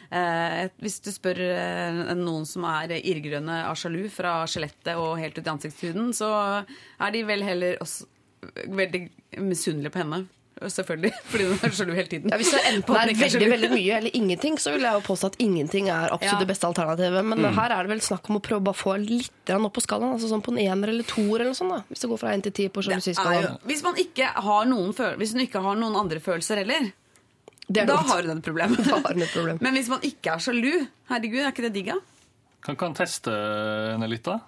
[0.10, 5.38] eh, hvis du spør eh, noen som er irrgrønne av sjalu fra skjelettet og helt
[5.38, 6.32] ut i ansiktshuden, så
[6.66, 8.10] er de vel heller også
[8.82, 9.04] veldig
[9.44, 10.26] misunnelig på henne.
[10.56, 12.32] Selvfølgelig, fordi hun er sjalu hele tiden.
[12.32, 15.34] Ja, hvis det enten er veldig veldig mye eller ingenting, så vil jeg jo påstå
[15.34, 16.44] at ingenting er absolutt Ja.
[16.46, 17.26] det beste alternativet.
[17.28, 20.16] Men her er det vel snakk om å prøve å få litt opp på skalaen.
[20.16, 21.76] Altså sånn på en ener eller toer eller noe sånt.
[21.76, 21.82] da.
[21.92, 23.60] Hvis det går fra én til ti på sjalusiskalaen.
[23.68, 26.88] hvis, man ikke har noen hvis hun ikke har noen andre følelser heller,
[27.76, 28.76] er da har hun et problem.
[28.86, 29.60] Da har hun et problem.
[29.60, 32.00] Men hvis man ikke er sjalu, herregud, er ikke det digg, da?
[32.64, 33.34] Kan ikke han teste
[33.92, 34.40] henne litt, da?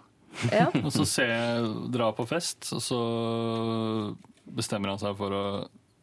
[0.52, 0.68] Ja.
[0.86, 1.26] Og så se,
[1.94, 3.00] dra på fest, og så
[4.58, 5.44] bestemmer han seg for å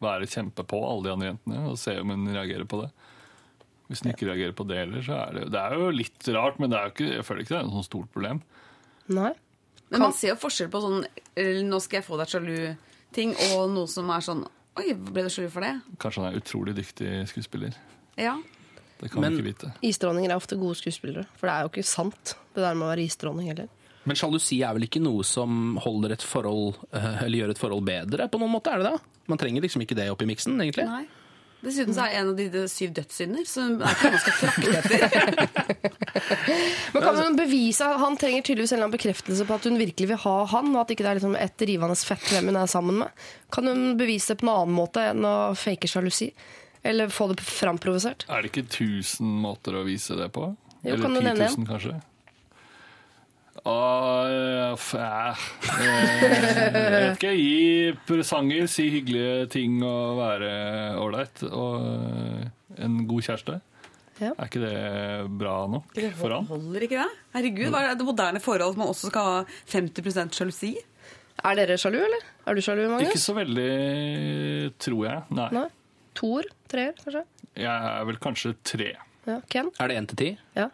[0.03, 2.89] være kjempepå alle de andre jentene og se om hun reagerer på det.
[3.87, 6.59] Hvis hun ikke reagerer på det heller, så er det Det er jo litt rart,
[6.59, 8.41] men det er jo ikke, jeg føler ikke det er noe sånt stort problem.
[9.13, 9.31] Nei.
[9.93, 11.05] Men man ser jo forskjell på sånn
[11.69, 14.43] 'nå skal jeg få deg sjalu'-ting, og noe som er sånn
[14.75, 15.81] 'oi, ble du sjalu for det'?
[16.01, 17.73] Kanskje han er utrolig dyktig skuespiller.
[18.17, 18.35] Ja.
[18.99, 19.73] Det kan Men- vi ikke vite.
[19.83, 21.25] Isdronninger er ofte gode skuespillere.
[21.37, 23.69] For det er jo ikke sant, det der med å være isdronning heller.
[24.05, 27.85] Men sjalusi er vel ikke noe som holder et forhold eh, Eller gjør et forhold
[27.87, 28.73] bedre, på noen måte?
[28.73, 28.97] er det da?
[29.31, 30.85] Man trenger liksom ikke det oppi miksen, egentlig.
[30.85, 31.05] Nei.
[31.65, 34.21] Dessuten så er det en av de, syv dødssynder, så det er ikke noe man
[34.21, 34.99] skal frakte etter.
[36.93, 40.11] Men kan hun bevise Han trenger tydeligvis en eller annen bekreftelse på at hun virkelig
[40.11, 42.69] vil ha han, og at ikke det er liksom et rivende fett hvem hun er
[42.69, 43.25] sammen med.
[43.55, 46.29] Kan hun bevise det på en annen måte enn å fake sjalusi?
[46.85, 48.27] Eller få det framprovosert?
[48.29, 50.51] Er det ikke tusen måter å vise det på?
[50.85, 51.95] Jo, Eller ti tusen, 10 000, kanskje?
[53.65, 55.45] F- eh,
[55.81, 57.31] jeg vet ikke.
[57.33, 60.51] Gi presanger, si hyggelige ting og være
[61.01, 61.41] ålreit.
[61.49, 63.57] Og eh, en god kjæreste.
[64.21, 64.29] Ja.
[64.39, 64.75] Er ikke det
[65.41, 66.45] bra nok for han?
[66.47, 67.07] Holder ikke det?
[67.35, 69.41] Herregud, hva er det moderne forhold at man også skal ha
[69.73, 70.69] 50% sjalusi?
[71.45, 72.23] Er dere sjalu, eller?
[72.47, 73.09] Er du sjalu, Magnus?
[73.09, 73.65] Ikke så veldig,
[74.79, 75.25] tror jeg.
[75.35, 75.49] Nei.
[75.57, 75.65] Nei?
[76.15, 76.47] Toer?
[76.71, 77.25] Treer, kanskje?
[77.59, 78.93] Jeg er vel kanskje tre.
[79.27, 79.41] Ja.
[79.51, 79.67] Ken?
[79.83, 80.29] Er det én til ti?
[80.55, 80.69] Ja.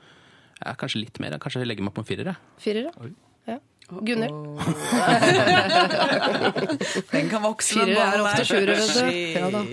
[0.61, 1.37] Ja, kanskje litt mer.
[1.41, 2.31] Kanskje Jeg legger meg på en firer.
[2.31, 2.35] jeg.
[2.61, 2.91] Firer, ja.
[3.49, 3.59] ja.
[3.91, 4.35] Gunhild?
[7.11, 7.73] Den kan vokse.
[7.75, 8.99] Firer er ballen ofte sjuere, vet du.
[8.99, 9.39] Shit.
[9.39, 9.63] Ja da.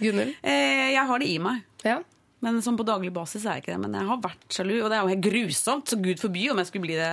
[0.00, 0.32] Gunhild?
[0.40, 1.60] Eh, jeg har det i meg.
[1.84, 2.00] Ja.
[2.40, 3.80] Men sånn på daglig basis er jeg ikke det.
[3.82, 5.92] Men jeg har vært sjalu, og det er jo helt grusomt.
[5.92, 7.12] Så gud forby om jeg skulle bli det.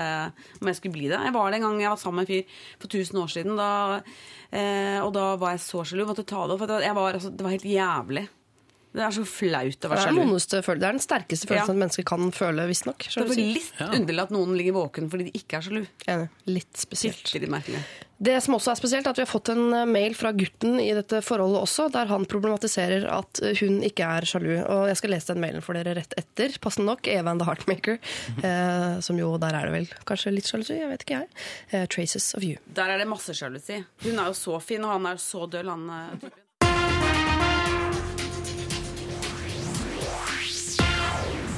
[0.62, 1.20] Om jeg, skulle bli det.
[1.28, 2.44] jeg var det en gang jeg var sammen med en fyr
[2.80, 3.60] for 1000 år siden.
[3.60, 3.70] Da,
[4.56, 6.06] eh, og da var jeg så sjalu.
[6.08, 6.64] Måtte ta det opp.
[6.64, 8.26] For jeg var, altså, det var helt jævlig.
[8.96, 10.22] Det er så flaut å være sjalu.
[10.80, 11.74] det er den sterkeste følelsen Ja.
[11.76, 13.06] et menneske kan føle, visstnok.
[13.14, 15.82] Det er litt litt underlig at noen ligger våken fordi de ikke er sjalu.
[16.08, 16.30] Enig.
[16.50, 17.34] Litt spesielt.
[18.18, 20.80] Det som også er spesielt, er at vi har fått en eh, mail fra gutten
[20.82, 24.56] i dette forholdet også, der han problematiserer at eh, hun ikke er sjalu.
[24.66, 26.58] Og jeg skal lese den mailen for dere rett etter.
[26.64, 28.00] Passende nok, Eva and the Heartmaker.
[28.48, 31.30] Eh, som jo, der er det vel kanskje litt sjalusi, jeg vet ikke jeg.
[31.74, 32.58] Eh, Traces of You.
[32.74, 33.84] Der er det masse sjalusi.
[34.06, 36.47] Hun er jo så fin, og han er jo så døll, han eh, typen.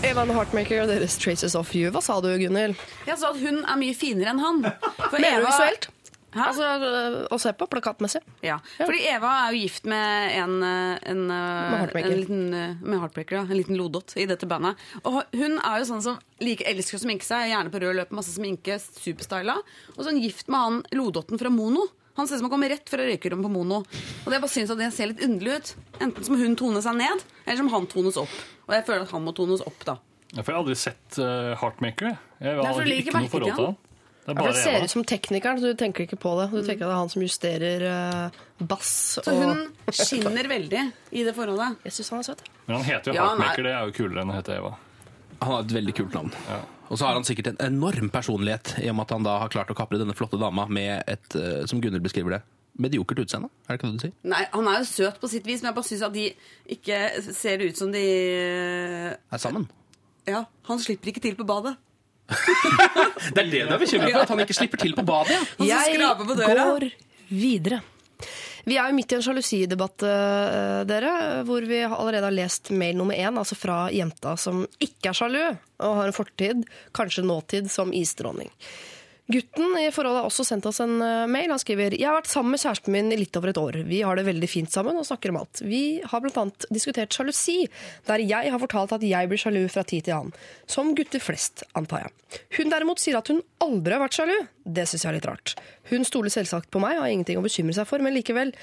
[0.05, 1.89] Eva Heartmaker og deres Traces of You.
[1.93, 2.77] Hva sa du, Gunhild?
[3.07, 4.61] Jeg sa at hun er mye finere enn han.
[5.09, 5.89] For Mener Eva- visuelt?
[6.29, 6.43] Hæ?
[6.45, 8.19] Altså øh, å se på plakatmessig.
[8.45, 8.59] Ja.
[8.77, 12.11] Fordi Eva er jo gift med en, eh, en, med Heartbreaker.
[12.11, 12.43] en liten
[12.85, 13.43] med Heartbreaker, ja.
[13.49, 14.77] En liten lodott i dette bandet.
[15.09, 18.19] Og hun er jo sånn som like elsker å sminke seg, gjerne på rød løper,
[18.21, 19.57] masse sminke, superstyla.
[19.97, 21.87] Og så er gift med han lodotten fra Mono.
[22.19, 23.81] Han ser ut som han kommer rett fra røykerommet på Mono.
[24.25, 25.73] Og jeg bare synes at det ser litt underlig ut.
[26.03, 28.37] Enten som hun toner seg ned, eller som han tones opp.
[28.67, 29.97] Og jeg føler at han må tones opp, da.
[30.35, 32.11] Ja, for jeg har aldri sett uh, Heartmaker.
[32.11, 32.19] jeg.
[32.59, 33.77] Har aldri, ikke noe forhold til han.
[34.29, 36.49] Det er Ja, for det ser ut som teknikeren, så du tenker ikke på det.
[36.53, 39.63] Du tenker at det er han som justerer uh, bass Så og hun
[39.95, 40.83] skinner veldig
[41.17, 41.79] i det forholdet.
[41.87, 42.43] Jeg syns han er søt.
[42.67, 44.75] Men han heter jo Ja, er- Heartmaker, det er jo kulere enn å hete Eva.
[45.39, 46.35] Han har et veldig kult navn.
[46.89, 49.51] Og så har han sikkert en enorm personlighet, i og med at han da har
[49.53, 52.41] klart å kapre denne flotte dama med et, eh, som Gunhild beskriver det,
[52.79, 53.49] mediokert utseende.
[53.67, 54.15] Er det ikke det du sier?
[54.23, 56.25] Nei, Han er jo søt på sitt vis, men jeg bare syns at de
[56.77, 56.99] ikke
[57.35, 58.05] ser ut som de
[59.19, 59.69] Er sammen?
[60.25, 61.77] Ja, han slipper ikke til på badet.
[63.33, 65.41] Det er det du er bekymret for, at han ikke slipper til på badet, ja.
[65.57, 66.65] Og Jeg på døra.
[66.73, 66.89] går
[67.29, 67.81] videre.
[68.69, 71.13] Vi er jo midt i en sjalusidebatt, eh, dere,
[71.47, 75.41] hvor vi allerede har lest mail nummer én, altså fra jenta som ikke er sjalu,
[75.79, 76.61] og har en fortid,
[76.93, 78.51] kanskje nåtid, som isdronning.
[79.29, 81.51] Gutten i forholdet har også sendt oss en eh, mail.
[81.53, 83.75] Han skriver Jeg har vært sammen med kjæresten min i litt over et år.
[83.85, 85.61] Vi har det veldig fint sammen og snakker om alt.
[85.61, 86.45] Vi har bl.a.
[86.73, 87.59] diskutert sjalusi,
[88.09, 90.33] der jeg har fortalt at jeg blir sjalu fra tid til annen.
[90.65, 92.41] Som gutter flest, antar jeg.
[92.57, 94.33] Hun derimot sier at hun aldri har vært sjalu.
[94.65, 95.53] Det syns jeg er litt rart.
[95.93, 98.55] Hun stoler selvsagt på meg og har ingenting å bekymre seg for, men likevel.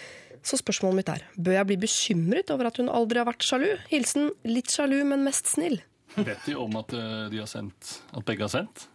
[0.47, 3.69] Så spørsmålet mitt er, bør jeg bli bekymret over at hun aldri har vært sjalu?
[3.95, 5.79] Hilsen litt sjalu, men mest snill.
[6.17, 8.89] Vet de om at, eh, de har sendt, at begge har sendt?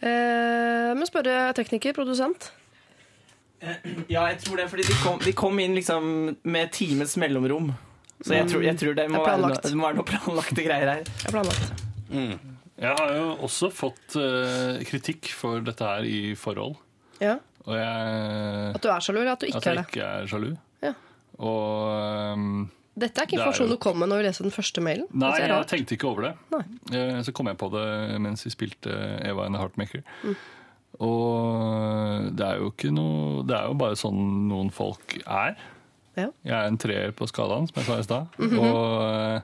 [0.00, 2.50] Eh, men spørre tekniker, produsent.
[4.08, 6.04] Ja, jeg tror det, fordi de kom, de kom inn liksom
[6.48, 7.74] med times mellomrom.
[8.24, 10.08] Så jeg tror, jeg tror det, må Det er være noe, det må være noe
[10.08, 11.02] planlagte greier her.
[11.04, 11.84] Jeg har planlagt.
[12.80, 16.78] Jeg har jo også fått eh, kritikk for dette her i forhold.
[17.20, 17.36] Ja.
[17.68, 19.86] Og jeg At du er sjalu, eller at du ikke At er det?
[19.92, 20.50] ikke er sjalu.
[20.84, 20.92] Ja.
[21.44, 22.54] Og ehm,
[22.98, 25.06] Dette er ikke informasjon jo- du kom med når vi leste den første mailen.
[25.14, 26.32] Nei, jeg tenkte ikke over det.
[26.50, 26.62] Nei.
[26.98, 28.90] Eh, Så kom jeg på det mens vi spilte
[29.24, 30.02] Eva and the Heartmaker.
[30.24, 30.36] Mm.
[31.00, 35.56] Og det er jo ikke noe Det er jo bare sånn noen folk er.
[36.18, 36.28] Ja.
[36.44, 38.26] Jeg er en treer på skalaen, som jeg sa i stad.
[38.42, 38.58] Mhm.
[38.58, 39.40] Og eh,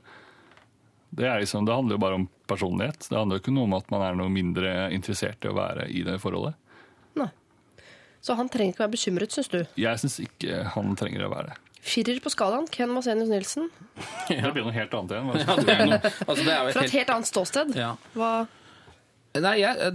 [1.17, 3.09] det, er liksom, det handler jo bare om personlighet.
[3.09, 5.89] Det handler jo ikke noe om at man er noe mindre interessert i å være
[5.89, 6.55] i det forholdet.
[7.17, 7.31] Nei.
[8.21, 9.61] Så han trenger ikke være bekymret, syns du?
[9.79, 11.59] Jeg syns ikke han trenger å være det.
[11.87, 13.69] Firer på skalaen, Ken Masenius Nilsen.
[14.29, 15.29] Det blir noe helt annet igjen.
[15.39, 17.75] Ja, det er noe- altså, det er jo Fra et helt annet ståsted.
[17.79, 17.93] Ja.
[18.17, 18.31] Hva
[19.37, 19.91] Nei, jeg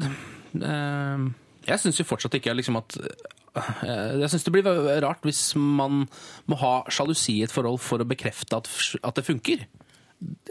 [0.61, 1.23] eh,
[1.65, 4.67] Jeg syns jo fortsatt ikke liksom at eh, Jeg syns det blir
[5.01, 6.03] rart hvis man
[6.49, 8.69] må ha sjalusi i et forhold for å bekrefte at,
[9.01, 9.65] at det funker.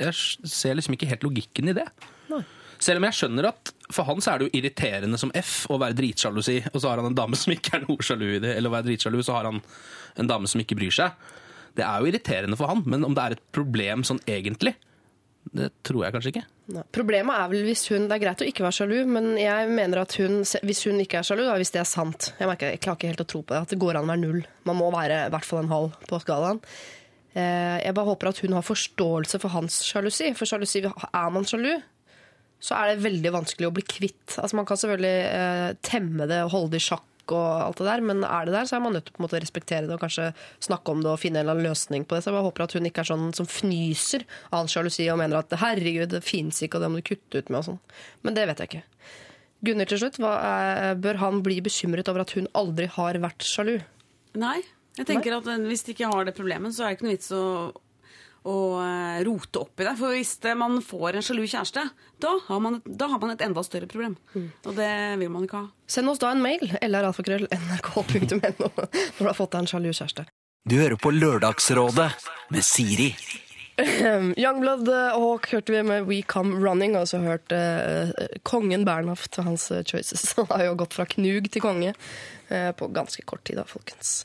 [0.00, 0.14] Jeg
[0.50, 1.86] ser liksom ikke helt logikken i det.
[2.80, 5.76] Selv om jeg skjønner at for han så er det jo irriterende som F å
[5.80, 8.54] være dritsjalusi, og så har han en dame som ikke er noe sjalu i det,
[8.56, 9.58] eller å være dritsjalu, så har han
[10.20, 11.26] en dame som ikke bryr seg.
[11.76, 14.76] Det er jo irriterende for han, men om det er et problem sånn egentlig,
[15.56, 16.42] det tror jeg kanskje ikke.
[16.70, 16.82] Nei.
[16.94, 20.02] Problemet er vel hvis hun Det er greit å ikke være sjalu, men jeg mener
[20.04, 22.82] at hun, hvis hun ikke er sjalu, da, hvis det er sant Jeg, merker, jeg
[22.84, 24.42] klarer ikke helt å tro på det, at det går an å være null.
[24.68, 26.60] Man må være i hvert fall en halv på skalaen.
[27.34, 30.30] Eh, Jeg bare håper at hun har forståelse for hans sjalusi.
[30.38, 31.72] For sjalusi, er man sjalu,
[32.60, 34.36] så er det veldig vanskelig å bli kvitt.
[34.36, 37.86] Altså Man kan selvfølgelig eh, temme det og holde det i sjakk og alt det
[37.86, 40.32] der, men er det der, så er man nødt til å respektere det og kanskje
[40.66, 42.24] snakke om det og finne en eller annen løsning på det.
[42.24, 45.20] Så jeg bare håper at hun ikke er sånn som fnyser av all sjalusi og
[45.20, 47.78] mener at herregud, det fins ikke, og det må du kutte ut med og sånn.
[48.26, 48.82] Men det vet jeg ikke.
[49.68, 53.76] Gunnhild til slutt, er, bør han bli bekymret over at hun aldri har vært sjalu?
[54.40, 54.58] Nei.
[54.98, 57.14] Jeg tenker at eh, Hvis de ikke har det problemet, så er det ikke noe
[57.14, 57.44] vits å,
[59.26, 59.94] rote opp i det.
[59.98, 61.84] For hvis man får en sjalu kjæreste,
[62.22, 64.16] da har, man da har man et enda større problem.
[64.36, 64.90] Og det
[65.20, 65.70] vil man ikke ha.
[65.90, 68.70] Send oss da en mail, lralfakrøll.nrk.no,
[69.16, 70.26] når du har fått deg en sjalu kjæreste.
[70.68, 72.10] Du hører på Lørdagsrådet
[72.52, 73.14] med Siri.
[73.80, 79.32] Youngblood og Hawk hørte vi med We Come Running, og så hørte eh, kongen Bernhoft
[79.36, 80.32] til hans eh, choices.
[80.36, 84.20] Han har jo gått fra knug til konge eh, på ganske kort tid, da, folkens.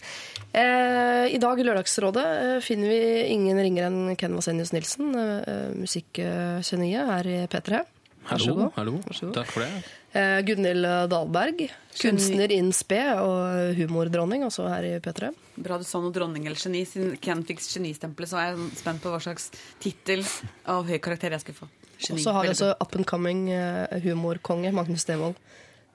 [0.51, 3.01] Eh, I dag i Lørdagsrådet eh, finner vi
[3.35, 7.85] ingen ringere enn Ken Vasenius Nilsen, eh, musikkgeniet her i P3.
[8.26, 8.73] Vær så Hallo, god.
[8.76, 9.32] hallo.
[9.36, 9.84] Takk for det.
[10.17, 11.59] Eh, Gunhild Dahlberg,
[11.99, 15.30] kunstner in spe og humordronning, også her i P3.
[15.61, 16.82] Bra du sa noe dronning eller geni.
[16.89, 19.51] Siden Ken fikk genistempelet, så er jeg spent på hva slags
[19.84, 20.23] tittel
[20.65, 21.69] av høy karakter jeg skulle få.
[22.15, 25.38] Og så har vi altså også up and coming eh, humorkonge Magnus Devold,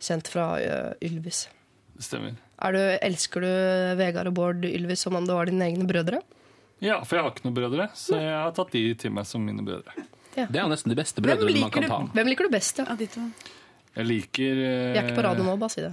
[0.00, 1.48] kjent fra eh, Ylvis.
[1.98, 2.38] Det stemmer.
[2.60, 3.50] Er du, elsker du
[4.00, 6.22] Vegard og Bård Ylvis som om det var dine egne brødre?
[6.80, 9.42] Ja, for jeg har ikke noen brødre, så jeg har tatt de til meg som
[9.44, 9.92] mine brødre.
[10.34, 12.12] Det er nesten de beste brødrene man kan kan ta.
[12.14, 12.78] hvem liker du best?
[12.78, 12.84] Ja?
[12.88, 13.20] Ja, de to.
[13.96, 15.92] Jeg liker Vi er ikke på radio nå, bare si det.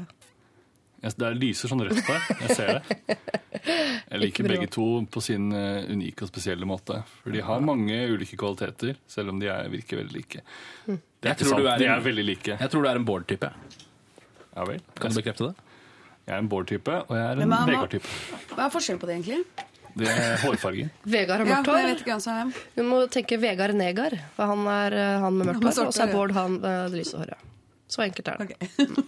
[1.03, 2.21] Jeg- Det lyser sånn rødt der.
[2.41, 3.17] Jeg ser det.
[4.11, 7.03] Jeg liker begge to på sin uh, unike og spesielle måte.
[7.23, 10.41] For de har mange ulike kvaliteter, selv om de er, virker veldig like.
[10.85, 10.97] Det er
[11.29, 11.61] Jeg ikke tror sant.
[11.63, 12.57] du er De er veldig like.
[12.59, 13.49] Jeg tror du er en Bård-type.
[14.55, 14.79] Ja vel.
[14.95, 15.55] Kan du bekrefte det?
[16.27, 18.07] Jeg er en Bård-type, og jeg er en Vegard-type.
[18.55, 19.43] Hva er forskjellen på det, egentlig?
[19.97, 20.87] Det er hårfarge.
[21.15, 21.89] Vegard har Ja, mørkt jeg hår.
[21.91, 22.53] vet ikke hvem som er hvem.
[22.77, 25.85] Du må tenke Vegard Negar, for han er eh, han med mørkt hår.
[25.89, 26.13] Og så er.
[26.15, 27.45] Bård han med det lyse håret.
[27.87, 28.57] Så enkelt er det.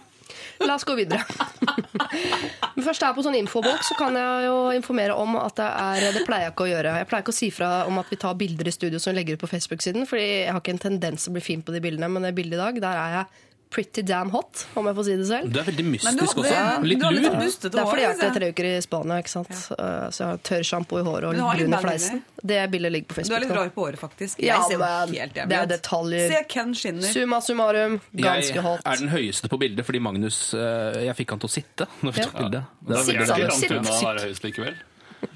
[0.60, 1.24] La oss gå videre.
[2.76, 5.66] Men først er jeg på sånn infobolk, så kan jeg jo informere om at det
[5.68, 6.92] er Det pleier jeg ikke å gjøre.
[7.00, 9.18] Jeg pleier ikke å si fra om at vi tar bilder i studio som vi
[9.20, 11.74] legger ut på Facebook-siden, fordi jeg har ikke en tendens til å bli fin på
[11.74, 13.26] de bildene, men det bildet i dag, der er jeg
[13.70, 15.52] pretty damn hot, om jeg får si det selv.
[15.54, 16.84] Du er veldig Men du mystisk hadde- også.
[16.90, 17.10] Litt lur.
[17.20, 19.52] Det er fordi jeg har vært tre uker i Spania, ikke sant?
[19.70, 22.22] Uh, så jeg har tørrsjampo i håret og litt brun i fleisen.
[22.42, 23.30] Det bildet ligger på Facebook.
[23.30, 24.40] Du er litt rar på håret, faktisk.
[24.42, 26.28] Ja, jeg ser jo men helt jævlig det er detaljer.
[26.34, 27.12] Se, Ken skinner.
[27.14, 28.80] Summa summarum, ganske Jeg hot.
[28.84, 32.12] er den høyeste på bildet fordi Magnus eh, Jeg fikk han til å sitte når
[32.12, 32.26] vi Ja.
[32.26, 32.64] tok bildet.
[32.82, 34.74] Det jeg veldig langt unna å være høyest likevel.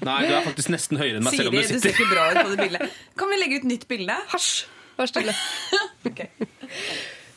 [0.01, 2.09] Nei, du er faktisk nesten høyere enn meg selv om Siri, du du ser ikke
[2.09, 2.89] bra ut på det bildet.
[3.15, 4.15] Kan vi legge ut nytt bilde?
[4.33, 4.65] Hasj!
[4.97, 5.33] Vær stille.
[6.05, 6.21] Ok.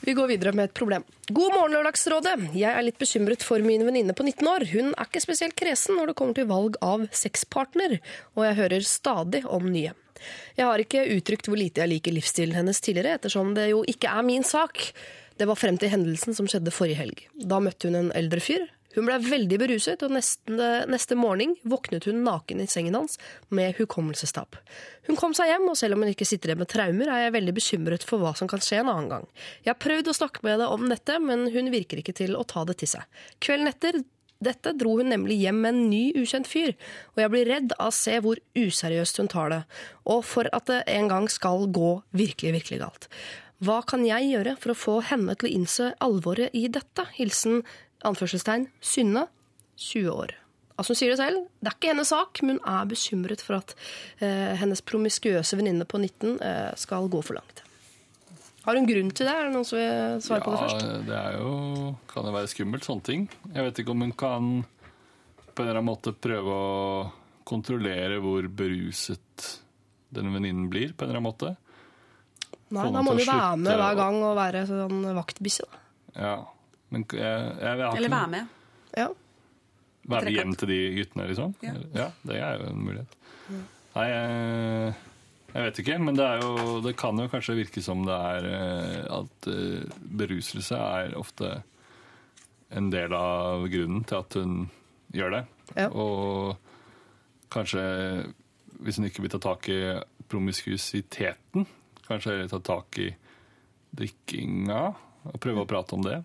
[0.08, 1.02] Vi går videre med et problem.
[1.28, 2.46] God morgen, Lørdagsrådet.
[2.56, 4.64] Jeg er litt bekymret for min venninne på 19 år.
[4.70, 7.98] Hun er ikke spesielt kresen når det kommer til valg av sexpartner,
[8.32, 9.92] og jeg hører stadig om nye.
[10.56, 14.08] Jeg har ikke uttrykt hvor lite jeg liker livsstilen hennes tidligere, ettersom det jo ikke
[14.08, 14.80] er min sak.
[15.36, 17.20] Det var frem til hendelsen som skjedde forrige helg.
[17.36, 18.64] Da møtte hun en eldre fyr.
[18.98, 23.14] Hun ble veldig beruset, og neste, neste morgen våknet hun naken i sengen hans
[23.54, 24.58] med hukommelsestap.
[25.06, 27.36] Hun kom seg hjem, og selv om hun ikke sitter igjen med traumer, er jeg
[27.36, 29.30] veldig bekymret for hva som kan skje en annen gang.
[29.62, 32.42] Jeg har prøvd å snakke med henne om dette, men hun virker ikke til å
[32.48, 33.24] ta det til seg.
[33.38, 34.02] Kvelden etter
[34.42, 36.74] dette dro hun nemlig hjem med en ny ukjent fyr,
[37.14, 39.64] og jeg blir redd av å se hvor useriøst hun tar det,
[40.10, 43.12] og for at det en gang skal gå virkelig, virkelig galt.
[43.58, 47.08] Hva kan jeg gjøre for å få henne til å innse alvoret i dette?
[47.16, 47.64] Hilsen
[48.06, 49.26] anførselstegn Synne,
[49.78, 50.34] 20 år.
[50.78, 53.58] Altså Hun sier det selv, det er ikke hennes sak, men hun er bekymret for
[53.58, 53.74] at
[54.22, 57.64] eh, hennes promiskuøse venninne på 19 eh, skal gå for langt.
[58.62, 59.32] Har hun grunn til det?
[59.32, 60.82] Er det noen som vil svare på det først?
[60.84, 61.52] Ja, det er jo,
[62.10, 63.24] kan jo være skummelt, sånne ting.
[63.54, 66.66] Jeg vet ikke om hun kan på en eller annen måte prøve å
[67.48, 69.48] kontrollere hvor beruset
[70.14, 71.54] denne venninnen blir, på en eller annen måte.
[72.68, 75.66] Nei, Da må hun du være med hver gang og være sånn vaktbikkje.
[76.18, 76.36] Ja,
[76.88, 78.54] men jeg, jeg, jeg, Eller være med.
[78.96, 79.08] Ja.
[80.08, 81.54] Være med hjem til de guttene, liksom?
[81.62, 81.74] Ja.
[81.94, 83.16] Ja, det er jo en mulighet.
[83.94, 84.94] Nei, jeg,
[85.54, 88.48] jeg vet ikke, men det, er jo, det kan jo kanskje virke som det er
[88.52, 91.58] eh, at eh, beruselse er ofte
[92.68, 94.58] en del av grunnen til at hun
[95.16, 95.42] gjør det.
[95.74, 95.88] Ja.
[95.88, 96.56] Og
[97.52, 97.82] kanskje,
[98.84, 99.80] hvis hun ikke vil ta tak i
[100.28, 101.64] promiskusiteten
[102.08, 103.08] kanskje heller ta tak i
[103.98, 104.80] drikkinga
[105.28, 106.22] og prøve å prate om det.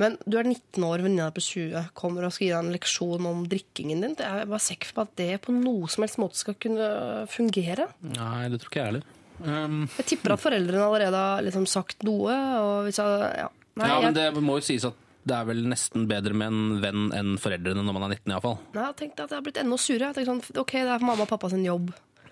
[0.00, 3.26] Men du er 19 år, venninna på 20 kommer og skal gi deg en leksjon
[3.28, 4.14] om drikkingen din.
[4.16, 6.88] Jeg er bare sikker på at det på noe som helst måte skal kunne
[7.28, 7.90] fungere.
[8.14, 9.08] Nei, det tror ikke jeg heller.
[9.40, 12.32] Um, Jeg tipper at foreldrene allerede har liksom sagt noe.
[12.64, 13.46] Og hvis jeg, ja.
[13.80, 14.98] Nei, ja, men det må jo sies at
[15.30, 18.56] det er vel nesten bedre med en venn enn foreldrene når man er 19 iallfall.
[18.72, 20.08] nei, jeg tenkte at jeg har blitt enda surere.
[20.08, 21.90] Jeg tenkte sånn, ok, det er mamma og pappa sin jobb.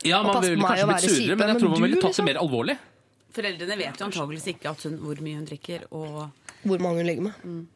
[0.08, 2.28] Ja, man ville kanskje blitt surere, men jeg men tror man ville tatt det liksom?
[2.30, 2.78] mer alvorlig.
[3.38, 7.06] Foreldrene vet jo antageligvis ikke at hun, hvor mye hun drikker, og Hvor mange hun
[7.06, 7.66] ligger med.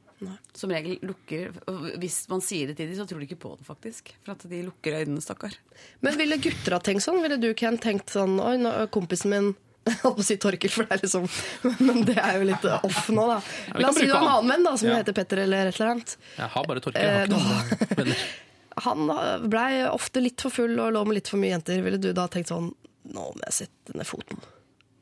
[0.54, 1.50] som regel lukker
[1.98, 4.12] Hvis man sier det til dem, så tror de ikke på det, faktisk.
[4.24, 5.54] For at de lukker øynene, stakkar.
[6.00, 7.20] Men ville gutter ha tenkt sånn?
[7.24, 9.52] Ville du, Ken, tenkt sånn Oi, nå, kompisen min
[9.86, 11.24] jeg holdt på å si Torkel, for det er liksom
[11.88, 13.40] Men det er jo litt off nå, da.
[13.82, 15.00] La oss si du har en annen venn da, som Ja.
[15.00, 16.12] heter Petter eller et eller annet.
[16.38, 17.02] Jeg har bare Torkel.
[17.02, 18.22] Jeg har ikke noen venner.
[18.86, 19.10] Han
[19.50, 21.82] blei ofte litt for full og lå med litt for mye jenter.
[21.84, 22.70] Ville du da tenkt sånn
[23.12, 24.38] Nå må jeg sette ned foten.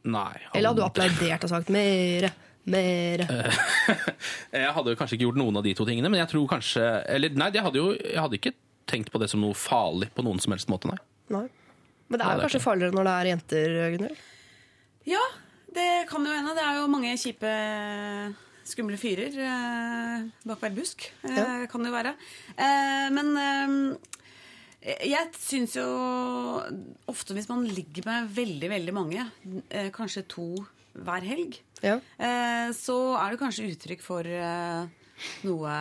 [0.08, 0.24] Nei.
[0.32, 2.30] han- Eller hadde du applaudert og sagt mere,
[2.68, 3.26] mere?
[4.52, 6.82] Jeg hadde jo kanskje ikke gjort noen av de to tingene, men jeg tror kanskje
[7.08, 8.52] Eller nei, jeg hadde jo jeg hadde ikke
[8.90, 10.98] tenkt på det som noe farlig på noen som helst måte, nei.
[11.30, 11.46] Nei.
[12.10, 14.22] Men det er jo det er kanskje farligere når det er jenter, Gunnhild?
[15.06, 15.20] Ja,
[15.76, 16.54] det kan jo hende.
[16.58, 17.52] Det er jo mange kjipe,
[18.66, 21.06] skumle fyrer eh, bak hver busk.
[21.22, 21.46] Eh, Ja.
[21.70, 22.12] Kan det jo være.
[22.58, 25.86] Eh, men eh, jeg syns jo
[27.10, 29.26] ofte hvis man ligger med veldig, veldig mange,
[29.70, 30.48] eh, kanskje to
[30.98, 31.98] hver helg, Ja.
[32.20, 34.86] eh, så er det kanskje uttrykk for eh,
[35.48, 35.76] noe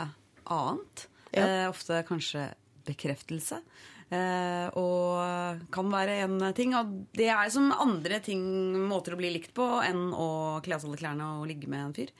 [0.49, 1.07] annet.
[1.31, 1.45] Ja.
[1.45, 2.49] Eh, ofte kanskje
[2.87, 3.61] bekreftelse.
[4.09, 6.73] Eh, og kan være en ting.
[6.77, 8.41] Og det er som andre ting,
[8.89, 11.85] måter å bli likt på, enn å kle av seg alle klærne og ligge med
[11.85, 12.13] en fyr.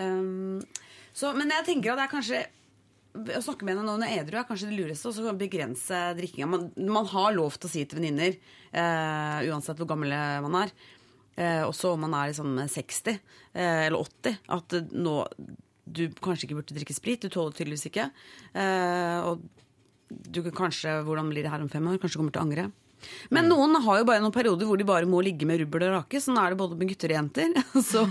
[0.00, 0.60] Um,
[1.16, 2.42] så, men jeg tenker at det er kanskje
[3.10, 5.10] å snakke med henne når hun er edru er kanskje det lureste.
[5.10, 6.50] Og så begrense drikkinga.
[6.50, 8.36] Man, man har lov til å si til venninner,
[8.70, 10.74] eh, uansett hvor gammel man er,
[11.40, 15.16] eh, også om man er liksom 60 eh, eller 80, at nå
[15.90, 17.24] du kanskje ikke burde drikke sprit.
[17.24, 18.10] Du tåler tydeligvis ikke.
[18.54, 19.42] Eh, og
[20.06, 21.98] du kan kanskje, hvordan blir det her om fem år?
[22.02, 22.68] Kanskje kommer til å angre.
[23.32, 25.94] Men noen har jo bare noen perioder hvor de bare må ligge med rubbel og
[25.96, 26.20] rake.
[26.22, 27.54] Sånn er det både med gutter og jenter.
[27.86, 28.04] Så,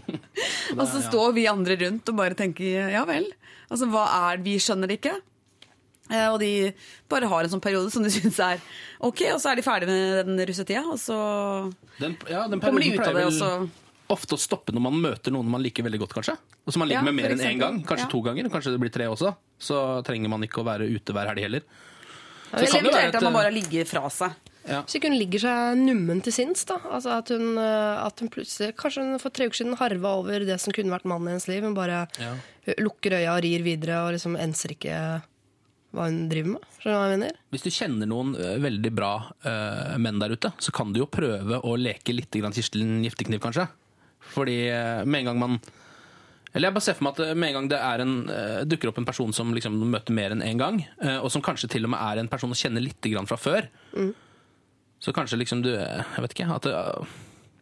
[0.78, 3.28] og så står vi andre rundt og bare tenker ja vel.
[3.66, 5.18] Altså hva er Vi skjønner det ikke.
[6.10, 6.72] Eh, og de
[7.10, 8.60] bare har en sånn periode som de syns er
[9.00, 10.84] ok, og så er de ferdig med den russetida.
[10.86, 11.16] Og så
[11.98, 13.50] Den, ja, den kommer de ut av det, og så
[14.08, 16.36] ofte å stoppe når man møter noen man liker veldig godt, kanskje.
[16.66, 17.58] Og som man liker Ja, med mer enn én eksempel.
[17.64, 17.80] gang.
[17.88, 18.10] Kanskje Ja.
[18.12, 19.34] to ganger, kanskje det blir tre også.
[19.58, 21.60] Så trenger man ikke å være ute hver helg heller.
[21.66, 24.32] Så det Eller kan jo være at man bare ligger fra seg.
[24.66, 26.78] Hvis ikke hun ligger seg nummen til sinns, da.
[26.90, 30.38] Altså at hun, eh, at hun plutselig Kanskje hun for tre uker siden harva over
[30.46, 31.62] det som kunne vært mannen i hennes liv.
[31.62, 32.34] Hun bare Ja.
[32.78, 35.22] lukker øya og rir videre og liksom enser ikke
[35.96, 36.68] hva hun driver med.
[36.76, 37.40] Skjønner du hva jeg mener?
[37.54, 39.10] Hvis du kjenner noen veldig bra
[39.46, 43.40] uh, menn der ute, så kan du jo prøve å leke litt grann Kirstel Giftekniv,
[43.42, 43.66] kanskje.
[44.34, 45.58] Fordi uh, med en gang man
[46.52, 48.90] Eller jeg bare ser for meg at med en gang det er en, uh, dukker
[48.92, 51.84] opp en person som liksom møter mer enn én gang, ø, og som kanskje til
[51.84, 53.68] og med er en person du kjenner litt grann fra før,
[55.02, 56.48] så kanskje liksom du Jeg vet ikke.
[56.54, 56.74] At det,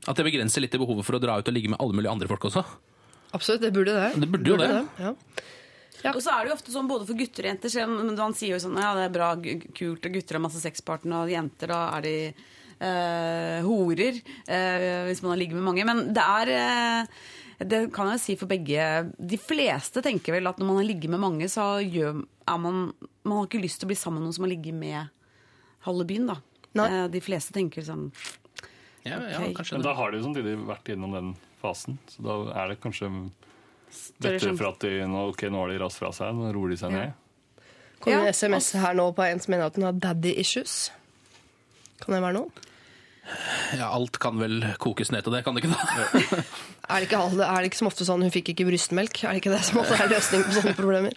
[0.04, 2.12] at det begrenser litt i behovet for å dra ut og ligge med alle mulige
[2.12, 2.62] andre folk også.
[3.34, 4.10] Absolutt, det burde det.
[4.22, 4.70] Det burde jo det.
[5.02, 5.14] Ja.
[6.12, 7.86] Og så er det jo ofte sånn både for gutter og jenter.
[7.88, 9.30] Men man sier jo sånn ja, det er bra,
[9.78, 14.20] kult, og gutter har masse sexpartner, og jenter da er de eh, horer.
[14.46, 15.86] eh, hvis man har ligget med mange.
[15.88, 17.16] Men det er eh,
[17.64, 19.10] Det kan jeg si for begge.
[19.16, 22.92] De fleste tenker vel at når man har ligget med mange, så gjør, er man
[23.24, 25.08] Man har ikke lyst til å bli sammen med noen som har ligget med
[25.86, 26.36] halve byen, da.
[26.74, 26.88] Nei.
[26.90, 28.08] Eh, de fleste tenker sånn
[29.04, 32.36] Ja, ja, kanskje Men da har de jo samtidig vært gjennom den fasen, så da
[32.62, 33.10] er det kanskje
[33.94, 34.56] sjanse.
[34.58, 36.92] for at de nå, ok, nå har de rast fra seg, nå roer de seg
[36.94, 37.14] ned.
[38.04, 40.90] Kom Ja, en SMS her nå på en som mener at hun har daddy issues.
[42.02, 42.64] Kan det være noe?
[43.78, 46.42] Ja, alt kan vel kokes ned til det, kan det ikke da?
[46.84, 49.22] Er det, ikke, er det ikke som ofte sånn hun fikk ikke brystmelk?
[49.24, 51.16] Er det ikke det som ofte er løsningen på sånne problemer?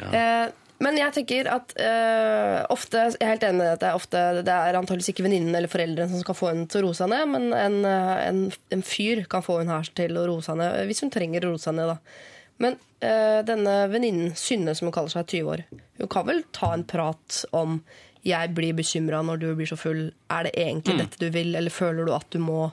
[0.00, 0.46] Eh,
[0.82, 4.22] men jeg tenker at eh, ofte, jeg er helt enig i at det er, ofte,
[4.42, 7.10] det er antageligvis ikke venninnen eller foreldrene som skal få henne til å roe seg
[7.12, 8.40] ned, men en, eh, en,
[8.74, 11.52] en fyr kan få henne her til å roe seg ned, hvis hun trenger å
[11.54, 11.92] roe seg ned.
[11.94, 12.32] da.
[12.62, 15.64] Men eh, denne venninnen, Synne som hun kaller seg, 20 år,
[16.02, 17.80] hun kan vel ta en prat om
[18.22, 20.04] jeg blir bekymra når du blir så full.
[20.30, 22.70] Er det egentlig dette du vil, eller føler du at du må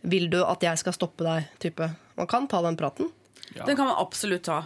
[0.00, 1.50] Vil du at jeg skal stoppe deg?
[1.60, 1.90] type?
[2.16, 3.10] Man kan ta den praten.
[3.52, 4.62] Den kan man absolutt ta.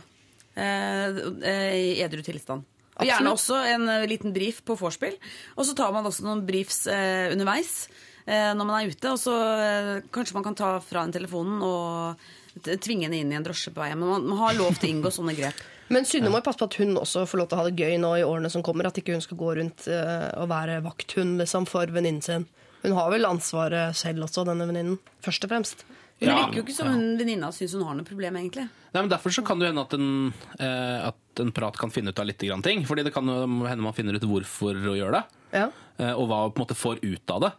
[0.54, 1.10] Eh,
[1.42, 2.64] eh, I edru tilstand.
[2.94, 5.16] Og gjerne også en eh, liten brief på vorspiel.
[5.58, 7.88] Og så tar man også noen briefs eh, underveis
[8.26, 9.10] eh, når man er ute.
[9.10, 12.26] Og så eh, kanskje man kan ta fra en telefonen og
[12.78, 14.04] tvinge henne inn i en drosje på vei hjem.
[14.04, 15.64] Men man, man har lov til å inngå sånne grep.
[15.92, 17.98] Men Synne må passe på at hun også får lov til å ha det gøy
[18.00, 18.86] nå i årene som kommer.
[18.88, 22.46] At ikke hun skal gå rundt eh, og være vakthund liksom, for venninnen sin.
[22.84, 24.96] Hun har vel ansvaret selv også, denne venninnen.
[25.24, 25.84] Først og fremst.
[26.22, 26.34] Hun Ja.
[26.38, 28.68] virker jo ikke som hun venninna syns hun har noe problem, egentlig.
[28.94, 30.08] Nei, men Derfor så kan det hende at en,
[30.62, 32.84] eh, at en prat kan finne ut av litt grann ting.
[32.86, 35.24] Fordi det kan hende man finner ut hvorfor å gjøre det,
[35.60, 35.68] Ja.
[35.98, 37.52] eh, og hva på en måte får ut av det.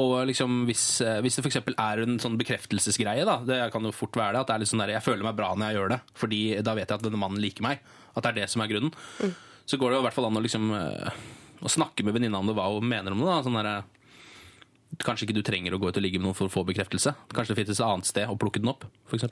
[0.00, 1.58] Og liksom hvis, eh, hvis det f.eks.
[1.76, 4.80] er en sånn bekreftelsesgreie, da, det kan jo fort være det, at det er sånn
[4.80, 7.20] der, jeg føler meg bra når jeg gjør det, fordi da vet jeg at denne
[7.20, 7.80] mannen liker meg.
[8.16, 8.94] At det er det som er grunnen.
[9.68, 11.10] Så går det jo i hvert fall an å liksom eh,
[11.62, 13.28] å snakke med venninna om det, hva hun mener om det.
[13.28, 13.84] da, sånn der,
[14.98, 17.14] Kanskje ikke du trenger å gå ut og ligge med noen for å få bekreftelse.
[17.32, 19.24] Kanskje det finnes et annet sted å plukke den opp, f.eks.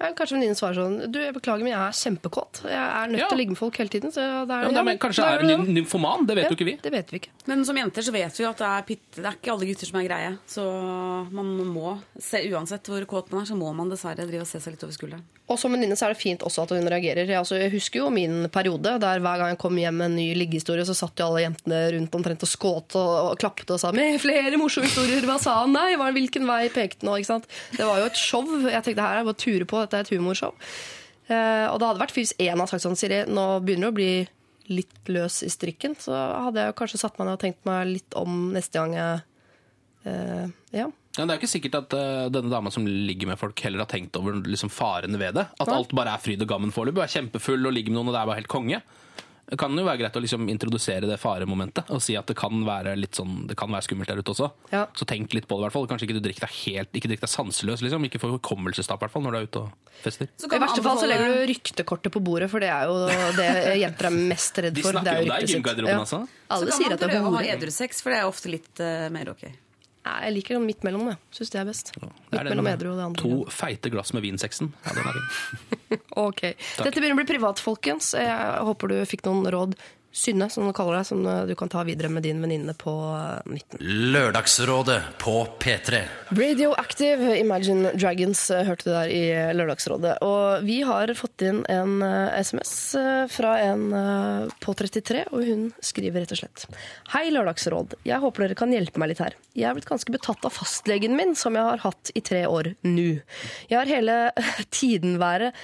[0.00, 2.64] Ja, kanskje venninnen svarer sånn Du, jeg beklager, men jeg er kjempekåt.
[2.66, 3.28] Jeg er nødt Ja.
[3.28, 4.10] til å ligge med folk hele tiden.
[4.10, 5.74] Så det er, Ja, men ja, er- kanskje det er en det.
[5.76, 6.76] nymfoman, det vet Ja, jo ikke vi.
[6.82, 7.28] Det vet vi ikke.
[7.46, 9.66] Men som jenter så vet vi jo at det er, pitt, det er ikke alle
[9.70, 10.38] gutter som er greie.
[10.48, 14.46] Så man må, se, uansett hvor kåt man er, så må man dessverre drive og
[14.50, 15.22] se seg litt over skulderen.
[15.44, 17.28] Og som venninne så er det fint også at hun reagerer.
[17.36, 20.30] Altså, jeg husker jo min periode der hver gang jeg kom hjem med en ny
[20.40, 23.92] liggehistorie, så satt jo alle jentene rundt omtrent og skåt og, og klappet og sa
[23.92, 25.28] 'med flere morsomme historier'.
[25.28, 25.76] Hva sa han?
[25.76, 27.48] Nei, hva, hvilken vei pekte nå, Ikke sant?
[27.76, 28.44] Det var jo et show.
[28.64, 30.54] Jeg tenkte her er bare å ture på, dette er et humorshow.
[31.28, 33.98] Eh, og det hadde vært hvis én hadde sagt sånn Siri, nå begynner du å
[34.00, 34.28] bli
[34.72, 35.96] litt løs i strikken.
[36.00, 39.24] Så hadde jeg kanskje satt meg ned og tenkt meg litt om neste gang jeg
[40.08, 40.88] eh, Ja.
[41.14, 43.84] Ja, det er jo ikke sikkert at uh, denne dama som ligger med folk, heller
[43.84, 45.46] har tenkt over liksom, farene ved det.
[45.62, 45.78] At ja.
[45.78, 47.04] alt bare er fryd og gammen foreløpig.
[47.04, 48.82] Er kjempefull og ligger med noen, og det er bare helt konge.
[49.44, 52.62] Det kan jo være greit å liksom, introdusere det faremomentet og si at det kan
[52.64, 54.48] være litt sånn, det kan være skummelt der ute også.
[54.72, 54.86] Ja.
[54.96, 55.88] Så tenk litt på det, i hvert fall.
[55.90, 58.06] Kanskje ikke du drikker deg helt, ikke drikk deg sanseløs, liksom.
[58.08, 60.30] Ikke få hukommelsestap, hvert fall, når du er ute og fester.
[60.40, 63.50] Så I verste fall så legger du ryktekortet på bordet, for det er jo det
[63.84, 64.96] jenter er mest redd for.
[64.96, 66.00] De snakker det er om deg i gymgarderoben, ja.
[66.06, 66.24] altså.
[66.48, 68.82] Alle Så kan sier man prøve å ha edru sex, for det er ofte litt
[68.82, 69.44] uh, mer ok.
[70.04, 71.16] Jeg liker den midt mellom, jeg.
[71.32, 71.92] Syns det er best.
[71.96, 72.08] Ja.
[72.12, 73.22] Midt er mellom edru og det andre.
[73.24, 74.72] to feite glass med vinsexen.
[74.84, 76.00] Ja, den er fin.
[76.20, 76.40] Ok.
[76.78, 78.12] Dette begynner å bli privat, folkens.
[78.18, 79.72] Jeg håper du fikk noen råd.
[80.14, 82.92] Synne, som du kaller deg, som eh, du kan ta videre med din venninne på
[83.18, 83.80] eh, 19.
[84.14, 86.02] Lørdagsrådet på P3.
[86.38, 89.22] Radioactive Imagine Dragons eh, hørte du der i
[89.58, 90.12] Lørdagsrådet.
[90.22, 95.48] Og vi har fått inn en eh, SMS eh, fra en eh, på 33, og
[95.48, 96.68] hun skriver rett og slett.
[97.10, 97.96] Hei, Lørdagsråd.
[98.06, 99.34] Jeg håper dere kan hjelpe meg litt her.
[99.58, 102.76] Jeg er blitt ganske betatt av fastlegen min, som jeg har hatt i tre år
[102.86, 103.16] nå.
[103.66, 104.20] Jeg har hele
[104.78, 105.58] tiden været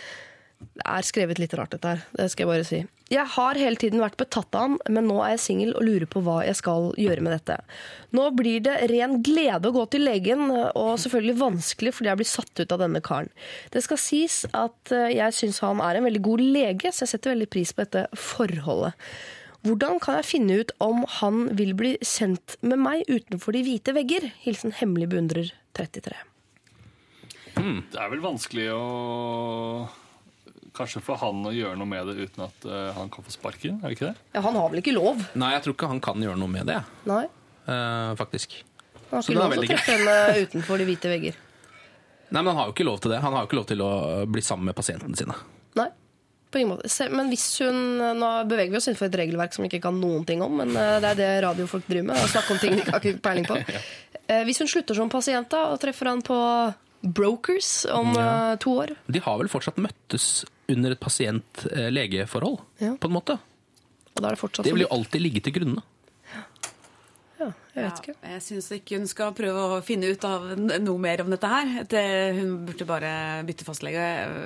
[0.61, 2.03] det er skrevet litt rart, dette her.
[2.17, 2.79] Det skal jeg bare si.
[3.11, 6.07] Jeg har hele tiden vært betatt av han, men nå er jeg singel og lurer
[6.09, 7.57] på hva jeg skal gjøre med dette.
[8.17, 12.31] Nå blir det ren glede å gå til legen, og selvfølgelig vanskelig fordi jeg blir
[12.31, 13.33] satt ut av denne karen.
[13.75, 17.15] Det skal sies at eh, jeg syns han er en veldig god lege, så jeg
[17.17, 18.97] setter veldig pris på dette forholdet.
[19.67, 23.93] Hvordan kan jeg finne ut om han vil bli kjent med meg utenfor de hvite
[23.97, 24.31] vegger?
[24.45, 26.15] Hilsen hemmelig beundrer 33.
[27.59, 28.85] Det er vel vanskelig å
[30.81, 33.79] Kanskje for han å gjøre noe med det uten at eh, han kan få sparken?
[33.85, 34.17] Er det ikke det?
[34.35, 35.21] Ja, han har vel ikke lov?
[35.37, 36.79] Nei, jeg tror ikke han kan gjøre noe med det,
[37.11, 37.23] Nei.
[37.69, 38.59] eh, faktisk.
[39.11, 41.39] Han har Så ikke det er lov til å treffe henne utenfor de hvite vegger.
[42.31, 43.21] Nei, men Han har jo ikke lov til det.
[43.25, 43.91] Han har jo ikke lov til å
[44.31, 45.35] bli sammen med pasientene sine.
[45.75, 45.89] Nei,
[46.55, 46.89] på ingen måte.
[46.91, 47.81] Se, Men hvis hun
[48.21, 50.71] Nå beveger vi oss innenfor et regelverk som vi ikke kan noen ting om, men
[50.79, 52.23] eh, det er det radiofolk driver med.
[52.23, 53.59] Å snakke om ting de ikke har peiling på.
[54.31, 56.37] Eh, Hvis hun slutter som pasient da, og treffer han på
[57.03, 58.53] Brokers om Ja.
[58.53, 60.45] eh, to år De har vel fortsatt møttes
[60.75, 62.95] under et pasient-legeforhold, Ja.
[63.01, 63.39] på en måte.
[64.15, 65.83] Og da er det fortsatt Det vil jo alltid ligge til grunne.
[67.41, 68.15] Ja, jeg vet ikke.
[68.35, 71.71] Jeg syns ikke hun skal prøve å finne ut av noe mer om dette her.
[71.89, 72.03] Det,
[72.37, 73.13] hun burde bare
[73.49, 74.03] bytte fastlege,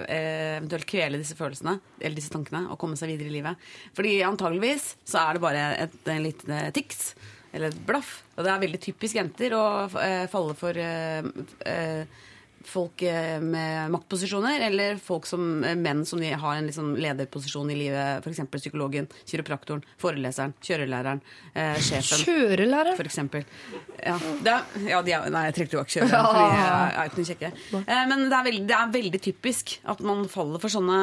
[0.06, 3.56] eh, eventuelt kvele disse følelsene eller disse tankene og komme seg videre i livet.
[3.98, 7.16] Fordi antageligvis så er det bare et, en liten tics
[7.54, 8.20] eller et blaff.
[8.36, 9.64] Og det er veldig typisk jenter å
[9.98, 11.26] eh, falle for eh,
[11.66, 12.06] eh,
[12.68, 17.70] folk eh, med maktposisjoner, eller folk som, eh, menn som de har en liksom lederposisjon
[17.70, 18.24] i livet.
[18.24, 18.40] F.eks.
[18.56, 21.22] psykologen, kiropraktoren, foreleseren, kjørelæreren,
[21.54, 22.24] eh, sjefen.
[22.24, 22.96] Kjørelæreren?
[22.98, 23.46] For eksempel.
[24.00, 27.20] Ja, det er, ja de er, nei, jeg trekker tilbake kjørelæreren, fordi jeg er ikke
[27.22, 27.52] noe kjekke.
[27.84, 30.98] Eh, men det er, veldig, det er veldig typisk at man faller for, sånne,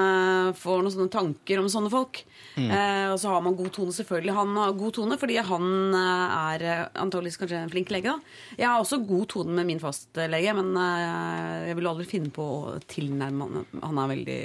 [0.60, 2.24] for noen sånne tanker om sånne folk.
[2.60, 3.96] Eh, og så har man god tone.
[3.96, 5.68] Selvfølgelig han har god tone, fordi han
[5.98, 6.66] eh, er
[7.00, 8.12] antageligvis kanskje en flink lege.
[8.12, 8.56] da.
[8.60, 12.46] Jeg har også god tone med min fastlege, men eh, jeg vil aldri finne på
[12.46, 13.82] å tilnærme han.
[13.84, 14.40] Han er veldig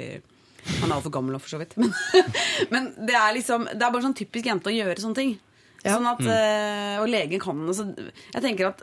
[0.81, 1.77] Han er altfor gammel, for så vidt.
[1.81, 1.93] Men,
[2.73, 5.33] men det er liksom Det er bare sånn typisk jente å gjøre sånne ting.
[5.87, 7.01] Sånn at, mm.
[7.05, 7.85] og legen kan altså,
[8.33, 8.81] Jeg tenker at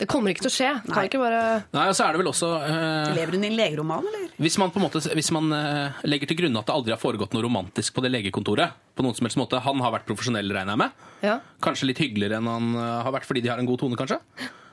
[0.00, 0.70] Det kommer ikke til å skje.
[0.86, 1.40] Kan ikke bare
[1.74, 4.30] Nei, og så er det vel også uh, Lever hun i en legeroman, eller?
[4.40, 7.02] Hvis man på en måte, hvis man uh, legger til grunn at det aldri har
[7.02, 10.48] foregått noe romantisk på det legekontoret, på noen som helst måte, han har vært profesjonell,
[10.54, 11.40] regner jeg med, Ja.
[11.66, 14.20] kanskje litt hyggeligere enn han eh, har vært fordi de har en god tone, kanskje,
[14.38, 14.67] Eh,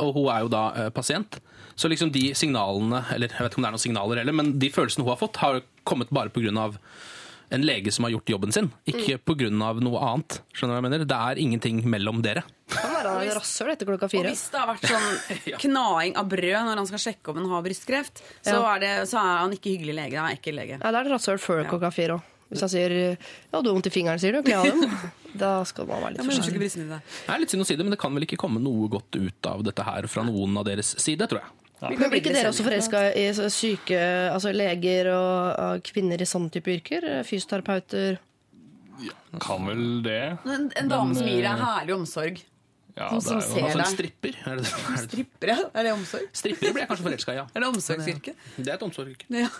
[0.00, 1.40] og hun er jo da eh, pasient,
[1.76, 4.54] så liksom de signalene, eller jeg vet ikke om det er noen signaler heller, men
[4.60, 6.78] de følelsene hun har fått, har kommet bare av
[7.48, 10.40] en lege som har gjort jobben sin, ikke på grunn av noe annet.
[10.52, 11.04] Skjønner du hva jeg mener?
[11.06, 12.42] Det er ingenting mellom dere.
[12.72, 16.30] Kan være han er rasshøl etter klokka Og hvis det har vært sånn knaing av
[16.32, 18.62] brød når han skal sjekke om han har brystkreft, så, Ja.
[18.74, 20.18] er, det, så er han ikke hyggelig lege.
[20.18, 20.80] Han er ekkel lege.
[20.80, 22.32] Ja, da er det rasshøl før klokka fire òg.
[22.50, 24.96] Hvis han sier 'ja, du har vondt i fingeren', sier du, kle av dem.
[25.36, 26.86] Da skal man være litt Ja, men forsiktig.
[26.86, 29.18] Det er litt synd å si det, men det kan vel ikke komme noe godt
[29.18, 31.50] ut av dette her fra noen av deres side, tror jeg.
[31.82, 33.98] Men blir ikke dere også forelska i syke
[34.32, 37.04] altså leger og, kvinner i sånne type yrker?
[37.28, 38.16] Fysioterapeuter?
[39.04, 39.12] Ja,
[39.42, 40.38] Kan vel det.
[40.48, 42.40] En, en dame som gir deg eh, herlig omsorg.
[42.96, 43.90] Ja, Som, det som er ser Altså deg.
[43.92, 44.38] stripper.
[44.40, 45.56] Er det, er det, Strippere?
[45.74, 46.30] Er det omsorg?
[46.32, 47.44] stripper blir jeg kanskje forelska i, ja.
[47.52, 48.32] Er det omsorgsyrke?
[48.56, 49.28] Det er et omsorgsyrke.
[49.36, 49.50] Ja.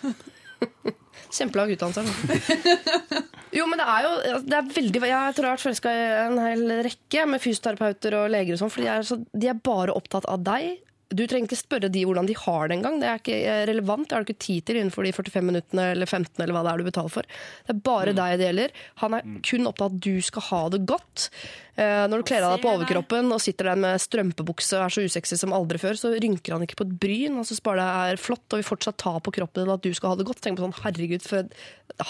[1.36, 2.04] Kjempelang utdannelse.
[2.06, 3.20] da.
[3.56, 6.02] Jo, men det er jo det er veldig, Jeg tror jeg har vært forelska i
[6.26, 9.62] en hel rekke med fysioterapeuter og leger og sånn, for de er, så, de er
[9.66, 10.82] bare opptatt av deg.
[11.14, 12.96] Du trenger ikke spørre de hvordan de har det engang.
[12.98, 14.08] Det er ikke eh, relevant.
[14.10, 16.72] Det har du ikke tid til innenfor de 45 minuttene eller 15 eller hva det
[16.72, 17.28] er du betaler for.
[17.68, 18.18] Det er bare Mm.
[18.18, 18.74] deg det gjelder.
[19.04, 21.28] Han er kun opptatt av at du skal ha det godt.
[21.76, 24.94] Eh, når du kler av deg på overkroppen og sitter der med strømpebukse og er
[24.94, 27.36] så usexy som aldri før, så rynker han ikke på et bryn.
[27.36, 29.90] Han syns bare det er flott og vil fortsatt ta på kroppen din at du
[29.96, 30.40] skal ha det godt.
[30.44, 31.50] Tenk på sånn, herregud, for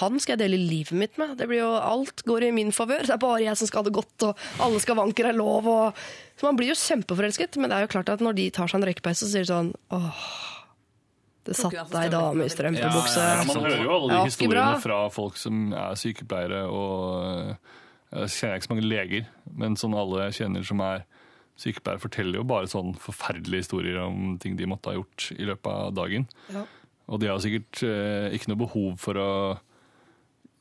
[0.02, 1.34] han skal jeg dele livet mitt med.
[1.40, 3.09] Det blir jo, alt går i min favør.
[3.09, 5.66] Det er bare jeg som skal ha det godt, og alle skavanker er lov.
[5.66, 6.05] Og...
[6.38, 8.78] Så man blir jo kjempeforelsket, men det er jo klart at når de tar seg
[8.78, 10.28] en røykepause, så sier de sånn åh,
[11.47, 13.26] det satt jo altså ei dame i strømpebukse.
[13.26, 17.74] Ja, man hører jo alle de historiene fra folk som er sykepleiere og
[18.12, 19.28] Jeg kjenner ikke så mange leger,
[19.58, 21.06] men sånn alle jeg kjenner som er
[21.60, 25.70] sykepleiere, forteller jo bare sånn forferdelige historier om ting de måtte ha gjort i løpet
[25.72, 26.26] av dagen.
[26.52, 26.66] Ja.
[27.06, 29.30] Og de har sikkert eh, ikke noe behov for å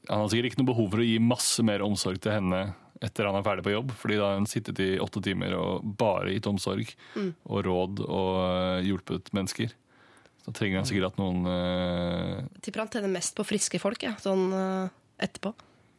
[0.05, 2.59] Han har sikkert ikke noe behov for å gi masse mer omsorg til henne
[3.03, 5.87] etter han er ferdig på jobb, fordi da har hun sittet i åtte timer og
[5.99, 9.73] bare gitt omsorg og råd og eh, hjulpet mennesker.
[10.45, 14.13] Så trenger han sikkert at noen eh, Tipper han tenner mest på friske folk, ja,
[14.21, 14.93] sånn eh,
[15.25, 15.51] etterpå.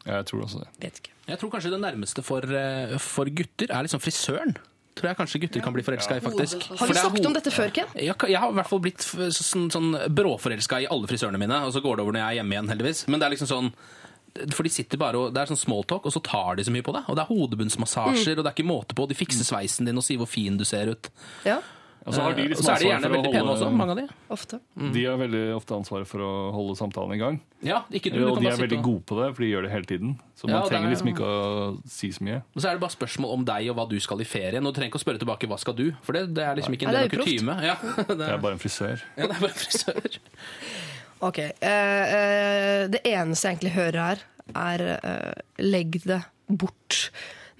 [0.07, 0.71] Jeg tror også det.
[0.87, 1.16] Vet ikke.
[1.27, 4.57] Jeg tror kanskje det nærmeste for, eh, for gutter er liksom frisøren.
[4.97, 6.63] Tror jeg kanskje gutter kan bli forelska i, faktisk.
[6.79, 7.91] Har du vi snakket om dette før, Ken?
[7.95, 11.75] Jeg, jeg har i hvert fall blitt sånn, sånn bråforelska i alle frisørene mine, og
[11.75, 13.05] så går det over når jeg er hjemme igjen, heldigvis.
[13.13, 13.73] Men det er liksom sånn
[14.53, 16.85] for de sitter bare og, Det er sånn smalltalk, og så tar de så mye
[16.85, 17.05] på det.
[17.09, 19.07] Og det er hodebunnsmassasjer, og det er ikke måte på.
[19.09, 21.09] De fikser sveisen din og sier hvor fin du ser ut.
[21.49, 21.61] Ja,
[22.07, 23.95] Og så har de Eh, liksom og så er de gjerne veldig pene også, mange
[23.95, 24.05] av de.
[24.31, 24.61] ofte.
[24.95, 27.41] De har veldig ofte ansvaret for å holde samtalen i gang.
[27.67, 29.73] Ja, ikke du, du og de er veldig gode på det, for de gjør det
[29.73, 30.13] hele tiden.
[30.39, 32.43] Så man ja, trenger er- liksom ikke å si så mye.
[32.55, 34.63] Og så er det bare spørsmål om deg og hva du skal i ferien.
[34.63, 36.77] Og du trenger ikke å spørre tilbake hva skal du, for det, det er liksom
[36.79, 37.57] ikke en del av det kutyme.
[37.67, 37.77] Ja,
[38.07, 39.03] det er, er bare en frisør.
[39.17, 40.21] ja, det er bare frisør.
[41.27, 41.39] Ok.
[41.65, 45.33] Uh, uh, det eneste jeg egentlig hører her, er uh,
[45.65, 47.09] legg det bort.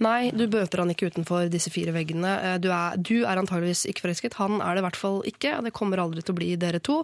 [0.05, 2.33] Nei, du bøter han ikke utenfor disse fire veggene.
[2.45, 4.35] Eh, Du er, du er antageligvis ikke forelsket.
[4.37, 5.55] Han er det i hvert fall ikke.
[5.65, 6.99] Det kommer aldri til å bli dere to.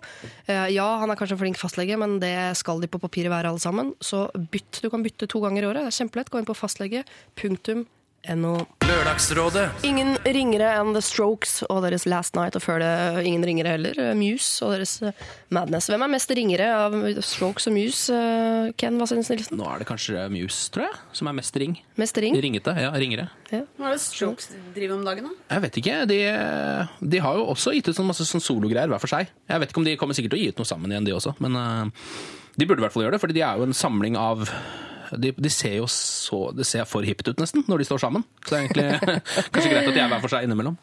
[0.46, 3.48] Eh, Ja, han er kanskje en flink fastlege, men det skal de på papiret være
[3.48, 3.94] alle sammen.
[4.04, 4.82] Så bytt.
[4.82, 5.86] Du kan bytte to ganger i året.
[5.88, 6.28] Det er kjempelett.
[6.30, 7.04] Gå inn på fastlege.
[7.34, 7.86] Punktum.
[8.22, 8.52] No.
[8.86, 13.72] Lørdagsrådet Ingen ringere enn The Strokes og deres Last Night, og før det ingen ringere
[13.74, 15.88] heller, eh, Muse og deres eh, Madness.
[15.90, 16.94] Hvem er mest ringere av
[17.26, 19.58] Strokes og Muse, eh, Ken Vasenus Nilsen?
[19.58, 21.74] Nå er det kanskje Muse, tror jeg, som er mest ring.
[21.98, 22.38] Mest ring?
[22.46, 22.76] Ringete.
[22.78, 23.26] Ja, ringere.
[23.50, 25.34] Hva er det Strokes driver om dagen, da?
[25.56, 25.98] Jeg vet ikke.
[26.12, 26.20] De,
[27.16, 29.34] de har jo også gitt ut sånn masse sånn sologreier hver for seg.
[29.50, 31.18] Jeg vet ikke om de kommer sikkert til å gi ut noe sammen igjen, de
[31.18, 31.34] også.
[31.42, 31.58] Men
[32.54, 34.46] de burde i hvert fall gjøre det, fordi de er jo en samling av
[35.20, 38.24] de, de ser jo så Det ser for hipt ut, nesten, når de står sammen.
[38.46, 39.18] Så det er egentlig
[39.52, 40.76] kanskje greit at de er hver for seg innimellom.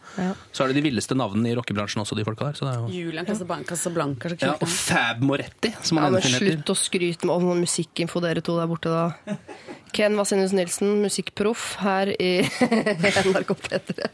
[0.53, 2.59] Så er det de villeste navnene i rockebransjen også, de folka der.
[2.59, 6.17] Så det er jo Julian Casablanca, Casablanca så ja, og Fab Moretti, som Ja, han
[6.17, 6.39] men enten.
[6.39, 9.35] Slutt å skryte med om musikkinfo, dere to der borte, da.
[9.89, 12.43] Ken Vasenus Nilsen, musikkproff her i
[13.25, 14.09] NRK P3.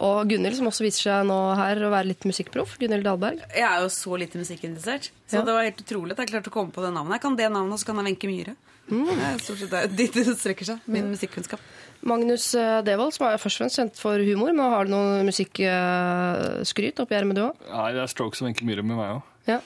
[0.00, 2.78] Og Gunhild, som også viser seg nå her å være litt musikkproff.
[2.80, 3.42] Gunhild Dahlberg.
[3.52, 5.44] Jeg er jo så lite musikkinteressert, så Ja.
[5.44, 7.18] det var helt utrolig at jeg klarte å komme på det navnet.
[7.18, 8.56] Jeg kan det navnet, og så kan jeg Wenche Myhre.
[8.88, 10.80] Det er stort sett det- dit det strekker seg.
[10.86, 11.60] Min musikkunnskap.
[12.02, 15.22] Magnus eh, Devold, som er først og fremst kjent for humor, men har du noe
[15.28, 17.62] musikkskryt oppi ermet du òg?
[17.70, 19.60] Nei, det er Strokes og Wenche Myhre med meg òg, Ja.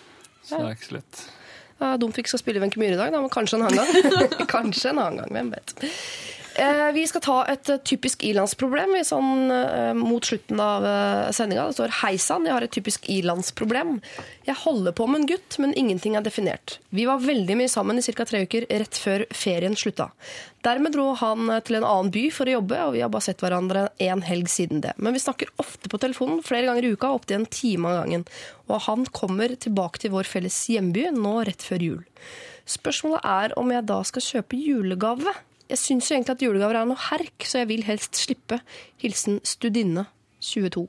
[0.44, 1.24] så det er ikke så lett.
[1.80, 3.80] Ja, dumt vi ikke skal spille Wenche Myhre i dag, da, men kanskje en annen
[3.80, 4.46] gang.
[4.56, 5.74] kanskje en annen gang, hvem vet.
[6.58, 10.86] Eh, vi skal ta et eh, typisk ilandsproblem sånn, eh, mot slutten av
[11.36, 11.66] sendinga.
[11.68, 14.00] Det står 'Hei sann, jeg har et typisk ilandsproblem'.
[14.46, 16.78] Jeg holder på med en gutt, men ingenting er definert.
[16.90, 18.24] Vi var veldig mye sammen i ca.
[18.24, 20.10] tre uker rett før ferien slutta.
[20.64, 23.38] Dermed dro han til en annen by for å jobbe, og vi har bare sett
[23.38, 24.94] hverandre en helg siden det.
[24.96, 28.26] Men vi snakker ofte på telefonen flere ganger i uka, opptil en time av gangen.
[28.68, 32.04] Og han kommer tilbake til vår felles hjemby nå rett før jul.
[32.66, 35.34] Spørsmålet er om jeg da skal kjøpe julegave.
[35.66, 38.60] Jeg syns jo egentlig at julegaver er noe herk, så jeg vil helst slippe.
[39.02, 40.06] Hilsen Studinne
[40.44, 40.86] 22.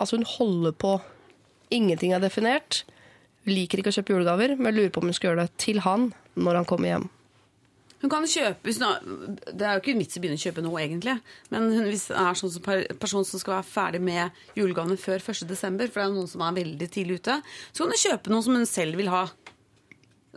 [0.00, 0.96] Altså hun holder på.
[1.74, 2.84] Ingenting er definert.
[3.48, 6.12] Liker ikke å kjøpe julegaver, men lurer på om hun skal gjøre det til han
[6.38, 7.08] når han kommer hjem.
[8.00, 11.16] Hun kan kjøpe Det er jo ikke vits i å begynne å kjøpe nå, egentlig.
[11.52, 12.64] Men hun, hvis det er sånn som
[13.02, 15.42] person som skal være ferdig med julegavene før 1.
[15.50, 18.46] desember, for det er noen som er veldig tidlig ute, så kan hun kjøpe noe
[18.46, 19.26] som hun selv vil ha.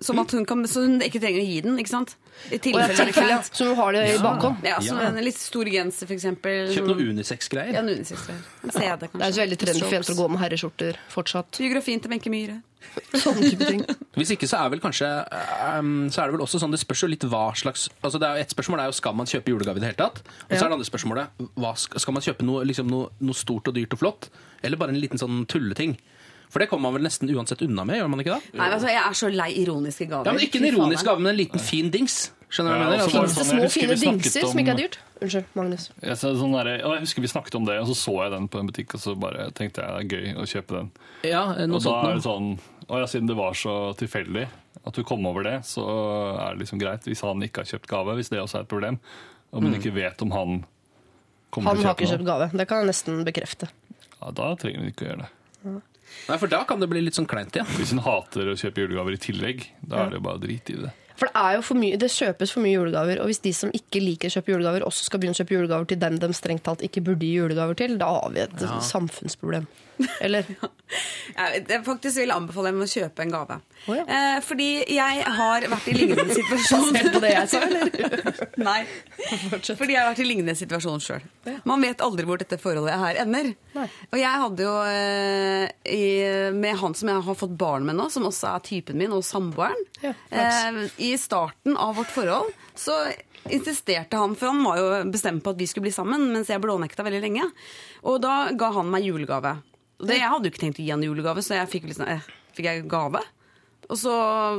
[0.01, 2.15] Som at hun kan, så hun ikke trenger å gi den, ikke sant?
[2.49, 3.35] I tilfelle tilfelle.
[3.53, 4.63] Så hun har det i bakhånd.
[4.65, 5.09] Ja, som Ja.
[5.11, 6.73] en litt stor genser, eksempel.
[6.73, 7.73] Kjøp noen unisex-greier.
[7.77, 8.41] Ja, en unisex-greier.
[8.63, 9.19] En CD, kanskje.
[9.21, 11.59] Det er så veldig trendy for jenter å gå med herreskjorter fortsatt.
[11.61, 12.61] Biografien til Wenche Myhre.
[13.13, 13.85] Sånne type ting.
[14.17, 15.07] Hvis ikke så er vel kanskje
[15.79, 18.27] um, Så er det vel også sånn Det spørs jo litt hva slags Altså det
[18.27, 20.19] er jo Et spørsmål er jo skal man kjøpe julegave i det hele tatt.
[20.19, 20.65] Og så Ja.
[20.65, 23.93] er det andre spørsmålet hva, skal man kjøpe noe, liksom noe, noe stort og dyrt
[23.95, 24.27] og flott?
[24.61, 25.95] Eller bare en liten sånn tulleting?
[26.53, 28.53] For det kommer man vel nesten uansett unna med, gjør man ikke det?
[28.59, 30.29] Nei, altså, Jeg er så lei ironiske gaver.
[30.29, 32.17] Ja, men Ikke en ironisk gave, men en liten fin dings.
[32.53, 33.01] Skjønner du hva Ja, jeg mener?
[33.01, 34.97] Altså, det Finnes det sånn, små, fine dingser som ikke er dyrt?
[35.23, 35.87] Unnskyld, Magnus.
[36.03, 38.45] Jeg, så, sånn der, jeg husker vi snakket om det, og så så jeg den
[38.53, 40.91] på en butikk, og så bare tenkte jeg det er gøy å kjøpe den.
[41.25, 42.53] ja, noe Og da er det sånn
[42.89, 44.43] og ja, siden det var så tilfeldig
[44.83, 45.83] at du kom over det, så
[46.35, 48.71] er det liksom greit hvis han ikke har kjøpt gave, hvis det også er et
[48.73, 48.97] problem.
[49.53, 50.57] Og man ikke vet om han
[51.53, 52.31] kommer Han til å har ikke kjøpe kjøpt noe.
[52.33, 52.49] gave.
[52.59, 53.69] Det kan jeg nesten bekrefte.
[54.19, 55.31] Ja, da trenger vi ikke å gjøre det.
[56.29, 57.69] Nei, for da kan det bli litt sånn kleint igjen.
[57.77, 60.93] Hvis hun hater å kjøpe julegaver i tillegg, da er det bare drit i det.
[61.13, 63.73] For det, er jo for mye, det kjøpes for mye julegaver, og hvis de som
[63.75, 66.65] ikke liker å kjøpe julegaver, også skal begynne å kjøpe julegaver til dem de strengt
[66.65, 69.67] talt ikke burde gi julegaver til, da har vi et samfunnsproblem.
[70.21, 70.47] Eller?
[71.33, 73.55] Jeg, faktisk vil anbefale dem å kjøpe en gave.
[73.87, 74.03] Oh, ja.
[74.05, 76.91] eh, fordi jeg har vært i lignende situasjon.
[76.93, 77.89] Basert på det jeg sa, eller?
[78.69, 78.77] Nei.
[79.65, 81.25] Fordi jeg har vært i lignende situasjon sjøl.
[81.67, 83.49] Man vet aldri hvor dette forholdet her ender.
[83.73, 83.87] Nei.
[84.11, 86.05] Og jeg hadde jo eh, i,
[86.55, 89.25] med han som jeg har fått barn med nå, som også er typen min, og
[89.27, 90.79] samboeren Ja, eh,
[91.09, 93.01] I starten av vårt forhold så
[93.51, 96.61] insisterte han, for han var jo bestemt på at vi skulle bli sammen, mens jeg
[96.63, 97.49] blånekta veldig lenge.
[98.07, 99.57] Og da ga han meg julegave.
[100.03, 102.09] Og det, jeg hadde jo ikke tenkt å gi han julegave, så jeg fikk, liksom,
[102.11, 102.25] eh,
[102.57, 103.21] fikk jeg gave.
[103.91, 104.11] Og så,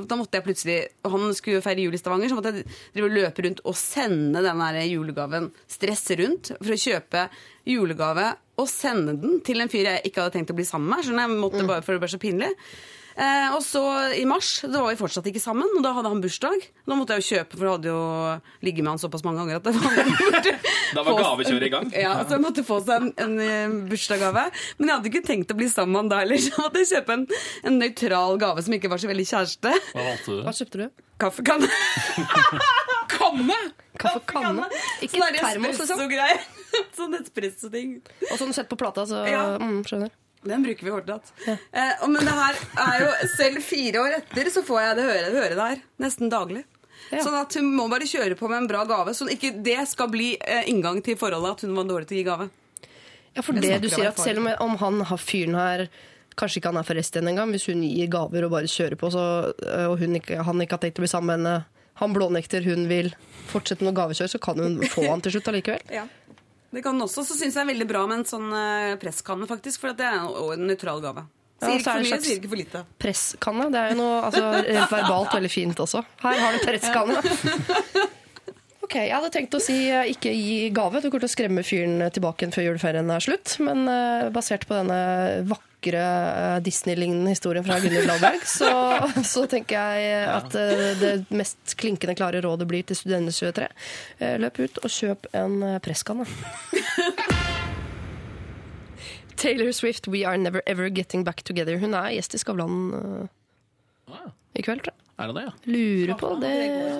[0.08, 3.08] da måtte jeg plutselig og Han skulle feire jul i Stavanger, så måtte jeg drive
[3.08, 7.28] og løpe rundt og sende den julegaven, stresse rundt, for å kjøpe
[7.68, 8.26] julegave
[8.60, 11.04] og sende den til en fyr jeg ikke hadde tenkt å bli sammen med.
[11.04, 12.52] Skjønner jeg, måtte bare, for det ble så pinlig.
[13.15, 13.81] Eh, og så
[14.19, 16.65] i mars, da var vi fortsatt ikke sammen, og da hadde han bursdag.
[16.89, 18.01] Da måtte jeg jo kjøpe, for jeg hadde jo
[18.66, 20.59] ligget med han såpass mange ganger at det var
[20.97, 21.89] Da var gavekjøret i gang.
[21.95, 24.45] Ja, så jeg måtte få seg en, en eh, bursdagsgave.
[24.78, 26.85] Men jeg hadde ikke tenkt å bli sammen med han da heller, så jeg måtte
[26.91, 27.24] kjøpe en,
[27.70, 29.74] en nøytral gave som ikke var så veldig kjæreste.
[29.95, 30.43] Hva valgte du?
[30.49, 31.05] Hva kjøpte du?
[31.23, 31.70] Kaffekanne.
[33.15, 33.57] Kanne?
[34.01, 34.66] Kaffekanne?
[35.05, 35.86] Ikke Sånn termos, liksom?
[35.86, 36.45] espresso-greier.
[36.99, 37.93] Sånn espresso-ting.
[38.32, 39.45] Og sånn sett på plata, så Ja.
[39.62, 40.11] mm, skjønner.
[40.44, 41.32] Den bruker vi fortsatt.
[41.48, 45.08] Eh, og men det her er jo, selv fire år etter så får jeg det
[45.08, 45.84] høre, høre det her.
[46.04, 46.64] Nesten daglig.
[47.10, 49.14] Sånn at hun må bare kjøre på med en bra gave.
[49.16, 52.20] Sånn ikke det skal bli eh, inngang til forholdet at hun var dårlig til å
[52.20, 52.48] gi gave.
[53.34, 55.88] Ja, for det du sier at selv om, om han har fyren her
[56.38, 59.06] Kanskje ikke han er forresten en engang, hvis hun gir gaver og bare kjører på,
[59.14, 59.22] så,
[59.54, 62.88] øh, og ikke, han ikke har tenkt å bli sammen med henne, han blånekter, hun
[62.90, 63.12] vil
[63.52, 65.84] fortsette med noe gavekjør, så kan hun få han til slutt allikevel.
[65.94, 66.08] Ja.
[66.74, 67.22] Det kan den også.
[67.26, 69.82] Så syns jeg er veldig bra med en sånn eh, presskanne, faktisk.
[69.84, 70.24] For at det er
[70.56, 71.26] en nøytral gave.
[71.62, 72.82] Sier er ikke for mye, sier ikke for lite.
[73.01, 74.51] Presskanne, det er jo noe altså,
[74.90, 76.02] verbalt veldig fint også.
[76.24, 77.22] Her har du presskanne.
[78.85, 81.01] Ok, Jeg hadde tenkt å si eh, ikke gi gave.
[81.01, 83.55] Du kommer til å skremme fyren tilbake før juleferien er slutt.
[83.65, 84.98] Men eh, basert på denne
[85.48, 88.69] vakre eh, Disney-lignende historien fra Gunhild Lahlberg, så,
[89.24, 90.52] så tenker jeg at
[91.01, 93.70] det mest klinkende klare rådet blir til Studenter 23.
[94.20, 96.28] Eh, løp ut og kjøp en presskanne.
[99.40, 101.81] Taylor Swift, We Are Never Ever Getting Back Together.
[101.81, 102.93] Hun er gjest i Skavlan
[104.55, 105.03] i kveld, tror jeg.
[105.15, 105.53] Er det det, ja?
[105.70, 106.53] Lurer på det.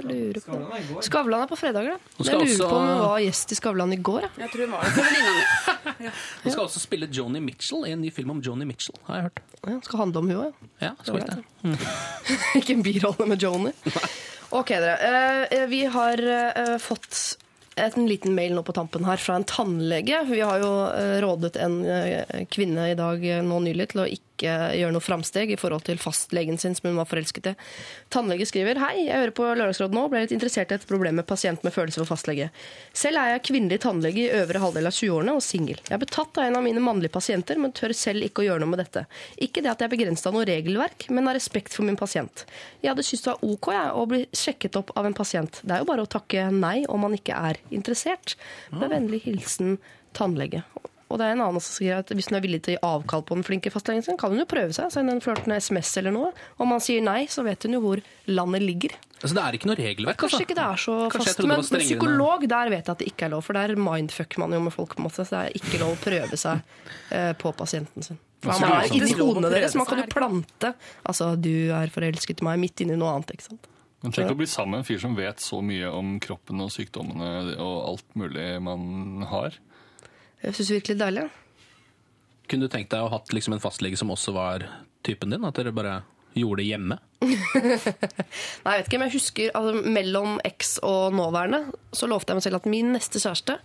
[0.07, 1.01] Lurer på.
[1.03, 2.25] Skavlan er på fredager, da.
[2.25, 4.21] Jeg lurer også- på om hun var gjest i Skavlan i går.
[4.23, 4.31] Jeg.
[4.45, 6.11] Jeg tror hun var det på venninna mi.
[6.45, 9.23] Hun skal også spille Joni Mitchell i en ny film om Joni Mitchell, har jeg
[9.29, 9.41] hørt.
[9.67, 11.45] Ja, skal handle om hun òg, Ja, skal det.
[12.61, 13.73] Ikke en birolle med Joni.
[14.55, 15.49] Ok, dere.
[15.51, 17.37] Eh, vi har eh, fått
[17.77, 20.21] en liten mail nå på tampen her fra en tannlege.
[20.29, 24.07] Vi har jo eh, rådet en eh, kvinne i dag eh, nå nylig til å
[24.07, 27.55] ikke gjøre noe framsteg i forhold til fastlegen sin som hun var forelsket i.
[28.13, 31.21] Tannlege skriver Hei, jeg hører på Lørdagsrådet nå og ble litt interessert i et problem
[31.21, 32.51] med pasient med følelse for fastlege.
[32.97, 35.81] Selv er jeg kvinnelig tannlege i øvre halvdel av 20-årene og singel.
[35.87, 38.65] Jeg er betatt av en av mine mannlige pasienter, men tør selv ikke å gjøre
[38.65, 39.05] noe med dette.
[39.45, 42.47] Ikke det at jeg er begrenset av noe regelverk, men av respekt for min pasient.
[42.83, 45.61] Jeg hadde syntes det var ok jeg, å bli sjekket opp av en pasient.
[45.63, 48.37] Det er jo bare å takke nei om man ikke er interessert.
[48.75, 49.79] Med vennlig hilsen
[50.17, 50.65] tannlege.
[51.13, 52.83] Og det er en annen som sier at hvis hun er villig til å gi
[52.89, 54.93] avkall på den flinke fastlegen sin, kan hun jo prøve seg.
[54.95, 56.31] Sende en flørtende SMS eller noe.
[56.63, 58.97] Om han sier nei, så vet hun jo hvor landet ligger.
[59.21, 60.47] Altså, det er ikke noe regelverk, Kanskje altså.
[60.49, 63.35] ikke det er så Kanskje fast, men, psykolog, der vet jeg at det ikke er
[63.37, 63.45] lov.
[63.47, 65.25] For der mindfucker man jo med folk, på en måte.
[65.25, 66.65] Så det er ikke lov å prøve seg
[67.15, 68.21] eh, på pasienten sin.
[68.45, 69.77] Man er inni hodene deres.
[69.79, 70.75] Man kan jo plante
[71.09, 73.71] Altså, du er forelsket i meg, midt inni noe annet, ikke sant.
[74.05, 76.69] Men Tenk å bli sammen med en fyr som vet så mye om kroppen og
[76.75, 79.57] sykdommene og alt mulig man har.
[80.45, 81.29] Jeg syns virkelig det er deilig.
[82.51, 84.67] Kunne du tenkt deg å ha hatt liksom en fastlege som også var
[85.07, 85.47] typen din?
[85.49, 86.03] At dere bare
[86.37, 86.99] gjorde det hjemme?
[87.25, 91.63] Nei, jeg vet ikke, men jeg husker altså, Mellom eks og nåværende
[91.97, 93.57] så lovte jeg meg selv at min neste kjæreste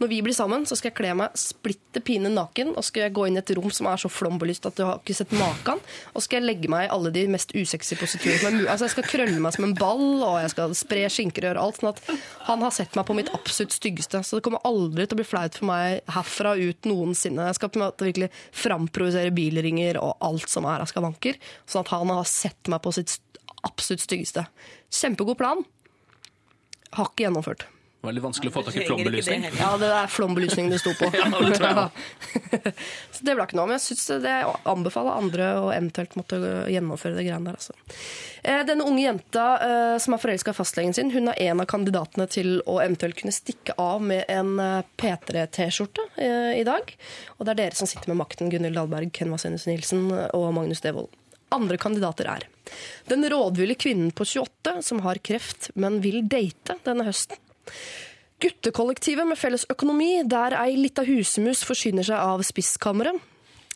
[0.00, 3.12] Når vi blir sammen, så skal jeg kle meg splitter pine naken og skal jeg
[3.18, 5.82] gå inn i et rom som er så flombelyst at du har ikke sett maken.
[6.16, 8.62] Og skal jeg legge meg i alle de mest usexy positurene.
[8.64, 11.64] Altså, jeg skal krølle meg som en ball, og jeg skal spre skinker og gjøre
[11.66, 11.80] alt.
[11.82, 14.22] Sånn at han har sett meg på mitt absolutt styggeste.
[14.24, 17.50] Så det kommer aldri til å bli flaut for meg herfra ut noensinne.
[17.50, 21.36] Jeg skal på en måte virkelig framprovosere bilringer og alt som er av skavanker.
[21.68, 23.18] Sånn at han har sett meg på sitt
[23.68, 24.46] absolutt styggeste.
[24.88, 25.60] Kjempegod plan.
[26.96, 27.68] Har ikke gjennomført.
[28.00, 29.42] Det var litt vanskelig å få tak i det flombelysning.
[29.58, 31.10] Ja, det er flombelysning det sto på.
[31.20, 32.70] Ja, det tror jeg Ja.
[33.12, 33.66] Så det ble ikke noe.
[33.68, 34.36] Men jeg synes det
[34.72, 36.38] anbefaler andre å eventuelt måtte
[36.72, 37.58] gjennomføre det greiene der.
[37.60, 37.76] Altså.
[38.40, 41.68] Eh, Denne unge jenta eh, som er forelska i fastlegen sin, hun er en av
[41.68, 46.94] kandidatene til å eventuelt kunne stikke av med en eh, P3-T-skjorte eh, i dag.
[47.36, 50.80] Og det er dere som sitter med makten, Gunhild Dahlberg, Ken Vasenus Nilsen og Magnus
[50.80, 51.12] Devold.
[51.52, 52.48] Andre kandidater er
[53.10, 57.36] den rådville kvinnen på 28 som har kreft, men vil date denne høsten.
[58.40, 63.18] Guttekollektivet med felles økonomi, der ei lita husmus forsyner seg av spisskammeret.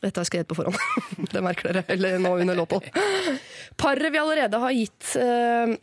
[0.00, 1.28] Dette har jeg skrevet på forhånd.
[1.32, 1.84] Det merker dere.
[1.92, 2.80] Eller nå under låta.
[3.80, 5.76] Paret vi allerede har gitt eh,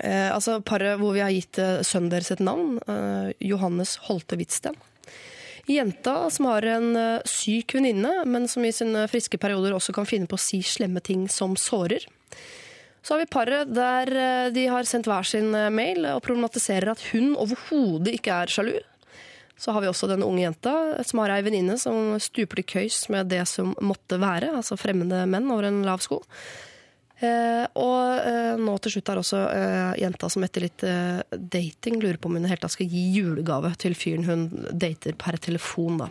[0.00, 2.76] eh, Altså paret hvor vi har gitt eh, sønnen deres et navn.
[2.84, 4.76] Eh, Johannes Holte Hvitsten.
[5.66, 10.08] Jenta som har en eh, syk venninne, men som i sine friske perioder også kan
[10.08, 12.04] finne på å si slemme ting som sårer.
[13.06, 16.90] Så har vi paret der eh, de har sendt hver sin eh, mail og problematiserer
[16.90, 18.74] at hun overhodet ikke er sjalu.
[19.56, 20.74] Så har vi også den unge jenta
[21.06, 25.22] som har ei venninne som stuper til køys med det som måtte være, altså fremmede
[25.30, 26.18] menn over en lav sko.
[27.16, 32.02] Eh, og eh, nå til slutt er også eh, jenta som etter litt eh, dating
[32.02, 35.16] lurer på om hun i det hele tatt skal gi julegave til fyren hun dater
[35.16, 36.02] per telefon.
[36.02, 36.10] da.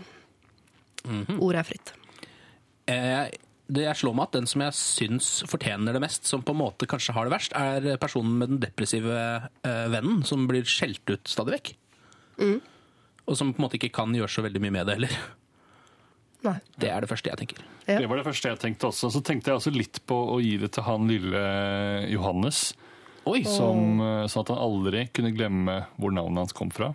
[1.35, 1.93] Ordet er fritt.
[2.89, 3.27] Eh,
[3.67, 6.61] det jeg slår meg at den som jeg syns fortjener det mest, som på en
[6.61, 9.15] måte kanskje har det verst, er personen med den depressive
[9.65, 11.71] eh, vennen som blir skjelt ut stadig vekk.
[13.25, 15.17] Og som på en måte ikke kan gjøre så veldig mye med det heller.
[16.45, 16.59] Nei.
[16.77, 17.61] Det er det første jeg tenker.
[17.87, 17.97] Ja.
[17.97, 19.09] Det var det første jeg tenkte også.
[19.13, 21.41] Så tenkte jeg også litt på å gi det til han lille
[22.11, 22.67] Johannes.
[23.25, 26.91] Oi, Som, eh, sånn at han aldri kunne glemme hvor navnet hans kom fra.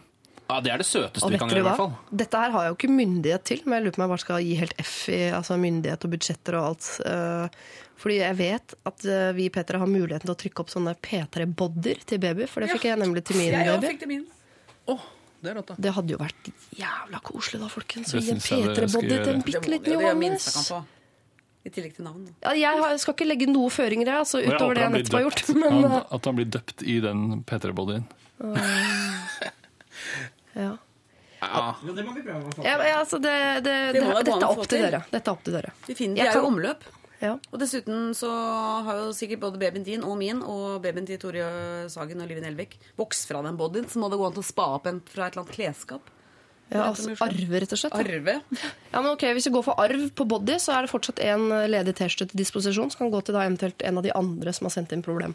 [0.51, 1.93] Ja, Det er det søteste vi kan gjøre, i hvert fall.
[2.23, 4.25] Dette her har jeg jo ikke myndighet til, men jeg lurer på om jeg bare
[4.25, 6.91] skal gi helt F i altså myndighet og budsjetter og alt.
[7.07, 7.63] Eh,
[8.01, 10.95] Fordi jeg vet at eh, vi i P3 har muligheten til å trykke opp sånne
[11.05, 13.91] P3-bodder til baby, for det fikk jeg nemlig til min Jeg baby.
[13.95, 14.25] fikk det min.
[15.41, 15.71] Det er rått.
[15.81, 18.11] Det hadde jo vært jævla koselig da, folkens.
[18.13, 20.49] Å gi en synes jeg dere skal P3-bodder til en bitte liten Johannes.
[20.57, 20.81] kan få.
[21.61, 22.27] I tillegg til navn.
[22.41, 25.25] Ja, jeg skal ikke legge noe føringer, jeg, altså, utover jeg det jeg nettopp har
[25.27, 25.43] gjort.
[25.61, 28.07] Men Han, eh, at han blir døpt i den P3-bodyen.
[30.61, 30.77] ja.
[31.41, 31.51] Ja.
[31.81, 32.91] Ja, det må vi prøve Ja, til.
[33.01, 33.33] altså, det,
[33.65, 34.99] det, Det det, dette er opp til dere.
[35.11, 35.71] Dette er opp til dere.
[35.87, 36.83] Vi finner, Jeg de er jo omløp.
[37.21, 37.35] Ja.
[37.53, 38.29] Og dessuten så
[38.85, 41.47] har jo sikkert både babyen din og min og babyen til Tore
[41.93, 44.49] Sagen og Liv Nelvik vokst fra den bodyen, så må det gå an til å
[44.51, 46.13] spa opp en fra et eller annet klesskap.
[46.71, 47.97] Ja, altså, arve, rett og slett.
[47.99, 48.37] Arve.
[48.93, 51.49] Ja, men ok, Hvis vi går for arv på body, så er det fortsatt en
[51.73, 52.93] ledig T-skjorte til disposisjon.
[52.93, 55.35] som kan gå til da eventuelt en av de andre som har sendt inn problem.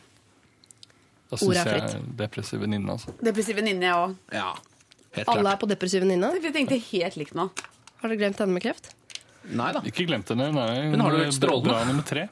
[1.29, 3.11] Da syns jeg depressiv venninne, altså.
[3.25, 4.15] Depressiv venninne, jeg òg.
[4.31, 4.53] ja.
[5.15, 5.53] Helt Alle klart.
[5.53, 6.31] er på depressive venninne.
[6.43, 7.49] Vi tenkte helt likt nå.
[8.01, 8.91] Har dere glemt henne med kreft?
[9.45, 9.83] Nei da.
[9.85, 10.49] Ikke glemt henne.
[10.55, 11.71] Nei, Men har du vært strålende?
[11.71, 12.27] Bra nummer tre.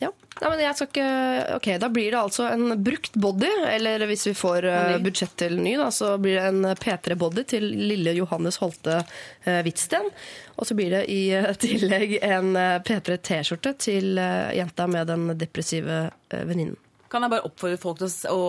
[0.00, 0.10] Ja.
[0.40, 1.10] Nei, men jeg skal ikke...
[1.56, 5.56] Ok, Da blir det altså en brukt body, eller hvis vi får uh, budsjett til
[5.62, 10.10] ny, da, så blir det en P3-body til lille Johannes Holte uh, Hvitsten.
[10.56, 14.20] Og så blir det i uh, tillegg en eh, P3-T-skjorte til
[14.56, 16.76] jenta med den depressive venninnen.
[17.12, 18.40] Kan jeg bare oppfordre folk til å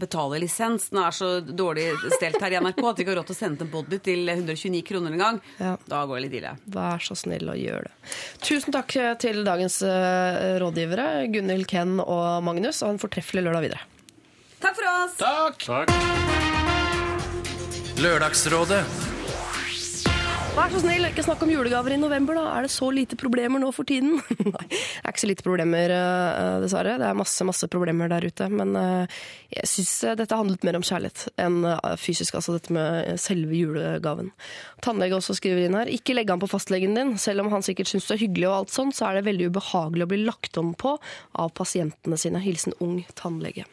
[0.00, 0.90] betale lisens?
[0.92, 1.86] Den er så dårlig
[2.16, 4.28] stelt her i NRK at vi ikke har råd til å sende en body til
[4.28, 5.40] 129 kroner en gang.
[5.60, 5.74] Ja.
[5.88, 6.54] Da går det litt ille.
[6.76, 7.94] Vær så snill og gjør det.
[8.44, 8.94] Tusen takk
[9.24, 12.82] til dagens eh, rådgivere, Gunhild, Ken og Magnus.
[12.84, 13.82] Og en fortreffelig lørdag videre.
[14.64, 15.18] Takk for oss!
[15.20, 15.56] Takk!
[15.64, 15.88] Takk.
[18.04, 19.13] Lørdagsrådet.
[20.54, 22.44] Vær så snill, ikke snakk om julegaver i november, da.
[22.54, 24.20] Er det så lite problemer nå for tiden?
[24.54, 26.92] Nei, det er ikke så lite problemer, eh, dessverre.
[27.00, 28.46] Det er masse, masse problemer der ute.
[28.54, 29.16] Men eh,
[29.56, 29.90] jeg syns
[30.20, 34.30] dette handlet mer om kjærlighet enn eh, fysisk, altså dette med selve julegaven.
[34.86, 35.90] Tannlege også skriver inn her.
[35.90, 37.16] Ikke legg an på fastlegen din.
[37.18, 39.50] Selv om han sikkert syns det er hyggelig og alt sånt, så er det veldig
[39.50, 40.94] ubehagelig å bli lagt om på
[41.34, 42.46] av pasientene sine.
[42.46, 43.66] Hilsen ung tannlege.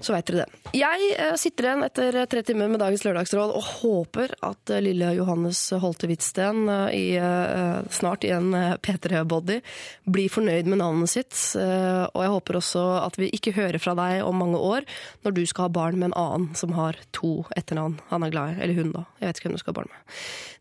[0.00, 0.72] Så veit dere det.
[0.76, 5.12] Jeg eh, sitter igjen etter tre timer med dagens lørdagsråd og håper at eh, lille
[5.16, 9.60] Johannes Holte Hvitsten eh, eh, snart i en eh, P3-body
[10.04, 11.32] blir fornøyd med navnet sitt.
[11.60, 14.86] Eh, Og jeg håper også at vi ikke hører fra deg om mange år
[15.24, 18.54] når du skal ha barn med en annen som har to etternavn han er glad
[18.56, 18.60] i.
[18.66, 19.06] Eller hun, da.
[19.22, 20.16] Jeg vet ikke hvem du skal ha barn med.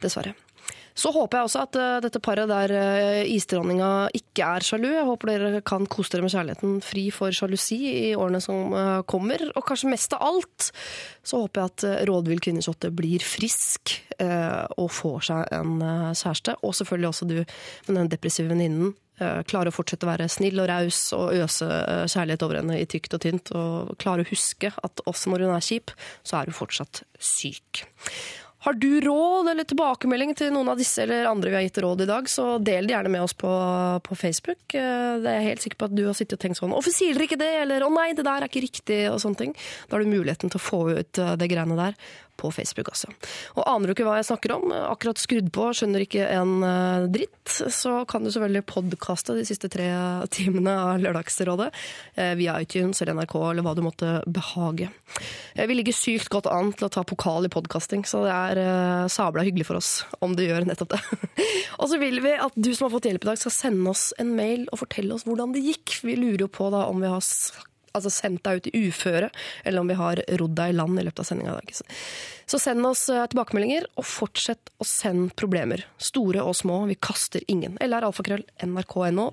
[0.06, 0.36] Dessverre.
[0.95, 4.88] Så håper jeg også at eh, dette paret der uh, isdronninga ikke er sjalu.
[4.93, 9.01] Jeg håper dere kan kose dere med kjærligheten fri for sjalusi i årene som eh,
[9.11, 9.43] kommer.
[9.55, 10.69] Og kanskje mest av alt
[11.26, 16.55] så håper jeg at Rådvill Kvinneshotte blir frisk eh, og får seg en eh, kjæreste.
[16.63, 18.95] Og selvfølgelig også du med den depressive venninnen.
[19.15, 22.88] Klare å fortsette å være snill og raus og øse eh, kjærlighet over henne i
[22.91, 23.51] tykt og tynt.
[23.55, 25.93] Og klare å huske at også når hun er kjip,
[26.23, 27.85] så er hun fortsatt syk.
[28.65, 32.01] Har du råd eller tilbakemelding til noen av disse eller andre vi har gitt råd
[32.01, 33.51] i dag, så del det gjerne med oss på,
[34.01, 34.73] på Facebook.
[34.73, 36.95] Eh, Det er jeg helt sikker på at du har sittet og tenkt sånn 'Hvorfor
[36.95, 39.53] sier dere ikke det?' eller 'Å nei, det der er ikke riktig', og sånne ting.
[39.85, 41.93] Da har du muligheten til å få ut eh, det greiene der
[42.40, 43.10] på Facebook, også.
[43.56, 47.07] Og aner du ikke hva jeg snakker om, akkurat skrudd på, skjønner ikke en eh,
[47.14, 49.88] dritt, så kan du selvfølgelig podkaste de siste tre
[50.34, 51.70] timene av Lørdagsrådet
[52.16, 54.90] eh, via iTunes eller NRK eller hva du måtte behage.
[55.53, 59.10] Eh, Vi ligger sykt godt an til å ta pokal i podkasting, så det er
[59.12, 59.91] sabla hyggelig for oss
[60.24, 61.02] om du gjør nettopp det.
[61.80, 64.10] og så vil vi at du som har fått hjelp i dag, skal sende oss
[64.22, 65.99] en mail og fortelle oss hvordan det gikk.
[66.06, 67.24] Vi lurer jo på da om vi har
[67.95, 69.30] altså sendt deg ut i uføre,
[69.65, 71.73] eller om vi har rodd deg i land i løpet av sendinga i dag.
[72.45, 75.85] Så- send oss eh, tilbakemeldinger, og fortsett å sende problemer.
[75.97, 77.77] Store og små, vi kaster ingen.
[77.81, 79.31] Eller alfakrøll nrk.no.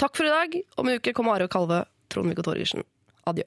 [0.00, 0.60] Takk for i dag.
[0.76, 2.84] Om en uke kommer Are og Kalve, Trond-Viggo Torgersen.
[3.26, 3.44] Adjø.